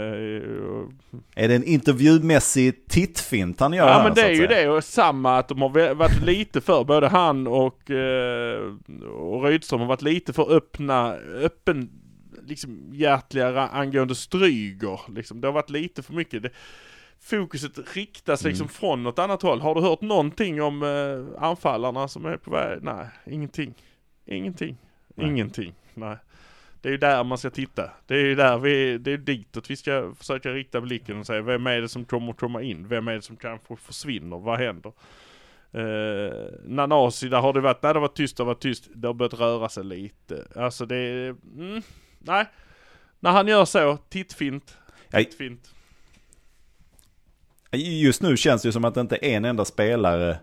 Är 1.45 1.49
det 1.49 1.55
en 1.55 1.65
intervjumässig 1.65 2.89
tittfint 2.89 3.61
han 3.61 3.73
gör 3.73 3.87
Ja 3.87 3.93
här, 3.93 4.05
men 4.05 4.15
det 4.15 4.23
är 4.23 4.31
ju 4.33 4.47
det 4.47 4.69
och 4.69 4.85
samma 4.85 5.39
att 5.39 5.49
de 5.49 5.63
har 5.63 5.95
varit 5.95 6.23
lite 6.23 6.61
för, 6.61 6.85
både 6.85 7.09
han 7.09 7.47
och, 7.47 7.91
eh, 7.91 8.61
och 9.13 9.45
Rydström 9.45 9.81
har 9.81 9.87
varit 9.89 10.03
lite 10.03 10.33
för 10.33 10.53
öppna, 10.57 11.13
öppen, 11.43 11.91
liksom 12.47 12.91
hjärtligare 12.93 13.63
angående 13.63 14.15
Stryger. 14.15 15.01
Liksom. 15.15 15.41
Det 15.41 15.47
har 15.49 15.53
varit 15.53 15.71
lite 15.71 16.03
för 16.03 16.13
mycket. 16.13 16.43
Det, 16.43 16.51
fokuset 17.21 17.97
riktas 17.97 18.45
liksom 18.45 18.65
Mm. 18.65 18.73
från 18.73 19.03
något 19.03 19.19
annat 19.19 19.43
håll. 19.43 19.61
Har 19.61 19.75
du 19.75 19.81
hört 19.81 20.01
någonting 20.01 20.63
om 20.63 20.83
eh, 20.83 21.43
anfallarna 21.43 22.09
som 22.09 22.25
är 22.27 22.37
på 22.37 22.51
väg? 22.51 22.79
Nej, 22.83 23.07
ingenting. 23.27 23.75
Ingenting. 24.27 24.77
Nej. 25.19 25.31
Ingenting. 25.31 25.75
Nej. 25.95 26.17
Det 26.81 26.89
är 26.89 26.93
ju 26.93 26.99
där 26.99 27.25
man 27.25 27.39
ska 27.39 27.51
titta. 27.51 27.91
Det 28.07 28.15
är 28.15 28.25
ju 28.25 28.35
där 28.35 28.59
vi, 28.59 28.99
det 28.99 29.13
är 29.13 29.17
ditåt 29.17 29.71
vi 29.71 29.77
ska 29.77 30.15
försöka 30.19 30.51
rikta 30.51 30.81
blicken 30.81 31.21
och 31.21 31.27
säga 31.27 31.43
vem 31.43 31.67
är 31.67 31.81
det 31.81 31.89
som 31.89 32.05
kommer 32.05 32.33
komma 32.33 32.63
in? 32.63 32.89
Vem 32.89 33.09
är 33.09 33.15
det 33.15 33.23
som 33.23 33.37
kanske 33.37 33.77
försvinner? 33.77 34.39
Vad 34.39 34.59
händer? 34.59 34.93
Eh, 35.73 36.33
Nanasi, 36.65 37.29
där 37.29 37.41
har 37.41 37.53
det 37.53 37.61
varit, 37.61 37.83
när 37.83 37.95
det 37.95 38.01
var 38.01 38.09
tyst, 38.09 38.37
det 38.37 38.43
har 38.43 38.47
varit 38.47 38.61
tyst. 38.61 38.89
Det 38.95 39.07
har 39.07 39.15
börjat 39.15 39.35
röra 39.35 39.69
sig 39.69 39.85
lite. 39.85 40.47
Alltså 40.55 40.87
det 40.87 40.97
är, 40.97 41.37
mm, 41.57 41.83
nej. 42.19 42.47
När 43.21 43.31
han 43.31 43.49
gör 43.49 43.65
så, 43.65 43.97
tittfint. 44.09 44.79
Tittfint. 45.11 45.75
Just 47.73 48.23
nu 48.23 48.37
känns 48.37 48.63
det 48.63 48.69
ju 48.69 48.73
som 48.73 48.85
att 48.85 48.97
inte 48.97 49.17
en 49.17 49.45
enda 49.45 49.65
spelare 49.65 50.39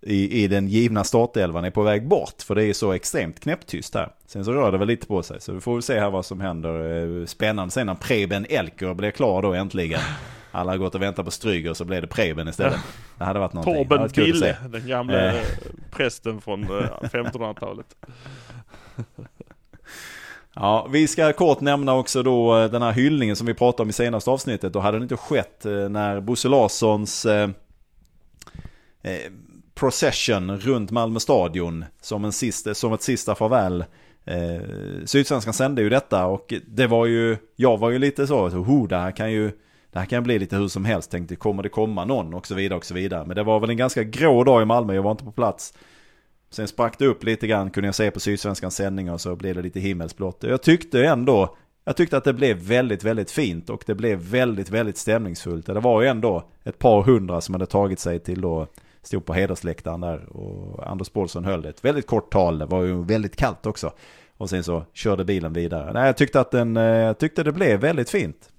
i, 0.00 0.44
i 0.44 0.48
den 0.48 0.68
givna 0.68 1.04
startelvan 1.04 1.64
är 1.64 1.70
på 1.70 1.82
väg 1.82 2.08
bort. 2.08 2.42
För 2.42 2.54
det 2.54 2.64
är 2.64 2.72
så 2.72 2.92
extremt 2.92 3.40
knäpptyst 3.40 3.94
här. 3.94 4.12
Sen 4.26 4.44
så 4.44 4.52
rör 4.52 4.72
det 4.72 4.78
väl 4.78 4.88
lite 4.88 5.06
på 5.06 5.22
sig. 5.22 5.40
Så 5.40 5.52
vi 5.52 5.60
får 5.60 5.72
väl 5.74 5.82
se 5.82 6.00
här 6.00 6.10
vad 6.10 6.26
som 6.26 6.40
händer. 6.40 7.02
Eh, 7.20 7.26
Spännande 7.26 7.72
sen 7.72 7.86
när 7.86 7.94
Preben 7.94 8.46
Elker 8.48 8.94
blir 8.94 9.10
klar 9.10 9.42
då 9.42 9.52
äntligen. 9.54 10.00
Alla 10.50 10.72
har 10.72 10.78
gått 10.78 10.94
och 10.94 11.02
väntat 11.02 11.24
på 11.24 11.30
Stryger 11.30 11.74
så 11.74 11.84
blev 11.84 12.02
det 12.02 12.08
Preben 12.08 12.48
istället. 12.48 12.78
Det 13.18 13.24
hade 13.24 13.38
varit 13.38 13.52
någonting. 13.52 13.88
Torben. 13.88 14.08
Bille, 14.14 14.56
den 14.68 14.86
gamla 14.88 15.24
Eh. 15.24 15.34
eh, 15.36 15.42
prästen 15.90 16.40
från 16.40 16.62
eh, 16.62 16.68
1500-talet. 17.02 17.86
Ja, 20.54 20.88
vi 20.92 21.08
ska 21.08 21.32
kort 21.32 21.60
nämna 21.60 21.94
också 21.94 22.22
då 22.22 22.68
den 22.68 22.82
här 22.82 22.92
hyllningen 22.92 23.36
som 23.36 23.46
vi 23.46 23.54
pratade 23.54 23.82
om 23.82 23.90
i 23.90 23.92
senaste 23.92 24.30
avsnittet. 24.30 24.72
Då 24.72 24.80
hade 24.80 24.98
det 24.98 25.02
inte 25.02 25.16
skett 25.16 25.64
när 25.90 26.20
Bosse 26.20 26.48
Larssons 26.48 27.26
eh, 27.26 27.50
procession 29.78 30.58
runt 30.58 30.90
Malmö 30.90 31.20
stadion 31.20 31.84
som, 32.00 32.24
en 32.24 32.32
sista, 32.32 32.74
som 32.74 32.92
ett 32.92 33.02
sista 33.02 33.34
farväl. 33.34 33.84
Eh, 34.24 34.60
Sydsvenskan 35.04 35.54
sände 35.54 35.82
ju 35.82 35.88
detta 35.88 36.26
och 36.26 36.54
det 36.66 36.86
var 36.86 37.06
ju, 37.06 37.36
jag 37.56 37.78
var 37.78 37.90
ju 37.90 37.98
lite 37.98 38.26
så, 38.26 38.46
oh, 38.46 38.88
det 38.88 38.96
här 38.96 39.10
kan 39.10 39.32
ju 39.32 39.52
det 39.92 39.98
här 39.98 40.06
kan 40.06 40.22
bli 40.22 40.38
lite 40.38 40.56
hur 40.56 40.68
som 40.68 40.84
helst, 40.84 41.10
tänkte 41.10 41.36
kommer 41.36 41.62
det 41.62 41.68
komma 41.68 42.04
någon 42.04 42.34
och 42.34 42.46
så 42.46 42.54
vidare 42.54 42.76
och 42.76 42.84
så 42.84 42.94
vidare. 42.94 43.24
Men 43.26 43.36
det 43.36 43.42
var 43.42 43.60
väl 43.60 43.70
en 43.70 43.76
ganska 43.76 44.02
grå 44.02 44.44
dag 44.44 44.62
i 44.62 44.64
Malmö, 44.64 44.94
jag 44.94 45.02
var 45.02 45.10
inte 45.10 45.24
på 45.24 45.32
plats. 45.32 45.74
Sen 46.50 46.68
sprack 46.68 46.98
det 46.98 47.06
upp 47.06 47.24
lite 47.24 47.46
grann, 47.46 47.70
kunde 47.70 47.88
jag 47.88 47.94
se 47.94 48.10
på 48.10 48.20
Sydsvenskans 48.20 48.76
sändningar 48.76 49.12
och 49.12 49.20
så 49.20 49.36
blev 49.36 49.54
det 49.54 49.62
lite 49.62 49.80
himmelsblått. 49.80 50.42
Jag 50.42 50.62
tyckte 50.62 51.04
ändå, 51.04 51.56
jag 51.84 51.96
tyckte 51.96 52.16
att 52.16 52.24
det 52.24 52.32
blev 52.32 52.56
väldigt, 52.56 53.04
väldigt 53.04 53.30
fint 53.30 53.70
och 53.70 53.84
det 53.86 53.94
blev 53.94 54.18
väldigt, 54.18 54.70
väldigt 54.70 54.96
stämningsfullt. 54.96 55.66
Det 55.66 55.80
var 55.80 56.02
ju 56.02 56.08
ändå 56.08 56.48
ett 56.64 56.78
par 56.78 57.02
hundra 57.02 57.40
som 57.40 57.54
hade 57.54 57.66
tagit 57.66 58.00
sig 58.00 58.18
till 58.18 58.40
då, 58.40 58.66
stod 59.08 59.24
på 59.26 59.32
hedersläktaren 59.34 60.00
där 60.00 60.36
och 60.36 60.90
Anders 60.90 61.08
Paulsson 61.08 61.44
höll. 61.44 61.64
Ett 61.64 61.84
väldigt 61.84 62.06
kort 62.06 62.32
tal, 62.32 62.58
det 62.58 62.66
var 62.66 62.82
ju 62.82 63.04
väldigt 63.04 63.36
kallt 63.36 63.66
också. 63.66 63.92
Och 64.36 64.50
sen 64.50 64.64
så 64.64 64.84
körde 64.92 65.24
bilen 65.24 65.52
vidare. 65.52 65.92
Nej, 65.92 66.06
jag 66.06 66.16
tyckte 66.16 66.40
att 66.40 66.50
den, 66.50 66.76
eh, 66.76 66.82
jag 66.82 67.18
tyckte 67.18 67.42
det 67.42 67.52
blev 67.52 67.80
väldigt 67.80 68.10
fint. 68.10 68.52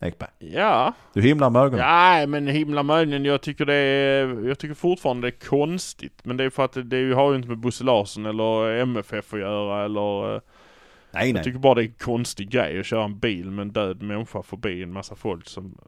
Ekberg. 0.00 0.30
Ja, 0.38 0.92
Du 1.12 1.22
himlar 1.22 1.50
med 1.50 1.62
ögonen. 1.62 1.86
Nej 1.86 2.26
men 2.26 2.46
himla 2.46 2.82
möjligen, 2.82 3.24
jag 3.24 3.40
tycker 3.40 3.64
det 3.64 3.74
är, 3.74 4.48
jag 4.48 4.58
tycker 4.58 4.74
fortfarande 4.74 5.26
det 5.30 5.34
är 5.36 5.48
konstigt. 5.48 6.20
Men 6.24 6.36
det 6.36 6.44
är 6.44 6.50
för 6.50 6.64
att 6.64 6.72
det, 6.72 6.82
det 6.82 7.14
har 7.14 7.30
ju 7.30 7.36
inte 7.36 7.48
med 7.48 7.58
Bosse 7.58 7.84
Larsson 7.84 8.26
eller 8.26 8.68
MFF 8.82 9.34
att 9.34 9.40
göra 9.40 9.84
eller... 9.84 10.34
eh, 10.34 10.40
nej, 11.10 11.26
Jag 11.26 11.34
nej. 11.34 11.44
tycker 11.44 11.58
bara 11.58 11.74
det 11.74 11.82
är 11.82 11.86
en 11.86 11.94
konstig 11.98 12.50
grej 12.50 12.80
att 12.80 12.86
köra 12.86 13.04
en 13.04 13.18
bil 13.18 13.50
med 13.50 13.62
en 13.62 13.72
död 13.72 14.02
människa 14.02 14.42
förbi 14.42 14.82
en 14.82 14.92
massa 14.92 15.14
folk 15.14 15.48
som... 15.48 15.78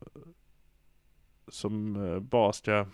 Som 1.49 2.07
eh, 2.14 2.20
bara 2.20 2.53
ska 2.53 2.87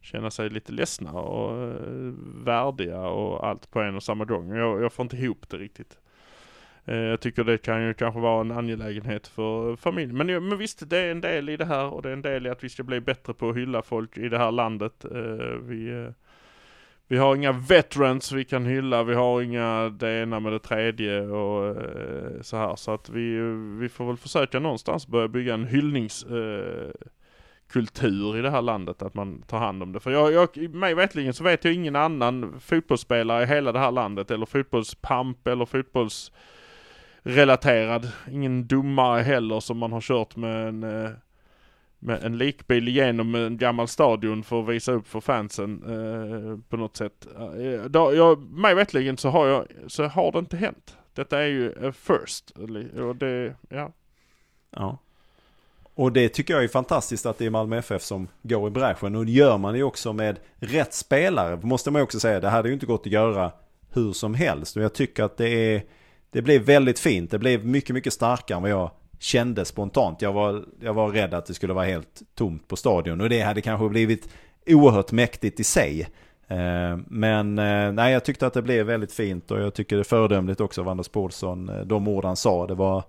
känna 0.00 0.30
sig 0.30 0.50
lite 0.50 0.72
ledsna 0.72 1.12
och 1.12 1.62
eh, 1.62 2.12
värdiga 2.44 3.00
och 3.00 3.46
allt 3.46 3.70
på 3.70 3.80
en 3.80 3.96
och 3.96 4.02
samma 4.02 4.24
gång. 4.24 4.54
Jag, 4.56 4.82
jag 4.82 4.92
får 4.92 5.02
inte 5.02 5.16
ihop 5.16 5.48
det 5.48 5.56
riktigt. 5.56 5.98
Eh, 6.84 6.96
Jag 6.96 7.20
tycker 7.20 7.44
det 7.44 7.58
kan 7.58 7.82
ju 7.86 7.94
kanske 7.94 8.20
vara 8.20 8.40
en 8.40 8.50
angelägenhet 8.50 9.26
för 9.28 9.76
familjen. 9.76 10.16
Men, 10.16 10.48
men 10.48 10.58
visst, 10.58 10.90
det 10.90 10.98
är 10.98 11.10
en 11.10 11.20
del 11.20 11.48
i 11.48 11.56
det 11.56 11.64
här 11.64 11.86
och 11.94 12.02
det 12.02 12.08
är 12.08 12.12
en 12.12 12.22
del 12.22 12.46
i 12.46 12.50
att 12.50 12.64
vi 12.64 12.68
ska 12.68 12.82
bli 12.82 13.00
bättre 13.00 13.34
på 13.34 13.48
att 13.48 13.56
hylla 13.56 13.82
folk 13.82 14.18
i 14.18 14.28
det 14.28 14.38
här 14.38 14.52
landet. 14.52 15.04
Eh, 15.04 15.56
Vi, 15.62 15.90
eh, 15.90 16.10
vi 17.08 17.16
har 17.16 17.36
inga 17.36 17.52
veterans 17.52 18.32
vi 18.32 18.44
kan 18.44 18.66
hylla, 18.66 19.02
vi 19.02 19.14
har 19.14 19.42
inga 19.42 19.88
det 19.88 20.22
ena 20.22 20.40
med 20.40 20.52
det 20.52 20.58
tredje 20.58 21.20
och 21.22 21.66
eh, 21.82 22.40
så 22.40 22.56
här. 22.56 22.76
Så 22.76 22.94
att 22.94 23.08
vi, 23.08 23.40
vi 23.80 23.88
får 23.88 24.06
väl 24.06 24.16
försöka 24.16 24.58
någonstans 24.60 25.06
börja 25.06 25.28
bygga 25.28 25.54
en 25.54 25.64
hyllnings 25.66 26.24
eh, 26.24 26.90
kultur 27.70 28.38
i 28.38 28.42
det 28.42 28.50
här 28.50 28.62
landet, 28.62 29.02
att 29.02 29.14
man 29.14 29.42
tar 29.42 29.58
hand 29.58 29.82
om 29.82 29.92
det. 29.92 30.00
För 30.00 30.10
jag, 30.10 30.32
jag, 30.32 30.74
mig 30.74 30.94
vetligen 30.94 31.34
så 31.34 31.44
vet 31.44 31.64
jag 31.64 31.74
ingen 31.74 31.96
annan 31.96 32.60
fotbollsspelare 32.60 33.42
i 33.42 33.46
hela 33.46 33.72
det 33.72 33.78
här 33.78 33.90
landet, 33.90 34.30
eller 34.30 34.46
fotbollspamp 34.46 35.46
eller 35.46 35.66
fotbollsrelaterad. 35.66 38.12
Ingen 38.30 38.66
domare 38.66 39.22
heller 39.22 39.60
som 39.60 39.78
man 39.78 39.92
har 39.92 40.00
kört 40.00 40.36
med 40.36 40.68
en 40.68 40.82
eh, 40.82 41.10
med 42.02 42.24
en 42.24 42.38
likbil 42.38 42.88
igenom 42.88 43.34
en 43.34 43.56
gammal 43.56 43.88
stadion 43.88 44.42
för 44.42 44.62
att 44.62 44.68
visa 44.68 44.92
upp 44.92 45.08
för 45.08 45.20
fansen 45.20 45.82
eh, 45.82 46.58
på 46.68 46.76
något 46.76 46.96
sätt. 46.96 47.26
Eh, 47.36 47.84
då, 47.84 48.14
jag, 48.14 48.42
mig 48.42 48.74
veterligen 48.74 49.16
så 49.16 49.28
har 49.28 49.46
jag, 49.46 49.66
så 49.86 50.04
har 50.04 50.32
det 50.32 50.38
inte 50.38 50.56
hänt. 50.56 50.96
Detta 51.14 51.38
är 51.38 51.46
ju 51.46 51.92
first. 51.92 52.50
Och 53.00 53.16
det, 53.16 53.54
ja. 53.68 53.92
Ja. 54.70 54.98
Och 56.00 56.12
det 56.12 56.28
tycker 56.28 56.54
jag 56.54 56.64
är 56.64 56.68
fantastiskt 56.68 57.26
att 57.26 57.38
det 57.38 57.46
är 57.46 57.50
Malmö 57.50 57.78
FF 57.78 58.02
som 58.02 58.28
går 58.42 58.68
i 58.68 58.70
bräschen. 58.70 59.16
Och 59.16 59.26
det 59.26 59.32
gör 59.32 59.58
man 59.58 59.74
ju 59.74 59.82
också 59.82 60.12
med 60.12 60.38
rätt 60.56 60.94
spelare. 60.94 61.58
Måste 61.62 61.90
man 61.90 62.02
också 62.02 62.20
säga. 62.20 62.40
Det 62.40 62.48
hade 62.48 62.68
ju 62.68 62.74
inte 62.74 62.86
gått 62.86 63.00
att 63.00 63.12
göra 63.12 63.52
hur 63.90 64.12
som 64.12 64.34
helst. 64.34 64.76
Och 64.76 64.82
jag 64.82 64.92
tycker 64.92 65.24
att 65.24 65.36
det 65.36 65.48
är... 65.48 65.82
Det 66.30 66.42
blev 66.42 66.62
väldigt 66.62 66.98
fint. 66.98 67.30
Det 67.30 67.38
blev 67.38 67.66
mycket, 67.66 67.94
mycket 67.94 68.12
starkare 68.12 68.56
än 68.56 68.62
vad 68.62 68.70
jag 68.70 68.90
kände 69.18 69.64
spontant. 69.64 70.22
Jag 70.22 70.32
var, 70.32 70.64
jag 70.80 70.94
var 70.94 71.10
rädd 71.10 71.34
att 71.34 71.46
det 71.46 71.54
skulle 71.54 71.72
vara 71.72 71.86
helt 71.86 72.22
tomt 72.34 72.68
på 72.68 72.76
stadion. 72.76 73.20
Och 73.20 73.28
det 73.28 73.40
hade 73.40 73.60
kanske 73.60 73.88
blivit 73.88 74.28
oerhört 74.66 75.12
mäktigt 75.12 75.60
i 75.60 75.64
sig. 75.64 76.08
Eh, 76.48 76.98
men 77.06 77.58
eh, 77.58 77.92
nej, 77.92 78.12
jag 78.12 78.24
tyckte 78.24 78.46
att 78.46 78.54
det 78.54 78.62
blev 78.62 78.86
väldigt 78.86 79.12
fint. 79.12 79.50
Och 79.50 79.60
jag 79.60 79.74
tycker 79.74 79.96
det 79.96 80.02
är 80.02 80.04
föredömligt 80.04 80.60
också 80.60 80.80
av 80.80 80.88
Anders 80.88 81.08
Paulsson. 81.08 81.68
Eh, 81.68 81.80
de 81.80 82.08
ord 82.08 82.24
han 82.24 82.36
sa. 82.36 82.66
Det 82.66 82.74
var 82.74 83.04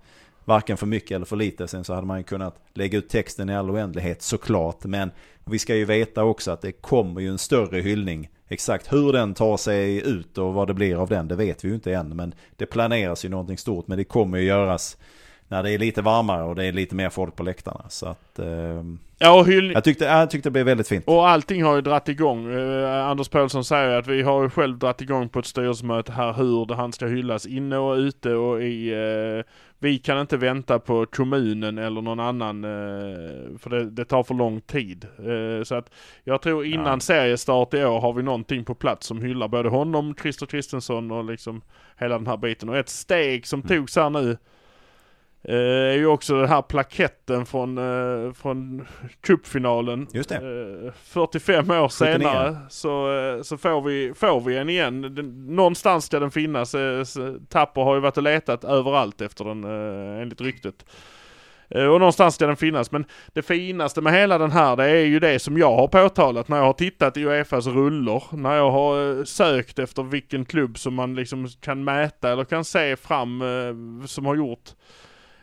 varken 0.45 0.77
för 0.77 0.85
mycket 0.85 1.11
eller 1.11 1.25
för 1.25 1.35
lite. 1.35 1.67
Sen 1.67 1.83
så 1.83 1.93
hade 1.93 2.07
man 2.07 2.17
ju 2.17 2.23
kunnat 2.23 2.59
lägga 2.73 2.97
ut 2.97 3.09
texten 3.09 3.49
i 3.49 3.55
all 3.55 3.71
oändlighet 3.71 4.21
såklart. 4.21 4.83
Men 4.83 5.11
vi 5.45 5.59
ska 5.59 5.75
ju 5.75 5.85
veta 5.85 6.23
också 6.23 6.51
att 6.51 6.61
det 6.61 6.71
kommer 6.71 7.21
ju 7.21 7.27
en 7.27 7.37
större 7.37 7.81
hyllning. 7.81 8.29
Exakt 8.47 8.93
hur 8.93 9.13
den 9.13 9.33
tar 9.33 9.57
sig 9.57 10.09
ut 10.09 10.37
och 10.37 10.53
vad 10.53 10.67
det 10.67 10.73
blir 10.73 11.01
av 11.01 11.09
den, 11.09 11.27
det 11.27 11.35
vet 11.35 11.65
vi 11.65 11.67
ju 11.69 11.75
inte 11.75 11.93
än. 11.93 12.15
Men 12.15 12.33
det 12.55 12.65
planeras 12.65 13.25
ju 13.25 13.29
någonting 13.29 13.57
stort. 13.57 13.87
Men 13.87 13.97
det 13.97 14.03
kommer 14.03 14.37
ju 14.37 14.43
göras 14.43 14.97
när 15.51 15.63
det 15.63 15.71
är 15.71 15.77
lite 15.77 16.01
varmare 16.01 16.43
och 16.43 16.55
det 16.55 16.65
är 16.65 16.71
lite 16.71 16.95
mer 16.95 17.09
folk 17.09 17.35
på 17.35 17.43
läktarna. 17.43 17.85
Så 17.89 18.05
att 18.07 18.39
eh, 18.39 18.83
Ja 19.19 19.39
och 19.39 19.45
hyll, 19.47 19.71
jag, 19.71 19.83
tyckte, 19.83 20.05
jag 20.05 20.29
tyckte 20.29 20.49
det 20.49 20.51
blev 20.53 20.65
väldigt 20.65 20.87
fint. 20.87 21.03
Och 21.07 21.29
allting 21.29 21.63
har 21.63 21.75
ju 21.75 21.81
dratt 21.81 22.09
igång. 22.09 22.51
Eh, 22.53 23.07
Anders 23.07 23.29
Paulsson 23.29 23.63
säger 23.65 23.97
att 23.99 24.07
vi 24.07 24.21
har 24.21 24.43
ju 24.43 24.49
själv 24.49 24.77
dratt 24.77 25.01
igång 25.01 25.29
på 25.29 25.39
ett 25.39 25.45
styrelsemöte 25.45 26.11
här 26.11 26.33
hur 26.33 26.65
det, 26.65 26.75
han 26.75 26.93
ska 26.93 27.07
hyllas 27.07 27.45
inne 27.45 27.77
och 27.77 27.95
ute 27.95 28.33
och 28.33 28.63
i... 28.63 28.89
Eh, 28.93 29.51
vi 29.83 29.97
kan 29.97 30.21
inte 30.21 30.37
vänta 30.37 30.79
på 30.79 31.05
kommunen 31.05 31.77
eller 31.77 32.01
någon 32.01 32.19
annan 32.19 32.63
eh, 32.63 33.57
för 33.59 33.69
det, 33.69 33.89
det 33.89 34.05
tar 34.05 34.23
för 34.23 34.33
lång 34.33 34.61
tid. 34.61 35.05
Eh, 35.17 35.63
så 35.63 35.75
att 35.75 35.89
jag 36.23 36.41
tror 36.41 36.65
innan 36.65 36.85
Ja. 36.93 36.99
seriestart 36.99 37.73
i 37.73 37.83
år 37.85 38.01
har 38.01 38.13
vi 38.13 38.23
någonting 38.23 38.65
på 38.65 38.75
plats 38.75 39.07
som 39.07 39.21
hyllar 39.21 39.47
både 39.47 39.69
honom, 39.69 40.15
Christer 40.21 40.45
Kristensson 40.45 41.11
och 41.11 41.25
liksom 41.25 41.61
hela 41.97 42.17
den 42.17 42.27
här 42.27 42.37
biten. 42.37 42.69
Och 42.69 42.77
ett 42.77 42.89
steg 42.89 43.47
som 43.47 43.59
Mm. 43.59 43.77
togs 43.77 43.95
här 43.95 44.09
nu 44.09 44.37
eh, 45.43 45.55
är 45.55 45.97
ju 45.97 46.05
också 46.05 46.39
den 46.39 46.49
här 46.49 46.61
plaketten 46.61 47.45
från, 47.45 47.77
eh, 47.77 48.33
från 48.33 48.87
cupfinalen. 49.21 50.07
Just 50.13 50.29
det. 50.29 50.35
Eh, 50.35 50.93
45 51.03 51.71
år 51.71 51.89
79. 51.89 51.89
senare 51.89 52.57
så, 52.69 53.17
eh, 53.17 53.41
så 53.41 53.57
får, 53.57 53.81
vi, 53.81 54.13
får 54.15 54.41
vi 54.41 54.57
en 54.57 54.69
igen. 54.69 55.01
Den, 55.01 55.55
någonstans 55.55 56.05
ska 56.05 56.19
den 56.19 56.31
finnas. 56.31 56.75
Eh, 56.75 57.05
Tapper 57.49 57.81
har 57.81 57.95
ju 57.95 58.01
varit 58.01 58.17
och 58.17 58.23
letat 58.23 58.63
överallt 58.63 59.21
efter 59.21 59.45
den 59.45 59.63
eh, 59.63 60.21
enligt 60.21 60.41
ryktet. 60.41 60.85
Och 61.73 61.99
någonstans 61.99 62.35
ska 62.35 62.47
den 62.47 62.55
finnas. 62.55 62.91
Men 62.91 63.05
det 63.33 63.41
finaste 63.41 64.01
med 64.01 64.13
hela 64.13 64.37
den 64.37 64.51
här 64.51 64.75
det 64.75 64.83
är 64.83 65.05
ju 65.05 65.19
det 65.19 65.39
som 65.39 65.57
jag 65.57 65.75
har 65.75 65.87
påtalat 65.87 66.47
när 66.47 66.57
jag 66.57 66.63
har 66.63 66.73
tittat 66.73 67.17
i 67.17 67.23
Uefas 67.23 67.67
rullor. 67.67 68.23
När 68.31 68.55
jag 68.55 68.71
har 68.71 69.25
sökt 69.25 69.79
efter 69.79 70.03
vilken 70.03 70.45
klubb 70.45 70.77
som 70.77 70.93
man 70.93 71.15
liksom 71.15 71.47
kan 71.47 71.83
mäta 71.83 72.31
eller 72.31 72.43
kan 72.43 72.65
se 72.65 72.95
fram 72.95 73.43
som 74.07 74.25
har 74.25 74.35
gjort 74.35 74.69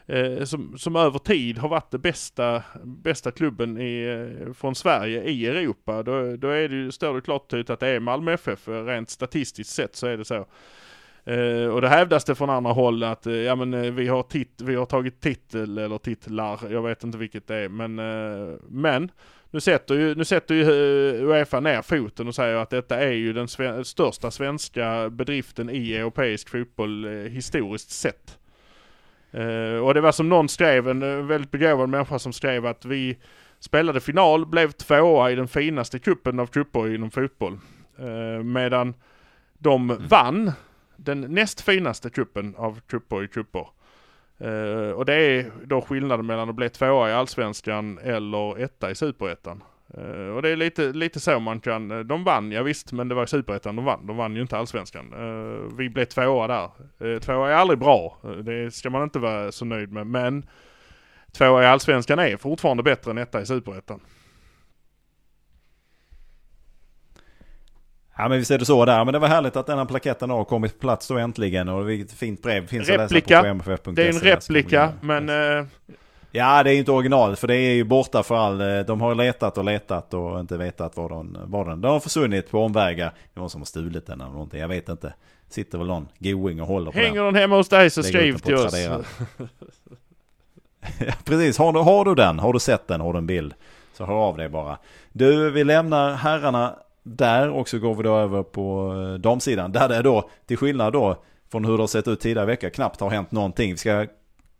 eh, 0.08 0.44
som, 0.44 0.78
som 0.78 0.96
över 0.96 1.18
tid 1.18 1.58
har 1.58 1.68
varit 1.68 1.90
det 1.90 1.98
bästa, 1.98 2.62
bästa 2.84 3.30
klubben 3.30 3.78
i, 3.78 4.04
eh, 4.04 4.52
från 4.52 4.74
Sverige 4.74 5.24
i 5.24 5.46
Europa. 5.46 6.02
Då, 6.02 6.36
då 6.36 6.48
är 6.48 6.68
det 6.68 6.74
ju, 6.74 6.92
står 6.92 7.14
det 7.14 7.20
klart 7.20 7.42
och 7.42 7.48
tydligt 7.48 7.70
att 7.70 7.80
det 7.80 7.88
är 7.88 8.00
Malmö 8.00 8.32
FF. 8.32 8.68
Rent 8.68 9.10
statistiskt 9.10 9.74
sett 9.74 9.96
så 9.96 10.06
är 10.06 10.16
det 10.16 10.24
så. 10.24 10.46
Eh, 11.28 11.66
och 11.66 11.80
det 11.80 11.88
hävdas 11.88 12.24
det 12.24 12.34
från 12.34 12.50
andra 12.50 12.72
håll 12.72 13.02
att 13.02 13.26
eh, 13.26 13.34
ja, 13.34 13.54
men, 13.54 13.74
eh, 13.74 13.92
vi, 13.92 14.08
har 14.08 14.22
tit 14.22 14.60
vi 14.60 14.74
har 14.74 14.86
tagit 14.86 15.20
titel 15.20 15.78
eller 15.78 15.98
titlar, 15.98 16.60
jag 16.70 16.82
vet 16.82 17.04
inte 17.04 17.18
vilket 17.18 17.46
det 17.46 17.56
är. 17.56 17.68
Men, 17.68 17.98
eh, 17.98 18.54
men 18.68 19.10
nu 19.50 19.60
sätter 19.60 19.94
ju, 19.94 20.14
nu 20.14 20.24
sätter 20.24 20.54
ju 20.54 20.62
eh, 20.62 21.24
Uefa 21.24 21.60
ner 21.60 21.82
foten 21.82 22.28
och 22.28 22.34
säger 22.34 22.56
att 22.56 22.70
detta 22.70 22.96
är 23.00 23.12
ju 23.12 23.32
den 23.32 23.46
sve- 23.46 23.82
största 23.82 24.30
svenska 24.30 25.10
bedriften 25.10 25.70
i 25.70 25.94
europeisk 25.94 26.48
fotboll 26.48 27.06
historiskt 27.06 27.90
sett. 27.90 28.37
Eh, 29.30 29.84
och 29.84 29.94
det 29.94 30.00
var 30.00 30.12
som 30.12 30.28
någon 30.28 30.48
skrev, 30.48 30.88
en 30.88 31.02
eh, 31.02 31.24
väldigt 31.24 31.50
begåvad 31.50 31.88
människa 31.88 32.18
som 32.18 32.32
skrev 32.32 32.66
att 32.66 32.84
vi 32.84 33.18
spelade 33.60 34.00
final, 34.00 34.46
blev 34.46 34.70
tvåa 34.70 35.30
i 35.30 35.34
den 35.34 35.48
finaste 35.48 35.98
kuppen 35.98 36.40
av 36.40 36.46
kupper 36.46 36.94
inom 36.94 37.10
fotboll. 37.10 37.58
Eh, 37.98 38.42
medan 38.42 38.94
de 39.58 40.06
vann 40.08 40.52
den 40.96 41.20
näst 41.20 41.60
finaste 41.60 42.10
kuppen 42.10 42.54
av 42.56 42.80
kupper 42.80 43.24
i 43.24 43.28
kupper. 43.28 43.66
Eh, 44.38 44.90
och 44.90 45.04
det 45.04 45.14
är 45.14 45.50
då 45.64 45.80
skillnaden 45.80 46.26
mellan 46.26 46.48
att 46.48 46.54
bli 46.54 46.68
tvåa 46.68 47.10
i 47.10 47.12
allsvenskan 47.12 47.98
eller 47.98 48.58
etta 48.58 48.90
i 48.90 48.94
superettan. 48.94 49.62
Eh, 49.94 50.34
och 50.36 50.42
det 50.42 50.48
är 50.48 50.56
lite, 50.56 50.92
lite 50.92 51.20
så 51.20 51.40
man 51.40 51.60
kan, 51.60 52.06
de 52.08 52.24
vann 52.24 52.52
ja 52.52 52.62
visst, 52.62 52.92
men 52.92 53.08
det 53.08 53.14
var 53.14 53.26
superettan 53.26 53.76
de 53.76 53.84
vann. 53.84 54.06
De 54.06 54.16
vann 54.16 54.36
ju 54.36 54.42
inte 54.42 54.58
allsvenskan. 54.58 55.12
Eh, 55.12 55.76
vi 55.76 55.88
blev 55.88 56.04
tvåa 56.04 56.46
där. 56.46 56.70
Eh, 57.14 57.20
tvåa 57.20 57.50
är 57.50 57.54
aldrig 57.54 57.78
bra, 57.78 58.18
Eh, 58.24 58.30
det 58.30 58.74
ska 58.74 58.90
man 58.90 59.02
inte 59.02 59.18
vara 59.18 59.52
så 59.52 59.64
nöjd 59.64 59.92
med, 59.92 60.06
men 60.06 60.46
tvåa 61.32 61.62
i 61.62 61.66
allsvenskan 61.66 62.18
är 62.18 62.36
fortfarande 62.36 62.82
bättre 62.82 63.10
än 63.10 63.18
etta 63.18 63.40
i 63.40 63.46
superettan. 63.46 64.00
Ja 68.16 68.28
men 68.28 68.38
visst 68.38 68.50
är 68.50 68.58
det 68.58 68.64
så 68.64 68.84
där. 68.84 69.04
Men 69.04 69.12
det 69.12 69.18
var 69.18 69.28
härligt 69.28 69.56
att 69.56 69.66
den 69.66 69.78
här 69.78 69.84
plaketten 69.84 70.30
har 70.30 70.44
kommit 70.44 70.72
på 70.72 70.78
plats 70.80 71.08
då 71.08 71.18
äntligen. 71.18 71.68
Och 71.68 71.88
vilket 71.88 72.12
fint 72.12 72.42
brev 72.42 72.66
finns 72.66 72.88
Replika. 72.88 73.38
att 73.38 73.44
läsa 73.44 73.54
på 73.54 73.72
mff.se. 73.72 73.90
Det 73.92 74.02
är 74.02 74.08
en 74.08 74.18
gå 74.18 74.20
replika, 74.20 74.92
men 75.00 75.28
eh, 75.28 75.66
Ja 76.32 76.62
det 76.62 76.74
är 76.74 76.78
inte 76.78 76.92
original 76.92 77.36
för 77.36 77.46
det 77.48 77.56
är 77.56 77.74
ju 77.74 77.84
borta 77.84 78.22
för 78.22 78.34
all... 78.36 78.60
eh, 78.60 78.80
De 78.80 79.00
har 79.00 79.14
letat 79.14 79.58
och 79.58 79.64
letat 79.64 80.14
och 80.14 80.40
inte 80.40 80.56
vetat 80.56 80.96
var 80.96 81.08
den... 81.08 81.38
Var 81.44 81.64
den. 81.64 81.80
den 81.80 81.90
har 81.90 82.00
försvunnit 82.00 82.50
på 82.50 82.58
omvägar. 82.64 83.06
Det 83.06 83.38
är 83.38 83.40
någon 83.40 83.50
som 83.50 83.60
har 83.60 83.66
stulit 83.66 84.06
den 84.06 84.20
eller 84.20 84.32
någonting. 84.32 84.60
Jag 84.60 84.68
vet 84.68 84.88
inte. 84.88 85.14
Sitter 85.48 85.78
väl 85.78 85.86
någon 85.86 86.08
going 86.18 86.60
och 86.60 86.66
håller 86.66 86.90
på 86.90 86.98
hänger 86.98 87.14
den. 87.24 87.24
den 87.24 87.34
hemma 87.42 87.56
hos 87.56 87.68
dig 87.68 87.90
så 87.90 88.02
skriv 88.02 88.38
till 88.38 88.54
oss. 88.54 88.74
Ja, 90.98 91.12
Precis, 91.24 91.58
har 91.58 91.72
du, 91.72 91.78
har 91.80 92.04
du 92.04 92.14
den? 92.14 92.38
Har 92.38 92.52
du 92.52 92.58
sett 92.60 92.88
den? 92.88 93.00
Har 93.00 93.12
du 93.12 93.18
en 93.18 93.26
bild? 93.26 93.54
Så 93.92 94.04
hör 94.04 94.14
av 94.14 94.36
dig 94.36 94.48
bara. 94.48 94.78
Du, 95.12 95.50
vi 95.50 95.64
lämnar 95.64 96.14
herrarna 96.14 96.74
där 97.02 97.50
och 97.50 97.68
så 97.68 97.78
går 97.78 97.94
vi 97.94 98.02
då 98.02 98.16
över 98.16 98.42
på 98.42 98.94
eh, 98.94 99.20
damsidan. 99.20 99.72
Där 99.72 99.88
det 99.88 100.02
då, 100.02 100.30
till 100.46 100.56
skillnad 100.56 100.92
då 100.92 101.16
från 101.52 101.64
hur 101.64 101.76
det 101.76 101.82
har 101.82 101.86
sett 101.88 102.08
ut 102.08 102.20
tidigare 102.20 102.46
vecka, 102.46 102.70
knappt 102.70 103.00
har 103.00 103.10
hänt 103.10 103.30
någonting. 103.32 103.70
Vi 103.70 103.76
ska 103.76 104.06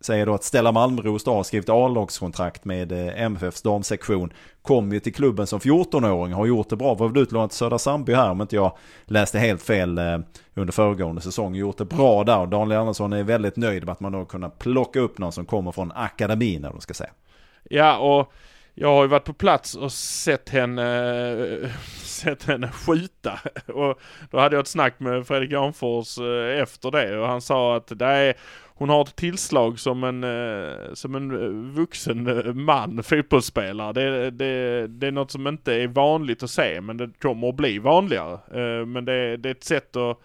Säger 0.01 0.25
då 0.25 0.33
att 0.33 0.43
Stella 0.43 0.71
Malmros 0.71 1.23
då 1.23 1.33
har 1.33 1.43
skrivit 1.43 1.69
A-lagskontrakt 1.69 2.65
med 2.65 2.91
eh, 2.91 3.21
MFFs 3.21 3.61
damsektion. 3.61 4.33
Kom 4.61 4.91
ju 4.91 4.99
till 4.99 5.13
klubben 5.13 5.47
som 5.47 5.59
14-åring, 5.59 6.33
har 6.33 6.45
gjort 6.45 6.69
det 6.69 6.75
bra. 6.75 6.93
Var 6.93 7.07
väl 7.07 7.23
utlånad 7.23 7.49
till 7.49 7.57
Södra 7.57 7.79
Sandby 7.79 8.13
här 8.13 8.31
om 8.31 8.41
inte 8.41 8.55
jag 8.55 8.77
läste 9.05 9.39
helt 9.39 9.61
fel 9.61 9.97
eh, 9.97 10.19
under 10.53 10.71
föregående 10.73 11.21
säsong. 11.21 11.55
Gjort 11.55 11.77
det 11.77 11.85
bra 11.85 12.23
där 12.23 12.39
och 12.39 12.47
Daniel 12.47 12.79
Andersson 12.79 13.13
är 13.13 13.23
väldigt 13.23 13.55
nöjd 13.55 13.85
med 13.85 13.91
att 13.91 13.99
man 13.99 14.11
då 14.11 14.25
kunnat 14.25 14.59
plocka 14.59 14.99
upp 14.99 15.17
någon 15.17 15.31
som 15.31 15.45
kommer 15.45 15.71
från 15.71 15.91
akademin 15.91 16.57
eller 16.57 16.67
vad 16.67 16.73
man 16.73 16.81
ska 16.81 16.93
säga. 16.93 17.11
Ja, 17.63 17.97
och 17.97 18.33
jag 18.73 18.87
har 18.87 19.01
ju 19.01 19.07
varit 19.07 19.25
på 19.25 19.33
plats 19.33 19.75
och 19.75 19.91
sett 19.91 20.49
henne, 20.49 20.87
eh, 21.63 21.69
sett 22.03 22.43
henne 22.43 22.71
skjuta. 22.71 23.39
Och 23.67 23.99
då 24.31 24.39
hade 24.39 24.55
jag 24.55 24.61
ett 24.61 24.67
snack 24.67 24.99
med 24.99 25.27
Fredrik 25.27 25.51
Janfors 25.51 26.17
efter 26.61 26.91
det 26.91 27.17
och 27.19 27.27
han 27.27 27.41
sa 27.41 27.75
att 27.75 27.99
det 27.99 28.05
är, 28.05 28.35
hon 28.79 28.89
har 28.89 29.01
ett 29.01 29.15
tillslag 29.15 29.79
som 29.79 30.03
en, 30.03 30.23
eh, 30.23 30.93
som 30.93 31.15
en 31.15 31.31
eh, 31.31 31.75
vuxen 31.75 32.27
eh, 32.27 32.53
man, 32.53 33.03
fotbollsspelare. 33.03 33.93
Det, 33.93 34.31
det, 34.31 34.87
det 34.87 35.07
är 35.07 35.11
något 35.11 35.31
som 35.31 35.47
inte 35.47 35.73
är 35.73 35.87
vanligt 35.87 36.43
att 36.43 36.49
se 36.49 36.81
men 36.81 36.97
det 36.97 37.19
kommer 37.19 37.49
att 37.49 37.55
bli 37.55 37.79
vanligare. 37.79 38.39
Men 38.85 39.05
det, 39.05 39.37
det 39.37 39.49
är 39.49 39.51
ett 39.51 39.63
sätt 39.63 39.95
att 39.95 40.21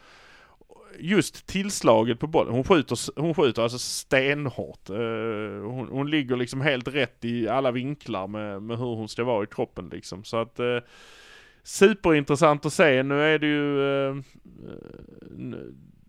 just 0.98 1.46
tillslaget 1.46 2.18
på 2.18 2.26
bollen. 2.26 2.54
Hon 2.54 2.64
skjuter, 2.64 3.20
hon 3.20 3.34
skjuter 3.34 3.62
alltså 3.62 3.78
stenhårt. 3.78 4.88
Hon, 4.88 5.88
hon 5.90 6.10
ligger 6.10 6.36
liksom 6.36 6.60
helt 6.60 6.88
rätt 6.88 7.24
i 7.24 7.48
alla 7.48 7.70
vinklar 7.70 8.26
med, 8.26 8.62
med 8.62 8.78
hur 8.78 8.94
hon 8.94 9.08
ska 9.08 9.24
vara 9.24 9.44
i 9.44 9.46
kroppen 9.46 9.88
liksom. 9.88 10.24
Så 10.24 10.36
att 10.36 10.60
eh, 10.60 10.78
superintressant 11.62 12.66
att 12.66 12.72
se. 12.72 13.02
Nu 13.02 13.22
är 13.22 13.38
det 13.38 13.46
ju 13.46 14.08
eh, 14.08 14.16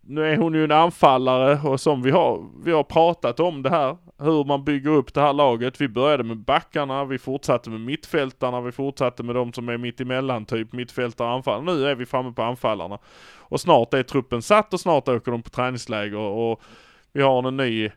nu- 0.08 0.26
är 0.26 0.36
hon 0.36 0.54
ju 0.54 0.64
en 0.64 0.72
anfallare 0.72 1.68
och 1.68 1.80
som 1.80 2.02
vi 2.02 2.10
har, 2.10 2.44
vi 2.64 2.72
har 2.72 2.82
pratat 2.82 3.40
om 3.40 3.62
det 3.62 3.70
här, 3.70 3.96
hur 4.18 4.44
man 4.44 4.64
bygger 4.64 4.90
upp 4.90 5.14
det 5.14 5.20
här 5.20 5.32
laget. 5.32 5.80
Vi 5.80 5.88
började 5.88 6.24
med 6.24 6.36
backarna, 6.36 7.04
vi 7.04 7.18
fortsatte 7.18 7.70
med 7.70 7.80
mittfältarna, 7.80 8.60
vi 8.60 8.72
fortsatte 8.72 9.22
med 9.22 9.34
de 9.34 9.52
som 9.52 9.68
är 9.68 9.78
mittemellan 9.78 10.44
typ 10.44 10.72
mittfältare 10.72 11.28
och 11.28 11.34
anfallare. 11.34 11.74
Nu 11.74 11.86
är 11.86 11.94
vi 11.94 12.06
framme 12.06 12.32
på 12.32 12.42
anfallarna. 12.42 12.98
Och 13.38 13.60
snart 13.60 13.94
är 13.94 14.02
truppen 14.02 14.42
satt 14.42 14.74
och 14.74 14.80
snart 14.80 15.08
åker 15.08 15.32
de 15.32 15.42
på 15.42 15.50
träningsläger 15.50 16.18
och 16.18 16.62
vi 17.12 17.22
har 17.22 17.48
en 17.48 17.56
ny 17.56 17.90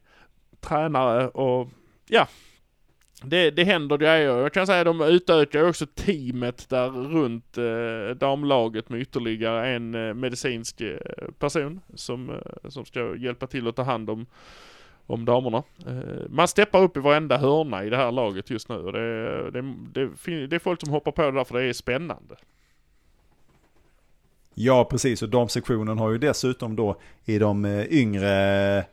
tränare 0.62 1.28
och 1.28 1.68
ja. 2.08 2.28
Det, 3.24 3.52
det 3.52 3.64
händer 3.64 3.98
grejer. 3.98 4.38
Jag 4.38 4.54
kan 4.54 4.68
säga 4.68 4.80
att 4.80 4.86
de 4.86 5.02
utökar 5.02 5.70
också 5.70 5.86
teamet 5.86 6.70
där 6.70 6.90
runt 6.90 7.58
eh, 7.58 8.16
damlaget 8.16 8.90
med 8.90 9.02
ytterligare 9.02 9.70
en 9.70 9.96
eh, 9.96 10.14
medicinsk 10.14 10.82
eh, 10.82 10.98
person 11.40 11.82
som, 11.94 12.30
eh, 12.30 12.70
som 12.70 12.86
ska 12.86 13.16
hjälpa 13.16 13.48
till 13.48 13.68
att 13.68 13.76
ta 13.76 13.84
hand 13.84 14.10
om, 14.10 14.26
om 15.06 15.26
damerna. 15.26 15.64
Eh, 15.88 16.30
man 16.30 16.48
steppar 16.48 16.84
upp 16.84 16.98
i 16.98 17.00
varenda 17.00 17.38
hörna 17.38 17.84
i 17.84 17.90
det 17.90 17.98
här 17.98 18.12
laget 18.12 18.50
just 18.50 18.70
nu 18.70 18.76
och 18.76 18.94
det, 18.94 19.52
det, 19.52 19.74
det, 19.94 20.48
det 20.48 20.56
är 20.56 20.60
folk 20.60 20.82
som 20.82 20.90
hoppar 20.90 21.12
på 21.12 21.22
det 21.22 21.32
där 21.32 21.44
för 21.44 21.60
det 21.60 21.66
är 21.66 21.74
spännande. 21.74 22.36
Ja, 24.54 24.88
precis. 24.92 25.22
Och 25.22 25.30
damsektionen 25.30 25.98
har 25.98 26.12
ju 26.12 26.18
dessutom 26.18 26.76
då 26.76 27.02
i 27.26 27.40
de 27.40 27.66
eh, 27.66 27.86
yngre 27.86 28.86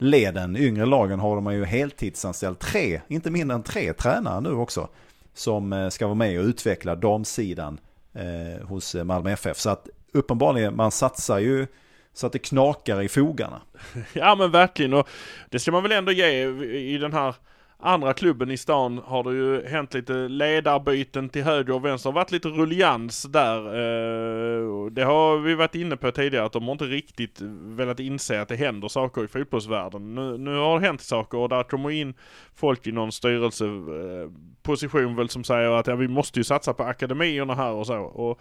leden, 0.00 0.56
yngre 0.56 0.86
lagen 0.86 1.20
har 1.20 1.36
de 1.36 1.54
ju 1.54 1.64
heltidsanställt 1.64 2.58
tre, 2.58 3.00
inte 3.08 3.30
mindre 3.30 3.54
än 3.54 3.62
tre 3.62 3.92
tränare 3.92 4.40
nu 4.40 4.52
också. 4.52 4.88
Som 5.34 5.72
eh, 5.72 5.88
ska 5.88 6.06
vara 6.06 6.14
med 6.14 6.40
och 6.40 6.44
utveckla 6.44 6.94
damsidan 6.96 7.80
eh, 8.14 8.66
hos 8.66 8.94
eh, 8.94 9.04
Malmö 9.04 9.30
FF. 9.30 9.58
Så 9.58 9.70
att 9.70 9.88
uppenbarligen, 10.12 10.76
man 10.76 10.90
satsar 10.90 11.38
ju 11.38 11.66
så 12.12 12.26
att 12.26 12.32
det 12.32 12.38
knakar 12.38 13.02
i 13.02 13.08
fogarna. 13.08 13.62
Ja 14.12 14.34
men 14.34 14.50
verkligen 14.50 14.94
och 14.94 15.08
det 15.50 15.58
ska 15.58 15.72
man 15.72 15.82
väl 15.82 15.92
ändå 15.92 16.12
ge 16.12 16.48
i 16.64 16.98
den 16.98 17.12
här 17.12 17.34
andra 17.82 18.12
klubben 18.12 18.50
i 18.50 18.56
stan 18.56 19.00
har 19.04 19.24
det 19.24 19.32
ju 19.32 19.66
hänt 19.66 19.94
lite 19.94 20.12
ledarbyten 20.12 21.28
till 21.28 21.42
höger 21.42 21.74
och 21.74 21.84
vänster. 21.84 22.10
Det 22.10 22.12
har 22.12 22.20
varit 22.20 22.32
lite 22.32 22.48
rullians 22.48 23.22
där. 23.22 23.58
Eh, 23.58 24.86
det 24.86 25.04
har 25.04 25.38
vi 25.38 25.54
varit 25.54 25.74
inne 25.74 25.96
på 25.96 26.10
tidigare 26.10 26.46
att 26.46 26.52
de 26.52 26.64
har 26.64 26.72
inte 26.72 26.84
riktigt 26.84 27.40
velat 27.62 28.00
inse 28.00 28.40
att 28.40 28.48
det 28.48 28.56
händer 28.56 28.88
saker 28.88 29.24
i 29.24 29.28
fotbollsvärlden. 29.28 30.14
Nu, 30.14 30.38
nu 30.38 30.56
har 30.56 30.80
det 30.80 30.86
hänt 30.86 31.00
saker 31.00 31.38
och 31.38 31.48
där 31.48 31.62
kommer 31.62 31.90
in 31.90 32.14
folk 32.54 32.86
i 32.86 32.92
någon 32.92 33.12
styrelseposition 33.12 35.16
väl 35.16 35.28
som 35.28 35.44
säger 35.44 35.70
att 35.70 35.86
ja, 35.86 35.96
vi 35.96 36.08
måste 36.08 36.40
ju 36.40 36.44
satsa 36.44 36.72
på 36.72 36.82
akademierna 36.82 37.54
här 37.54 37.72
och 37.72 37.86
så. 37.86 37.98
Och, 37.98 38.40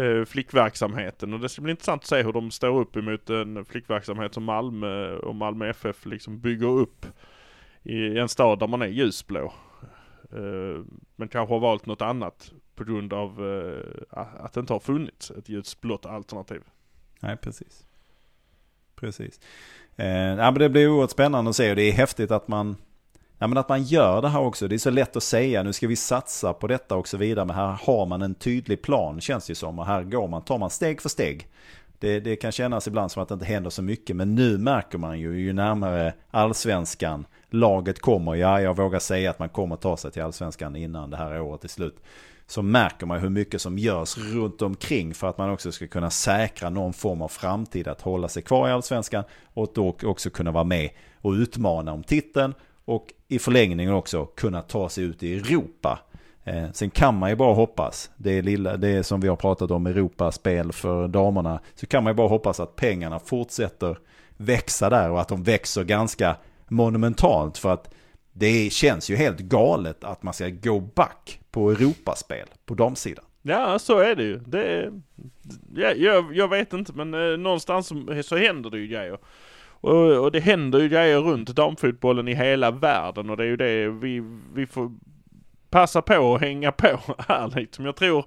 eh, 0.00 0.24
flickverksamheten 0.24 1.34
och 1.34 1.40
det 1.40 1.48
ska 1.48 1.62
bli 1.62 1.70
intressant 1.70 2.02
att 2.02 2.08
se 2.08 2.22
hur 2.22 2.32
de 2.32 2.50
står 2.50 2.80
upp 2.80 2.96
emot 2.96 3.30
en 3.30 3.64
flickverksamhet 3.64 4.34
som 4.34 4.44
Malmö 4.44 5.16
och 5.16 5.34
Malmö 5.34 5.70
FF 5.70 6.06
liksom 6.06 6.40
bygger 6.40 6.68
upp 6.68 7.06
i 7.82 8.18
en 8.18 8.28
stad 8.28 8.58
där 8.58 8.66
man 8.66 8.82
är 8.82 8.86
ljusblå. 8.86 9.52
Eh, 10.32 10.84
men 11.16 11.28
kanske 11.28 11.54
har 11.54 11.60
valt 11.60 11.86
något 11.86 12.02
annat 12.02 12.52
på 12.74 12.84
grund 12.84 13.12
av 13.12 13.30
eh, 13.46 14.18
att 14.44 14.52
det 14.52 14.60
inte 14.60 14.72
har 14.72 14.80
funnits 14.80 15.30
ett 15.30 15.48
ljusblått 15.48 16.06
alternativ. 16.06 16.62
Nej, 17.20 17.36
precis. 17.36 17.86
Precis. 18.94 19.40
Eh, 19.96 20.06
ja, 20.06 20.50
men 20.50 20.54
det 20.54 20.68
blir 20.68 20.88
oerhört 20.88 21.10
spännande 21.10 21.48
att 21.48 21.56
se 21.56 21.70
och 21.70 21.76
det 21.76 21.82
är 21.82 21.92
häftigt 21.92 22.30
att 22.30 22.48
man, 22.48 22.76
ja, 23.38 23.46
men 23.46 23.58
att 23.58 23.68
man 23.68 23.82
gör 23.82 24.22
det 24.22 24.28
här 24.28 24.40
också. 24.40 24.68
Det 24.68 24.76
är 24.76 24.78
så 24.78 24.90
lätt 24.90 25.16
att 25.16 25.22
säga 25.22 25.62
nu 25.62 25.72
ska 25.72 25.86
vi 25.86 25.96
satsa 25.96 26.52
på 26.52 26.66
detta 26.66 26.96
och 26.96 27.08
så 27.08 27.16
vidare. 27.16 27.44
Men 27.44 27.56
här 27.56 27.78
har 27.82 28.06
man 28.06 28.22
en 28.22 28.34
tydlig 28.34 28.82
plan 28.82 29.20
känns 29.20 29.46
det 29.46 29.54
som. 29.54 29.78
Och 29.78 29.86
här 29.86 30.02
går 30.02 30.28
man, 30.28 30.42
tar 30.42 30.58
man 30.58 30.70
steg 30.70 31.02
för 31.02 31.08
steg. 31.08 31.48
Det, 31.98 32.20
det 32.20 32.36
kan 32.36 32.52
kännas 32.52 32.88
ibland 32.88 33.10
som 33.10 33.22
att 33.22 33.28
det 33.28 33.34
inte 33.34 33.46
händer 33.46 33.70
så 33.70 33.82
mycket. 33.82 34.16
Men 34.16 34.34
nu 34.34 34.58
märker 34.58 34.98
man 34.98 35.20
ju, 35.20 35.40
ju 35.40 35.52
närmare 35.52 36.14
allsvenskan 36.30 37.26
laget 37.54 38.00
kommer. 38.00 38.34
Ja, 38.34 38.60
jag 38.60 38.76
vågar 38.76 38.98
säga 38.98 39.30
att 39.30 39.38
man 39.38 39.48
kommer 39.48 39.76
ta 39.76 39.96
sig 39.96 40.10
till 40.10 40.22
allsvenskan 40.22 40.76
innan 40.76 41.10
det 41.10 41.16
här 41.16 41.40
året 41.40 41.64
är 41.64 41.68
slut. 41.68 41.96
så 42.46 42.62
märker 42.62 43.06
man 43.06 43.20
hur 43.20 43.28
mycket 43.28 43.60
som 43.60 43.78
görs 43.78 44.18
runt 44.18 44.62
omkring 44.62 45.14
för 45.14 45.28
att 45.28 45.38
man 45.38 45.50
också 45.50 45.72
ska 45.72 45.86
kunna 45.86 46.10
säkra 46.10 46.70
någon 46.70 46.92
form 46.92 47.22
av 47.22 47.28
framtid 47.28 47.88
att 47.88 48.00
hålla 48.00 48.28
sig 48.28 48.42
kvar 48.42 48.68
i 48.68 48.72
allsvenskan 48.72 49.24
och 49.54 49.72
då 49.74 49.96
också 50.02 50.30
kunna 50.30 50.50
vara 50.50 50.64
med 50.64 50.90
och 51.20 51.32
utmana 51.32 51.92
om 51.92 52.02
titeln 52.02 52.54
och 52.84 53.12
i 53.28 53.38
förlängningen 53.38 53.94
också 53.94 54.26
kunna 54.26 54.62
ta 54.62 54.88
sig 54.88 55.04
ut 55.04 55.22
i 55.22 55.34
Europa. 55.34 55.98
Eh, 56.44 56.70
sen 56.72 56.90
kan 56.90 57.18
man 57.18 57.30
ju 57.30 57.36
bara 57.36 57.54
hoppas, 57.54 58.10
det 58.16 58.38
är, 58.38 58.42
lilla, 58.42 58.76
det 58.76 58.88
är 58.88 59.02
som 59.02 59.20
vi 59.20 59.28
har 59.28 59.36
pratat 59.36 59.70
om 59.70 59.86
Europaspel 59.86 60.72
för 60.72 61.08
damerna, 61.08 61.60
så 61.74 61.86
kan 61.86 62.04
man 62.04 62.10
ju 62.10 62.14
bara 62.14 62.28
hoppas 62.28 62.60
att 62.60 62.76
pengarna 62.76 63.18
fortsätter 63.18 63.98
växa 64.36 64.90
där 64.90 65.10
och 65.10 65.20
att 65.20 65.28
de 65.28 65.42
växer 65.42 65.84
ganska 65.84 66.36
monumentalt 66.72 67.58
för 67.58 67.72
att 67.72 67.94
det 68.32 68.72
känns 68.72 69.10
ju 69.10 69.16
helt 69.16 69.38
galet 69.38 70.04
att 70.04 70.22
man 70.22 70.34
ska 70.34 70.48
gå 70.48 70.80
back 70.80 71.40
på 71.50 71.70
Europaspel 71.70 72.48
på 72.66 72.74
damsidan. 72.74 73.24
Ja, 73.42 73.78
så 73.78 73.98
är 73.98 74.14
det 74.14 74.22
ju. 74.22 74.38
Det 74.38 74.62
är, 74.62 74.92
ja, 75.74 75.92
jag, 75.92 76.36
jag 76.36 76.48
vet 76.48 76.72
inte, 76.72 76.92
men 76.92 77.14
eh, 77.14 77.38
någonstans 77.38 77.86
så, 77.86 78.22
så 78.22 78.36
händer 78.36 78.70
det 78.70 78.78
ju 78.78 78.86
grejer. 78.86 79.18
Och, 79.82 80.24
och 80.24 80.32
det 80.32 80.40
händer 80.40 80.78
ju 80.78 80.88
grejer 80.88 81.18
runt 81.18 81.48
damfotbollen 81.48 82.28
i 82.28 82.34
hela 82.34 82.70
världen 82.70 83.30
och 83.30 83.36
det 83.36 83.42
är 83.42 83.48
ju 83.48 83.56
det 83.56 83.88
vi, 83.88 84.22
vi 84.54 84.66
får 84.66 84.92
passa 85.70 86.02
på 86.02 86.16
och 86.16 86.40
hänga 86.40 86.72
på 86.72 87.00
här 87.28 87.52
liksom. 87.56 87.84
Jag 87.84 87.96
tror 87.96 88.24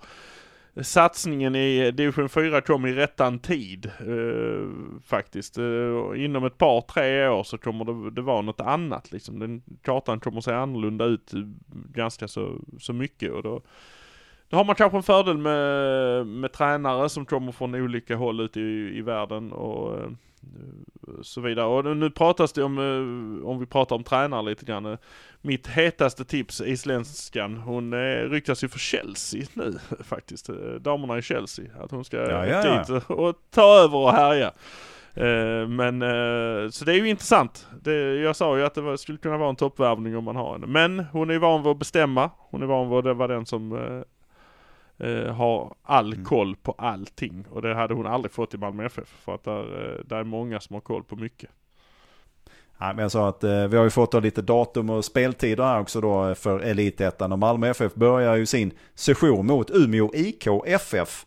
satsningen 0.81 1.55
i 1.55 1.91
division 1.91 2.29
4 2.29 2.61
kom 2.61 2.85
i 2.85 2.93
rättan 2.93 3.39
tid 3.39 3.85
eh, 3.85 4.69
faktiskt. 5.05 5.57
Eh, 5.57 6.23
inom 6.23 6.45
ett 6.45 6.57
par, 6.57 6.81
tre 6.81 7.27
år 7.27 7.43
så 7.43 7.57
kommer 7.57 7.85
det, 7.85 8.11
det 8.11 8.21
vara 8.21 8.41
något 8.41 8.61
annat 8.61 9.11
liksom. 9.11 9.39
Den 9.39 9.61
kartan 9.81 10.19
kommer 10.19 10.41
se 10.41 10.51
annorlunda 10.51 11.05
ut 11.05 11.33
eh, 11.33 11.39
ganska 11.71 12.27
så, 12.27 12.61
så 12.79 12.93
mycket 12.93 13.31
och 13.31 13.43
då, 13.43 13.61
då 14.49 14.57
har 14.57 14.65
man 14.65 14.75
kanske 14.75 14.97
en 14.97 15.03
fördel 15.03 15.37
med, 15.37 16.27
med 16.27 16.51
tränare 16.51 17.09
som 17.09 17.25
kommer 17.25 17.51
från 17.51 17.75
olika 17.75 18.15
håll 18.15 18.39
ute 18.39 18.59
i, 18.59 18.97
i 18.97 19.01
världen 19.01 19.51
och 19.51 19.97
eh, 19.97 20.09
så 21.21 21.41
vidare. 21.41 21.65
Och 21.65 21.97
nu 21.97 22.09
pratas 22.09 22.53
det 22.53 22.63
om, 22.63 22.77
eh, 22.77 23.47
om 23.47 23.59
vi 23.59 23.65
pratar 23.65 23.95
om 23.95 24.03
tränare 24.03 24.43
lite 24.43 24.65
grann. 24.65 24.97
Mitt 25.41 25.67
hetaste 25.67 26.25
tips, 26.25 26.61
isländskan, 26.61 27.57
hon 27.57 27.93
eh, 27.93 28.29
ryktas 28.29 28.63
ju 28.63 28.67
för 28.67 28.79
Chelsea 28.79 29.45
nu 29.53 29.79
faktiskt. 30.03 30.49
Damerna 30.79 31.17
i 31.17 31.21
Chelsea. 31.21 31.65
Att 31.79 31.91
hon 31.91 32.05
ska 32.05 32.17
Ja, 32.17 32.45
ja, 32.45 32.79
dit 32.79 33.03
och, 33.07 33.35
ta 33.51 33.75
över 33.77 33.97
och 33.97 34.11
härja. 34.11 34.51
Men, 35.67 36.01
så 36.71 36.85
det 36.85 36.93
är 36.93 36.95
ju 36.95 37.09
intressant. 37.09 37.67
Det, 37.81 38.15
jag 38.15 38.35
sa 38.35 38.57
ju 38.57 38.65
att 38.65 38.75
det 38.75 38.97
skulle 38.97 39.17
kunna 39.17 39.37
vara 39.37 39.49
en 39.49 39.55
toppvärvning 39.55 40.17
om 40.17 40.23
man 40.23 40.35
har 40.35 40.51
henne. 40.51 40.67
Men 40.67 40.99
hon 40.99 41.29
är 41.29 41.39
van 41.39 41.63
vid 41.63 41.71
att 41.71 41.79
bestämma. 41.79 42.31
Hon 42.37 42.63
är 42.63 42.65
van 42.65 42.89
vid 42.89 43.07
att 43.07 43.17
vara 43.17 43.33
den 43.33 43.45
som 43.45 43.71
eh, 44.97 45.33
har 45.33 45.75
all 45.83 46.13
Mm. 46.13 46.25
koll 46.25 46.55
på 46.55 46.71
allting. 46.77 47.45
Och 47.49 47.61
det 47.61 47.73
hade 47.75 47.93
hon 47.93 48.07
aldrig 48.07 48.31
fått 48.31 48.53
i 48.53 48.57
Malmö 48.57 48.85
FF. 48.85 49.07
För 49.07 49.35
att 49.35 49.43
där, 49.43 49.59
eh, 49.61 50.05
där 50.05 50.17
är 50.17 50.23
många 50.23 50.59
som 50.59 50.73
har 50.73 50.81
koll 50.81 51.03
på 51.03 51.15
mycket. 51.15 51.49
Nej, 52.77 52.93
men 52.95 53.01
jag 53.01 53.11
sa 53.11 53.29
att 53.29 53.43
eh, 53.43 53.67
vi 53.67 53.77
har 53.77 53.83
ju 53.83 53.89
fått 53.89 54.11
då 54.11 54.19
lite 54.19 54.41
datum 54.41 54.89
och 54.89 55.05
speltider 55.05 55.63
här 55.63 55.79
också 55.79 56.01
då 56.01 56.27
eh, 56.27 56.33
för 56.35 56.59
Elitettan. 56.59 57.31
Och 57.31 57.39
Malmö 57.39 57.67
FF 57.69 57.93
börjar 57.93 58.35
ju 58.35 58.45
sin 58.45 58.71
session 58.95 59.45
mot 59.45 59.71
Umeå 59.71 60.11
IK 60.13 60.47
FF. 60.65 61.25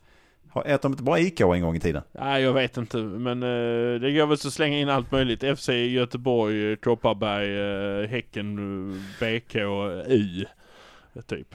Har- 0.50 0.62
Äter 0.64 0.82
de 0.82 0.92
inte 0.92 1.02
bara 1.02 1.18
IK 1.18 1.40
en 1.40 1.60
gång 1.62 1.76
i 1.76 1.80
tiden? 1.80 2.02
Nej 2.12 2.42
jag 2.42 2.52
vet 2.52 2.76
inte 2.76 2.96
men 2.96 3.42
eh, 3.42 4.00
det 4.00 4.12
går 4.12 4.26
väl 4.26 4.38
så 4.38 4.50
slänga 4.50 4.78
in 4.78 4.88
allt 4.88 5.12
möjligt. 5.12 5.58
FC 5.58 5.68
Göteborg, 5.68 6.70
eh, 6.72 6.76
Kopparberg, 6.76 7.58
eh, 8.02 8.08
Häcken, 8.08 8.56
BK, 9.20 9.54
eh, 9.54 11.22
Typ. 11.26 11.54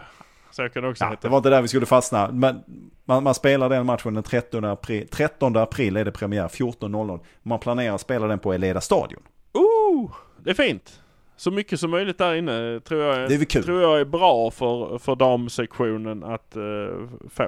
Så 0.55 0.69
kan 0.69 0.83
det 0.83 0.89
också 0.89 1.03
Ja, 1.03 1.09
heta. 1.09 1.21
det 1.21 1.29
var 1.29 1.37
inte 1.37 1.49
där 1.49 1.61
vi 1.61 1.67
skulle 1.67 1.85
fastna. 1.85 2.29
Men 2.31 2.63
man, 3.05 3.23
man 3.23 3.33
spelar 3.33 3.69
den 3.69 3.85
matchen 3.85 4.13
den 4.13 4.23
13 4.23 4.65
april. 4.65 5.07
13 5.11 5.57
april 5.57 5.97
är 5.97 6.05
det 6.05 6.11
premiär, 6.11 6.47
14.00. 6.47 7.19
Man 7.43 7.59
planerar 7.59 7.95
att 7.95 8.01
spela 8.01 8.27
den 8.27 8.39
på 8.39 8.53
Eleda 8.53 8.81
stadion. 8.81 9.21
Oh, 9.53 10.11
det 10.43 10.49
är 10.49 10.53
fint. 10.53 10.99
Så 11.35 11.51
mycket 11.51 11.79
som 11.79 11.91
möjligt 11.91 12.17
där 12.17 12.35
inne 12.35 12.79
tror 12.79 13.01
jag, 13.01 13.29
Det 13.29 13.35
är 13.35 13.45
kul. 13.45 13.63
tror 13.63 13.81
jag 13.81 13.99
är 13.99 14.05
bra 14.05 14.51
för, 14.51 14.97
för 14.97 15.15
damsektionen 15.15 16.23
att 16.23 16.53
uh, 16.57 17.07
få. 17.29 17.43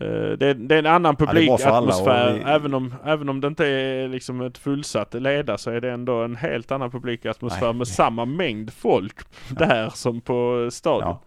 Eh, 0.00 0.06
det, 0.38 0.46
är, 0.46 0.54
det 0.54 0.74
är 0.74 0.78
en 0.78 0.86
annan 0.86 1.16
publikatmosfär. 1.16 2.32
vi- 2.34 2.40
Även, 2.40 2.74
om, 2.74 2.94
även 3.04 3.28
om 3.28 3.40
det 3.40 3.48
inte 3.48 3.66
är 3.66 4.08
liksom 4.08 4.40
ett 4.40 4.58
fullsatt 4.58 5.14
leda 5.14 5.58
så 5.58 5.70
är 5.70 5.80
det 5.80 5.90
ändå 5.90 6.22
en 6.22 6.36
helt 6.36 6.72
annan 6.72 6.90
publikatmosfär 6.90 7.72
med 7.72 7.88
samma 7.88 8.24
mängd 8.24 8.72
folk 8.72 9.16
där 9.50 9.88
som 9.94 10.20
på 10.20 10.68
stadion. 10.72 11.08
Ja. 11.08 11.20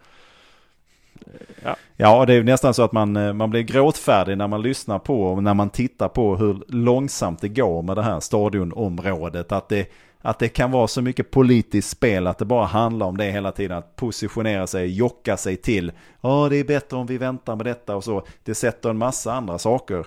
Ja. 1.64 1.76
Ja, 1.96 2.26
det 2.26 2.34
är 2.34 2.44
nästan 2.44 2.74
så 2.74 2.84
att 2.84 2.92
man, 2.92 3.16
eh, 3.16 3.34
man 3.34 3.50
blir 3.50 3.62
gråtfärdig 3.62 4.38
när 4.38 4.48
man 4.48 4.62
lyssnar 4.62 5.00
på 5.00 5.24
och 5.24 5.44
när 5.44 5.54
man 5.54 5.70
tittar 5.70 6.10
på 6.10 6.36
hur 6.36 6.64
långsamt 6.68 7.42
det 7.42 7.50
går 7.50 7.82
med 7.82 7.96
det 7.96 8.04
här 8.04 8.20
stadionområdet. 8.20 9.52
Att 9.52 9.70
det, 9.70 9.92
att 10.22 10.40
det 10.40 10.50
kan 10.50 10.72
vara 10.72 10.88
så 10.88 11.02
mycket 11.02 11.32
politiskt 11.32 11.90
spel 11.90 12.28
att 12.28 12.38
det 12.38 12.46
bara 12.46 12.66
handlar 12.66 13.06
om 13.06 13.18
det 13.18 13.32
hela 13.32 13.52
tiden. 13.52 13.78
Att 13.78 13.96
positionera 13.96 14.68
sig, 14.68 14.98
jocka 14.98 15.38
sig 15.38 15.56
till. 15.56 15.92
Ja, 16.22 16.48
det 16.50 16.56
är 16.56 16.64
bättre 16.64 16.98
om 16.98 17.06
vi 17.06 17.18
väntar 17.18 17.56
med 17.56 17.66
detta 17.66 17.96
och 17.96 18.04
så. 18.04 18.26
Det 18.44 18.56
sätter 18.56 18.90
en 18.90 18.98
massa 18.98 19.34
andra 19.34 19.58
saker 19.58 20.06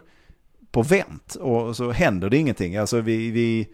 på 0.72 0.82
vänt 0.82 1.34
och 1.34 1.76
så 1.76 1.90
händer 1.90 2.30
det 2.30 2.36
ingenting. 2.36 2.76
Alltså 2.76 3.00
vi, 3.00 3.30
vi 3.30 3.68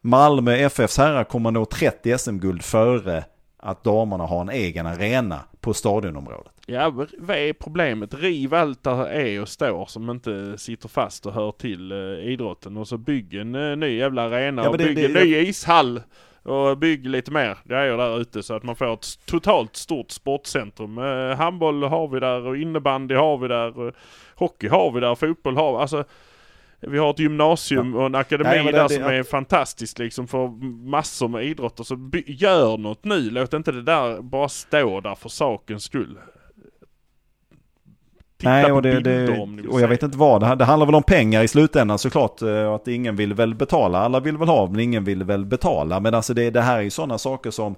Malmö 0.00 0.56
FFs 0.56 0.98
herrar 0.98 1.24
kommer 1.24 1.50
nå 1.50 1.64
30 1.64 2.18
SM-guld 2.18 2.62
före 2.62 3.24
att 3.58 3.84
damerna 3.84 4.24
har 4.26 4.40
en 4.40 4.48
egen 4.50 4.86
arena 4.86 5.40
på 5.60 5.74
stadionområdet. 5.74 6.52
Ja, 6.66 6.90
vad 7.18 7.36
är 7.36 7.52
problemet? 7.52 8.14
Riv 8.14 8.54
allt 8.54 8.82
där 8.84 9.06
är 9.08 9.42
och 9.42 9.48
står 9.48 9.86
som 9.86 10.10
inte 10.10 10.58
sitter 10.58 10.88
fast 10.88 11.26
och 11.26 11.32
hör 11.32 11.52
till 11.52 11.92
eh, 11.92 11.98
idrotten 12.32 12.76
och 12.76 12.88
så 12.88 12.96
bygg 12.98 13.34
en 13.34 13.54
eh, 13.54 13.76
ny 13.76 13.96
jävla 13.98 14.22
arena 14.22 14.62
Ja, 14.62 14.68
och 14.68 14.74
men 14.78 14.86
det- 14.86 14.94
bygg 14.94 15.04
en 15.04 15.12
det- 15.12 15.24
ny 15.24 15.36
ishall. 15.36 16.00
Och 16.42 16.78
bygg 16.78 17.06
lite 17.08 17.30
mer 17.30 17.58
grejer 17.64 17.96
där 17.96 18.20
ute 18.20 18.42
så 18.42 18.54
att 18.54 18.62
man 18.62 18.76
får 18.76 18.92
ett 18.94 19.06
totalt 19.26 19.76
stort 19.76 20.10
sportcentrum. 20.10 20.98
Eh, 20.98 21.36
handboll 21.36 21.82
har 21.82 22.08
vi 22.08 22.20
där 22.20 22.46
och 22.46 22.56
innebandy 22.56 23.14
har 23.14 23.38
vi 23.38 23.48
där. 23.48 23.78
Och 23.78 23.94
hockey 24.36 24.68
har 24.68 24.92
vi 24.92 25.00
där, 25.00 25.14
fotboll 25.14 25.56
har 25.56 25.72
vi. 25.72 25.78
Alltså, 25.78 26.04
vi 26.80 26.98
har 26.98 27.10
ett 27.10 27.18
gymnasium 27.18 27.94
och 27.96 28.06
en 28.06 28.14
akademi 28.14 28.50
Nej, 28.50 28.64
det- 28.64 28.72
där 28.72 28.88
det- 28.88 28.94
som 28.94 29.04
är 29.04 29.22
fantastiskt 29.22 29.98
liksom 29.98 30.28
för 30.28 30.48
massor 30.88 31.28
med 31.28 31.44
idrotter. 31.44 31.84
Så 31.84 31.96
by- 31.96 32.24
gör 32.26 32.76
något 32.78 33.04
nu. 33.04 33.30
Låt 33.30 33.54
inte 33.54 33.72
det 33.72 33.82
där 33.82 34.22
bara 34.22 34.48
stå 34.48 35.00
där 35.00 35.14
för 35.14 35.28
sakens 35.28 35.84
skull. 35.84 36.18
Titta 38.38 38.50
Nej, 38.50 38.72
och, 38.72 38.82
det, 38.82 39.00
det, 39.00 39.38
och 39.68 39.80
jag 39.80 39.88
vet 39.88 40.02
inte 40.02 40.18
vad. 40.18 40.40
Det, 40.40 40.54
det 40.54 40.64
handlar 40.64 40.86
väl 40.86 40.94
om 40.94 41.02
pengar 41.02 41.42
i 41.42 41.48
slutändan 41.48 41.98
såklart. 41.98 42.42
eh, 42.42 42.72
Att 42.74 42.88
ingen 42.88 43.16
vill 43.16 43.34
väl 43.34 43.54
betala. 43.54 43.98
Alla 43.98 44.20
vill 44.20 44.36
väl 44.38 44.48
ha, 44.48 44.66
men 44.70 44.80
ingen 44.80 45.04
vill 45.04 45.24
väl 45.24 45.44
betala. 45.44 46.00
Men 46.00 46.14
alltså 46.14 46.34
det, 46.34 46.50
det 46.50 46.60
här 46.60 46.78
är 46.78 46.82
ju 46.82 46.90
sådana 46.90 47.18
saker 47.18 47.50
som 47.50 47.74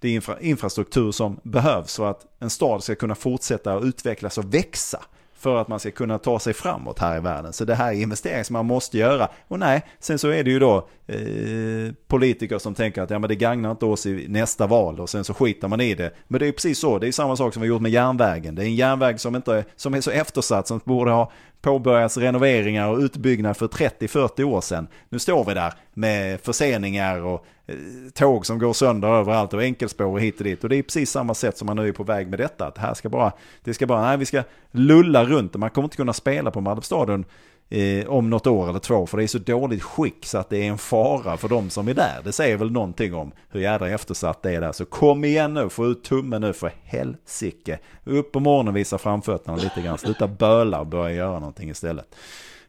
det 0.00 0.08
är 0.08 0.12
infra, 0.14 0.40
infrastruktur 0.40 1.12
som 1.12 1.40
behövs 1.42 1.96
för 1.96 2.10
att 2.10 2.26
en 2.38 2.50
stad 2.50 2.82
ska 2.82 2.94
kunna 2.94 3.14
fortsätta 3.14 3.74
att 3.74 3.84
utvecklas 3.84 4.38
och 4.38 4.54
växa. 4.54 5.00
För 5.44 5.60
att 5.60 5.68
man 5.68 5.80
ska 5.80 5.90
kunna 5.90 6.18
ta 6.18 6.38
sig 6.38 6.52
framåt 6.52 6.98
här 6.98 7.16
i 7.16 7.20
världen. 7.20 7.52
Så 7.52 7.64
det 7.64 7.74
här 7.74 7.92
är 7.92 8.02
investeringar 8.02 8.42
som 8.42 8.52
man 8.52 8.66
måste 8.66 8.98
göra. 8.98 9.28
Och 9.48 9.58
nej, 9.58 9.82
sen 9.98 10.18
så 10.18 10.28
är 10.28 10.44
det 10.44 10.50
ju 10.50 10.58
då 10.58 10.88
eh, 11.06 11.94
politiker 12.08 12.58
som 12.58 12.74
tänker 12.74 13.02
att 13.02 13.10
ja, 13.10 13.18
men 13.18 13.28
det 13.28 13.34
gagnar 13.34 13.70
inte 13.70 13.84
oss 13.84 14.06
i 14.06 14.28
nästa 14.28 14.66
val 14.66 15.00
och 15.00 15.10
sen 15.10 15.24
så 15.24 15.34
skiter 15.34 15.68
man 15.68 15.80
i 15.80 15.94
det. 15.94 16.14
Men 16.28 16.40
det 16.40 16.46
är 16.46 16.52
precis 16.52 16.78
så, 16.78 16.98
det 16.98 17.08
är 17.08 17.12
samma 17.12 17.36
sak 17.36 17.52
som 17.52 17.62
vi 17.62 17.68
gjort 17.68 17.82
med 17.82 17.92
järnvägen. 17.92 18.54
Det 18.54 18.62
är 18.62 18.66
en 18.66 18.74
järnväg 18.74 19.20
som, 19.20 19.36
inte, 19.36 19.64
som 19.76 19.94
är 19.94 20.00
så 20.00 20.10
eftersatt 20.10 20.68
som 20.68 20.80
borde 20.84 21.10
ha 21.10 21.32
påbörjats 21.60 22.16
renoveringar 22.16 22.88
och 22.88 22.98
utbyggnad 22.98 23.56
för 23.56 23.66
30-40 23.66 24.42
år 24.42 24.60
sedan. 24.60 24.86
Nu 25.08 25.18
står 25.18 25.44
vi 25.44 25.54
där 25.54 25.72
med 25.94 26.40
förseningar 26.40 27.20
och 27.20 27.46
eh, 27.66 27.76
tåg 28.14 28.46
som 28.46 28.58
går 28.58 28.72
sönder 28.72 29.08
överallt 29.08 29.54
och 29.54 29.62
enkelspår 29.62 30.18
hit 30.18 30.38
och 30.38 30.44
dit. 30.44 30.64
Och 30.64 30.70
det 30.70 30.76
är 30.76 30.82
precis 30.82 31.10
samma 31.10 31.34
sätt 31.34 31.58
som 31.58 31.66
man 31.66 31.76
nu 31.76 31.88
är 31.88 31.92
på 31.92 32.04
väg 32.04 32.28
med 32.28 32.38
detta. 32.38 32.66
Att 32.66 32.78
här 32.78 32.94
ska 32.94 33.08
bara, 33.08 33.32
det 33.64 33.74
ska 33.74 33.86
bara, 33.86 34.02
nej 34.02 34.16
vi 34.16 34.26
ska 34.26 34.42
lulla 34.70 35.24
runt. 35.24 35.54
Man 35.54 35.70
kommer 35.70 35.86
inte 35.86 35.96
kunna 35.96 36.12
spela 36.12 36.50
på 36.50 36.60
Malmstadion 36.60 37.24
eh, 37.70 38.06
om 38.06 38.30
något 38.30 38.46
år 38.46 38.68
eller 38.68 38.78
två. 38.78 39.06
För 39.06 39.16
det 39.16 39.22
är 39.22 39.26
så 39.26 39.38
dåligt 39.38 39.82
skick 39.82 40.26
så 40.26 40.38
att 40.38 40.50
det 40.50 40.58
är 40.58 40.68
en 40.68 40.78
fara 40.78 41.36
för 41.36 41.48
de 41.48 41.70
som 41.70 41.88
är 41.88 41.94
där. 41.94 42.20
Det 42.24 42.32
säger 42.32 42.56
väl 42.56 42.72
någonting 42.72 43.14
om 43.14 43.32
hur 43.50 43.60
jädra 43.60 43.90
eftersatt 43.90 44.42
det 44.42 44.54
är 44.54 44.60
där. 44.60 44.72
Så 44.72 44.84
kom 44.84 45.24
igen 45.24 45.54
nu, 45.54 45.68
få 45.68 45.86
ut 45.86 46.04
tummen 46.04 46.40
nu 46.40 46.52
för 46.52 46.72
helsike. 46.84 47.78
Upp 48.04 48.32
på 48.32 48.40
morgonen, 48.40 48.74
visa 48.74 48.98
framfötterna 48.98 49.56
lite 49.56 49.80
grann. 49.82 49.98
Sluta 49.98 50.28
böla 50.28 50.80
och 50.80 50.86
börja 50.86 51.14
göra 51.14 51.38
någonting 51.38 51.70
istället. 51.70 52.14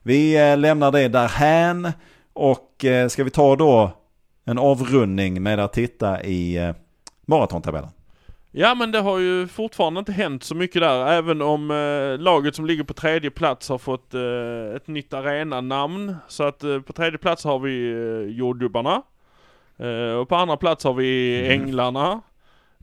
Vi 0.04 0.50
eh, 0.50 0.58
lämnar 0.58 0.91
det 0.91 1.08
därhän 1.08 1.91
och 2.34 2.86
eh, 2.86 3.08
ska 3.08 3.24
vi 3.24 3.30
ta 3.30 3.56
då 3.56 3.91
en 4.46 4.58
avrundning 4.58 5.43
med 5.43 5.60
att 5.60 5.74
titta 5.74 6.24
i 6.24 6.58
eh, 6.58 6.76
maratontabellen. 7.26 7.89
Ja 8.58 8.76
men 8.76 8.91
det 8.91 8.99
har 8.99 9.20
ju 9.20 9.47
fortfarande 9.47 9.99
inte 9.99 10.12
hänt 10.12 10.43
så 10.43 10.56
mycket 10.56 10.82
där 10.82 11.08
även 11.08 11.41
om 11.41 11.72
eh, 11.72 12.20
laget 12.24 12.56
som 12.56 12.66
ligger 12.66 12.84
på 12.84 12.93
tredje 12.93 13.32
plats 13.32 13.70
har 13.70 13.78
fått 13.78 14.14
eh, 14.14 14.76
ett 14.76 14.88
nytt 14.88 15.14
arenanamn. 15.14 16.16
Så 16.28 16.43
att 16.43 16.64
eh, 16.64 16.80
på 16.82 16.93
tredje 16.93 17.18
plats 17.18 17.43
har 17.43 17.60
vi 17.60 17.91
eh, 17.91 18.38
jordgubbarna. 18.38 19.01
Eh, 19.78 20.14
och 20.20 20.30
på 20.30 20.36
andra 20.36 20.58
plats 20.58 20.84
har 20.84 20.93
vi 20.93 21.39
Mm. 21.45 21.62
änglarna. 21.62 22.22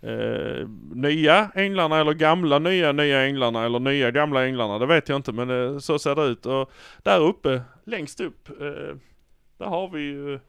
eh, 0.02 0.68
nya 0.94 1.50
Änglarna 1.54 2.00
eller 2.00 2.12
gamla 2.12 2.58
nya 2.58 2.92
nya 2.92 3.22
Änglarna 3.22 3.64
eller 3.64 3.78
nya 3.80 4.10
gamla 4.10 4.44
Änglarna. 4.46 4.78
Det 4.78 4.86
vet 4.86 5.08
jag 5.08 5.16
inte 5.16 5.32
men 5.32 5.50
eh, 5.74 5.78
så 5.78 5.98
ser 5.98 6.14
det 6.14 6.22
ut. 6.22 6.46
Och 6.46 6.70
där 7.02 7.20
uppe, 7.20 7.60
längst 7.84 8.20
upp, 8.20 8.48
där 9.58 9.66
har 9.66 9.88
vi 9.88 10.00
ju 10.02 10.40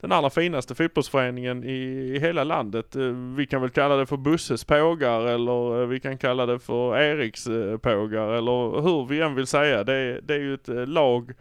den 0.00 0.12
allra 0.12 0.30
finaste 0.30 0.74
fotbollsföreningen 0.74 1.64
i, 1.64 1.78
i 2.14 2.18
hela 2.18 2.44
landet. 2.44 2.96
Eh, 2.96 3.02
vi 3.36 3.46
kan 3.46 3.60
väl 3.60 3.70
kalla 3.70 3.96
det 3.96 4.06
för 4.06 4.16
Busses 4.16 4.64
pågar 4.64 5.20
eller 5.20 5.82
eh, 5.82 5.86
vi 5.86 6.00
kan 6.00 6.18
kalla 6.18 6.46
det 6.46 6.58
för 6.58 6.98
Eriks 6.98 7.46
eh, 7.46 7.76
pågar 7.76 8.28
eller 8.28 8.80
hur 8.80 9.06
vi 9.06 9.20
än 9.20 9.34
vill 9.34 9.46
säga. 9.46 9.84
Det, 9.84 10.20
det 10.20 10.34
är 10.34 10.38
ju 10.38 10.54
ett 10.54 10.88
lag 10.88 11.32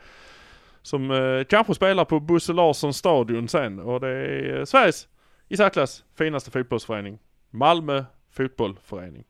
som 0.82 1.12
eh, 1.12 1.44
kanske 1.44 1.74
spelar 1.74 2.06
på 2.06 2.20
Bosse 2.20 2.54
Larssons 2.54 2.98
stadion 2.98 3.48
sen 3.48 3.80
och 3.80 4.00
det 4.00 4.08
är 4.08 4.60
eh, 4.60 4.66
Sveriges 4.66 5.08
i 5.48 5.58
särklass 5.58 6.04
finaste 6.18 6.52
fotbollsförening. 6.52 7.20
Malmö 7.50 8.04
fotbollförening. 8.32 9.24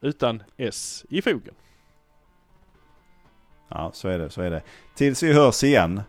Utan 0.00 0.42
S 0.56 1.04
i 1.08 1.22
fogen. 1.22 1.54
Ja, 3.68 3.90
så 3.94 4.08
är 4.08 4.18
det, 4.18 4.30
så 4.30 4.42
är 4.42 4.50
det. 4.50 4.62
Tills 4.94 5.22
vi 5.22 5.32
hörs 5.32 5.64
igen 5.64 6.02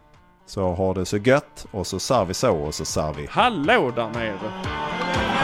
så 0.46 0.74
har 0.74 0.94
det 0.94 1.06
så 1.06 1.18
gött 1.18 1.66
och 1.72 1.88
så 1.88 2.00
sar 2.00 2.26
vi 2.26 2.34
så 2.34 2.56
och 2.58 2.74
så 2.74 2.86
sar 2.86 3.14
vi. 3.14 3.28
Hallå 3.30 3.92
där 3.96 4.10
nere! 4.10 5.35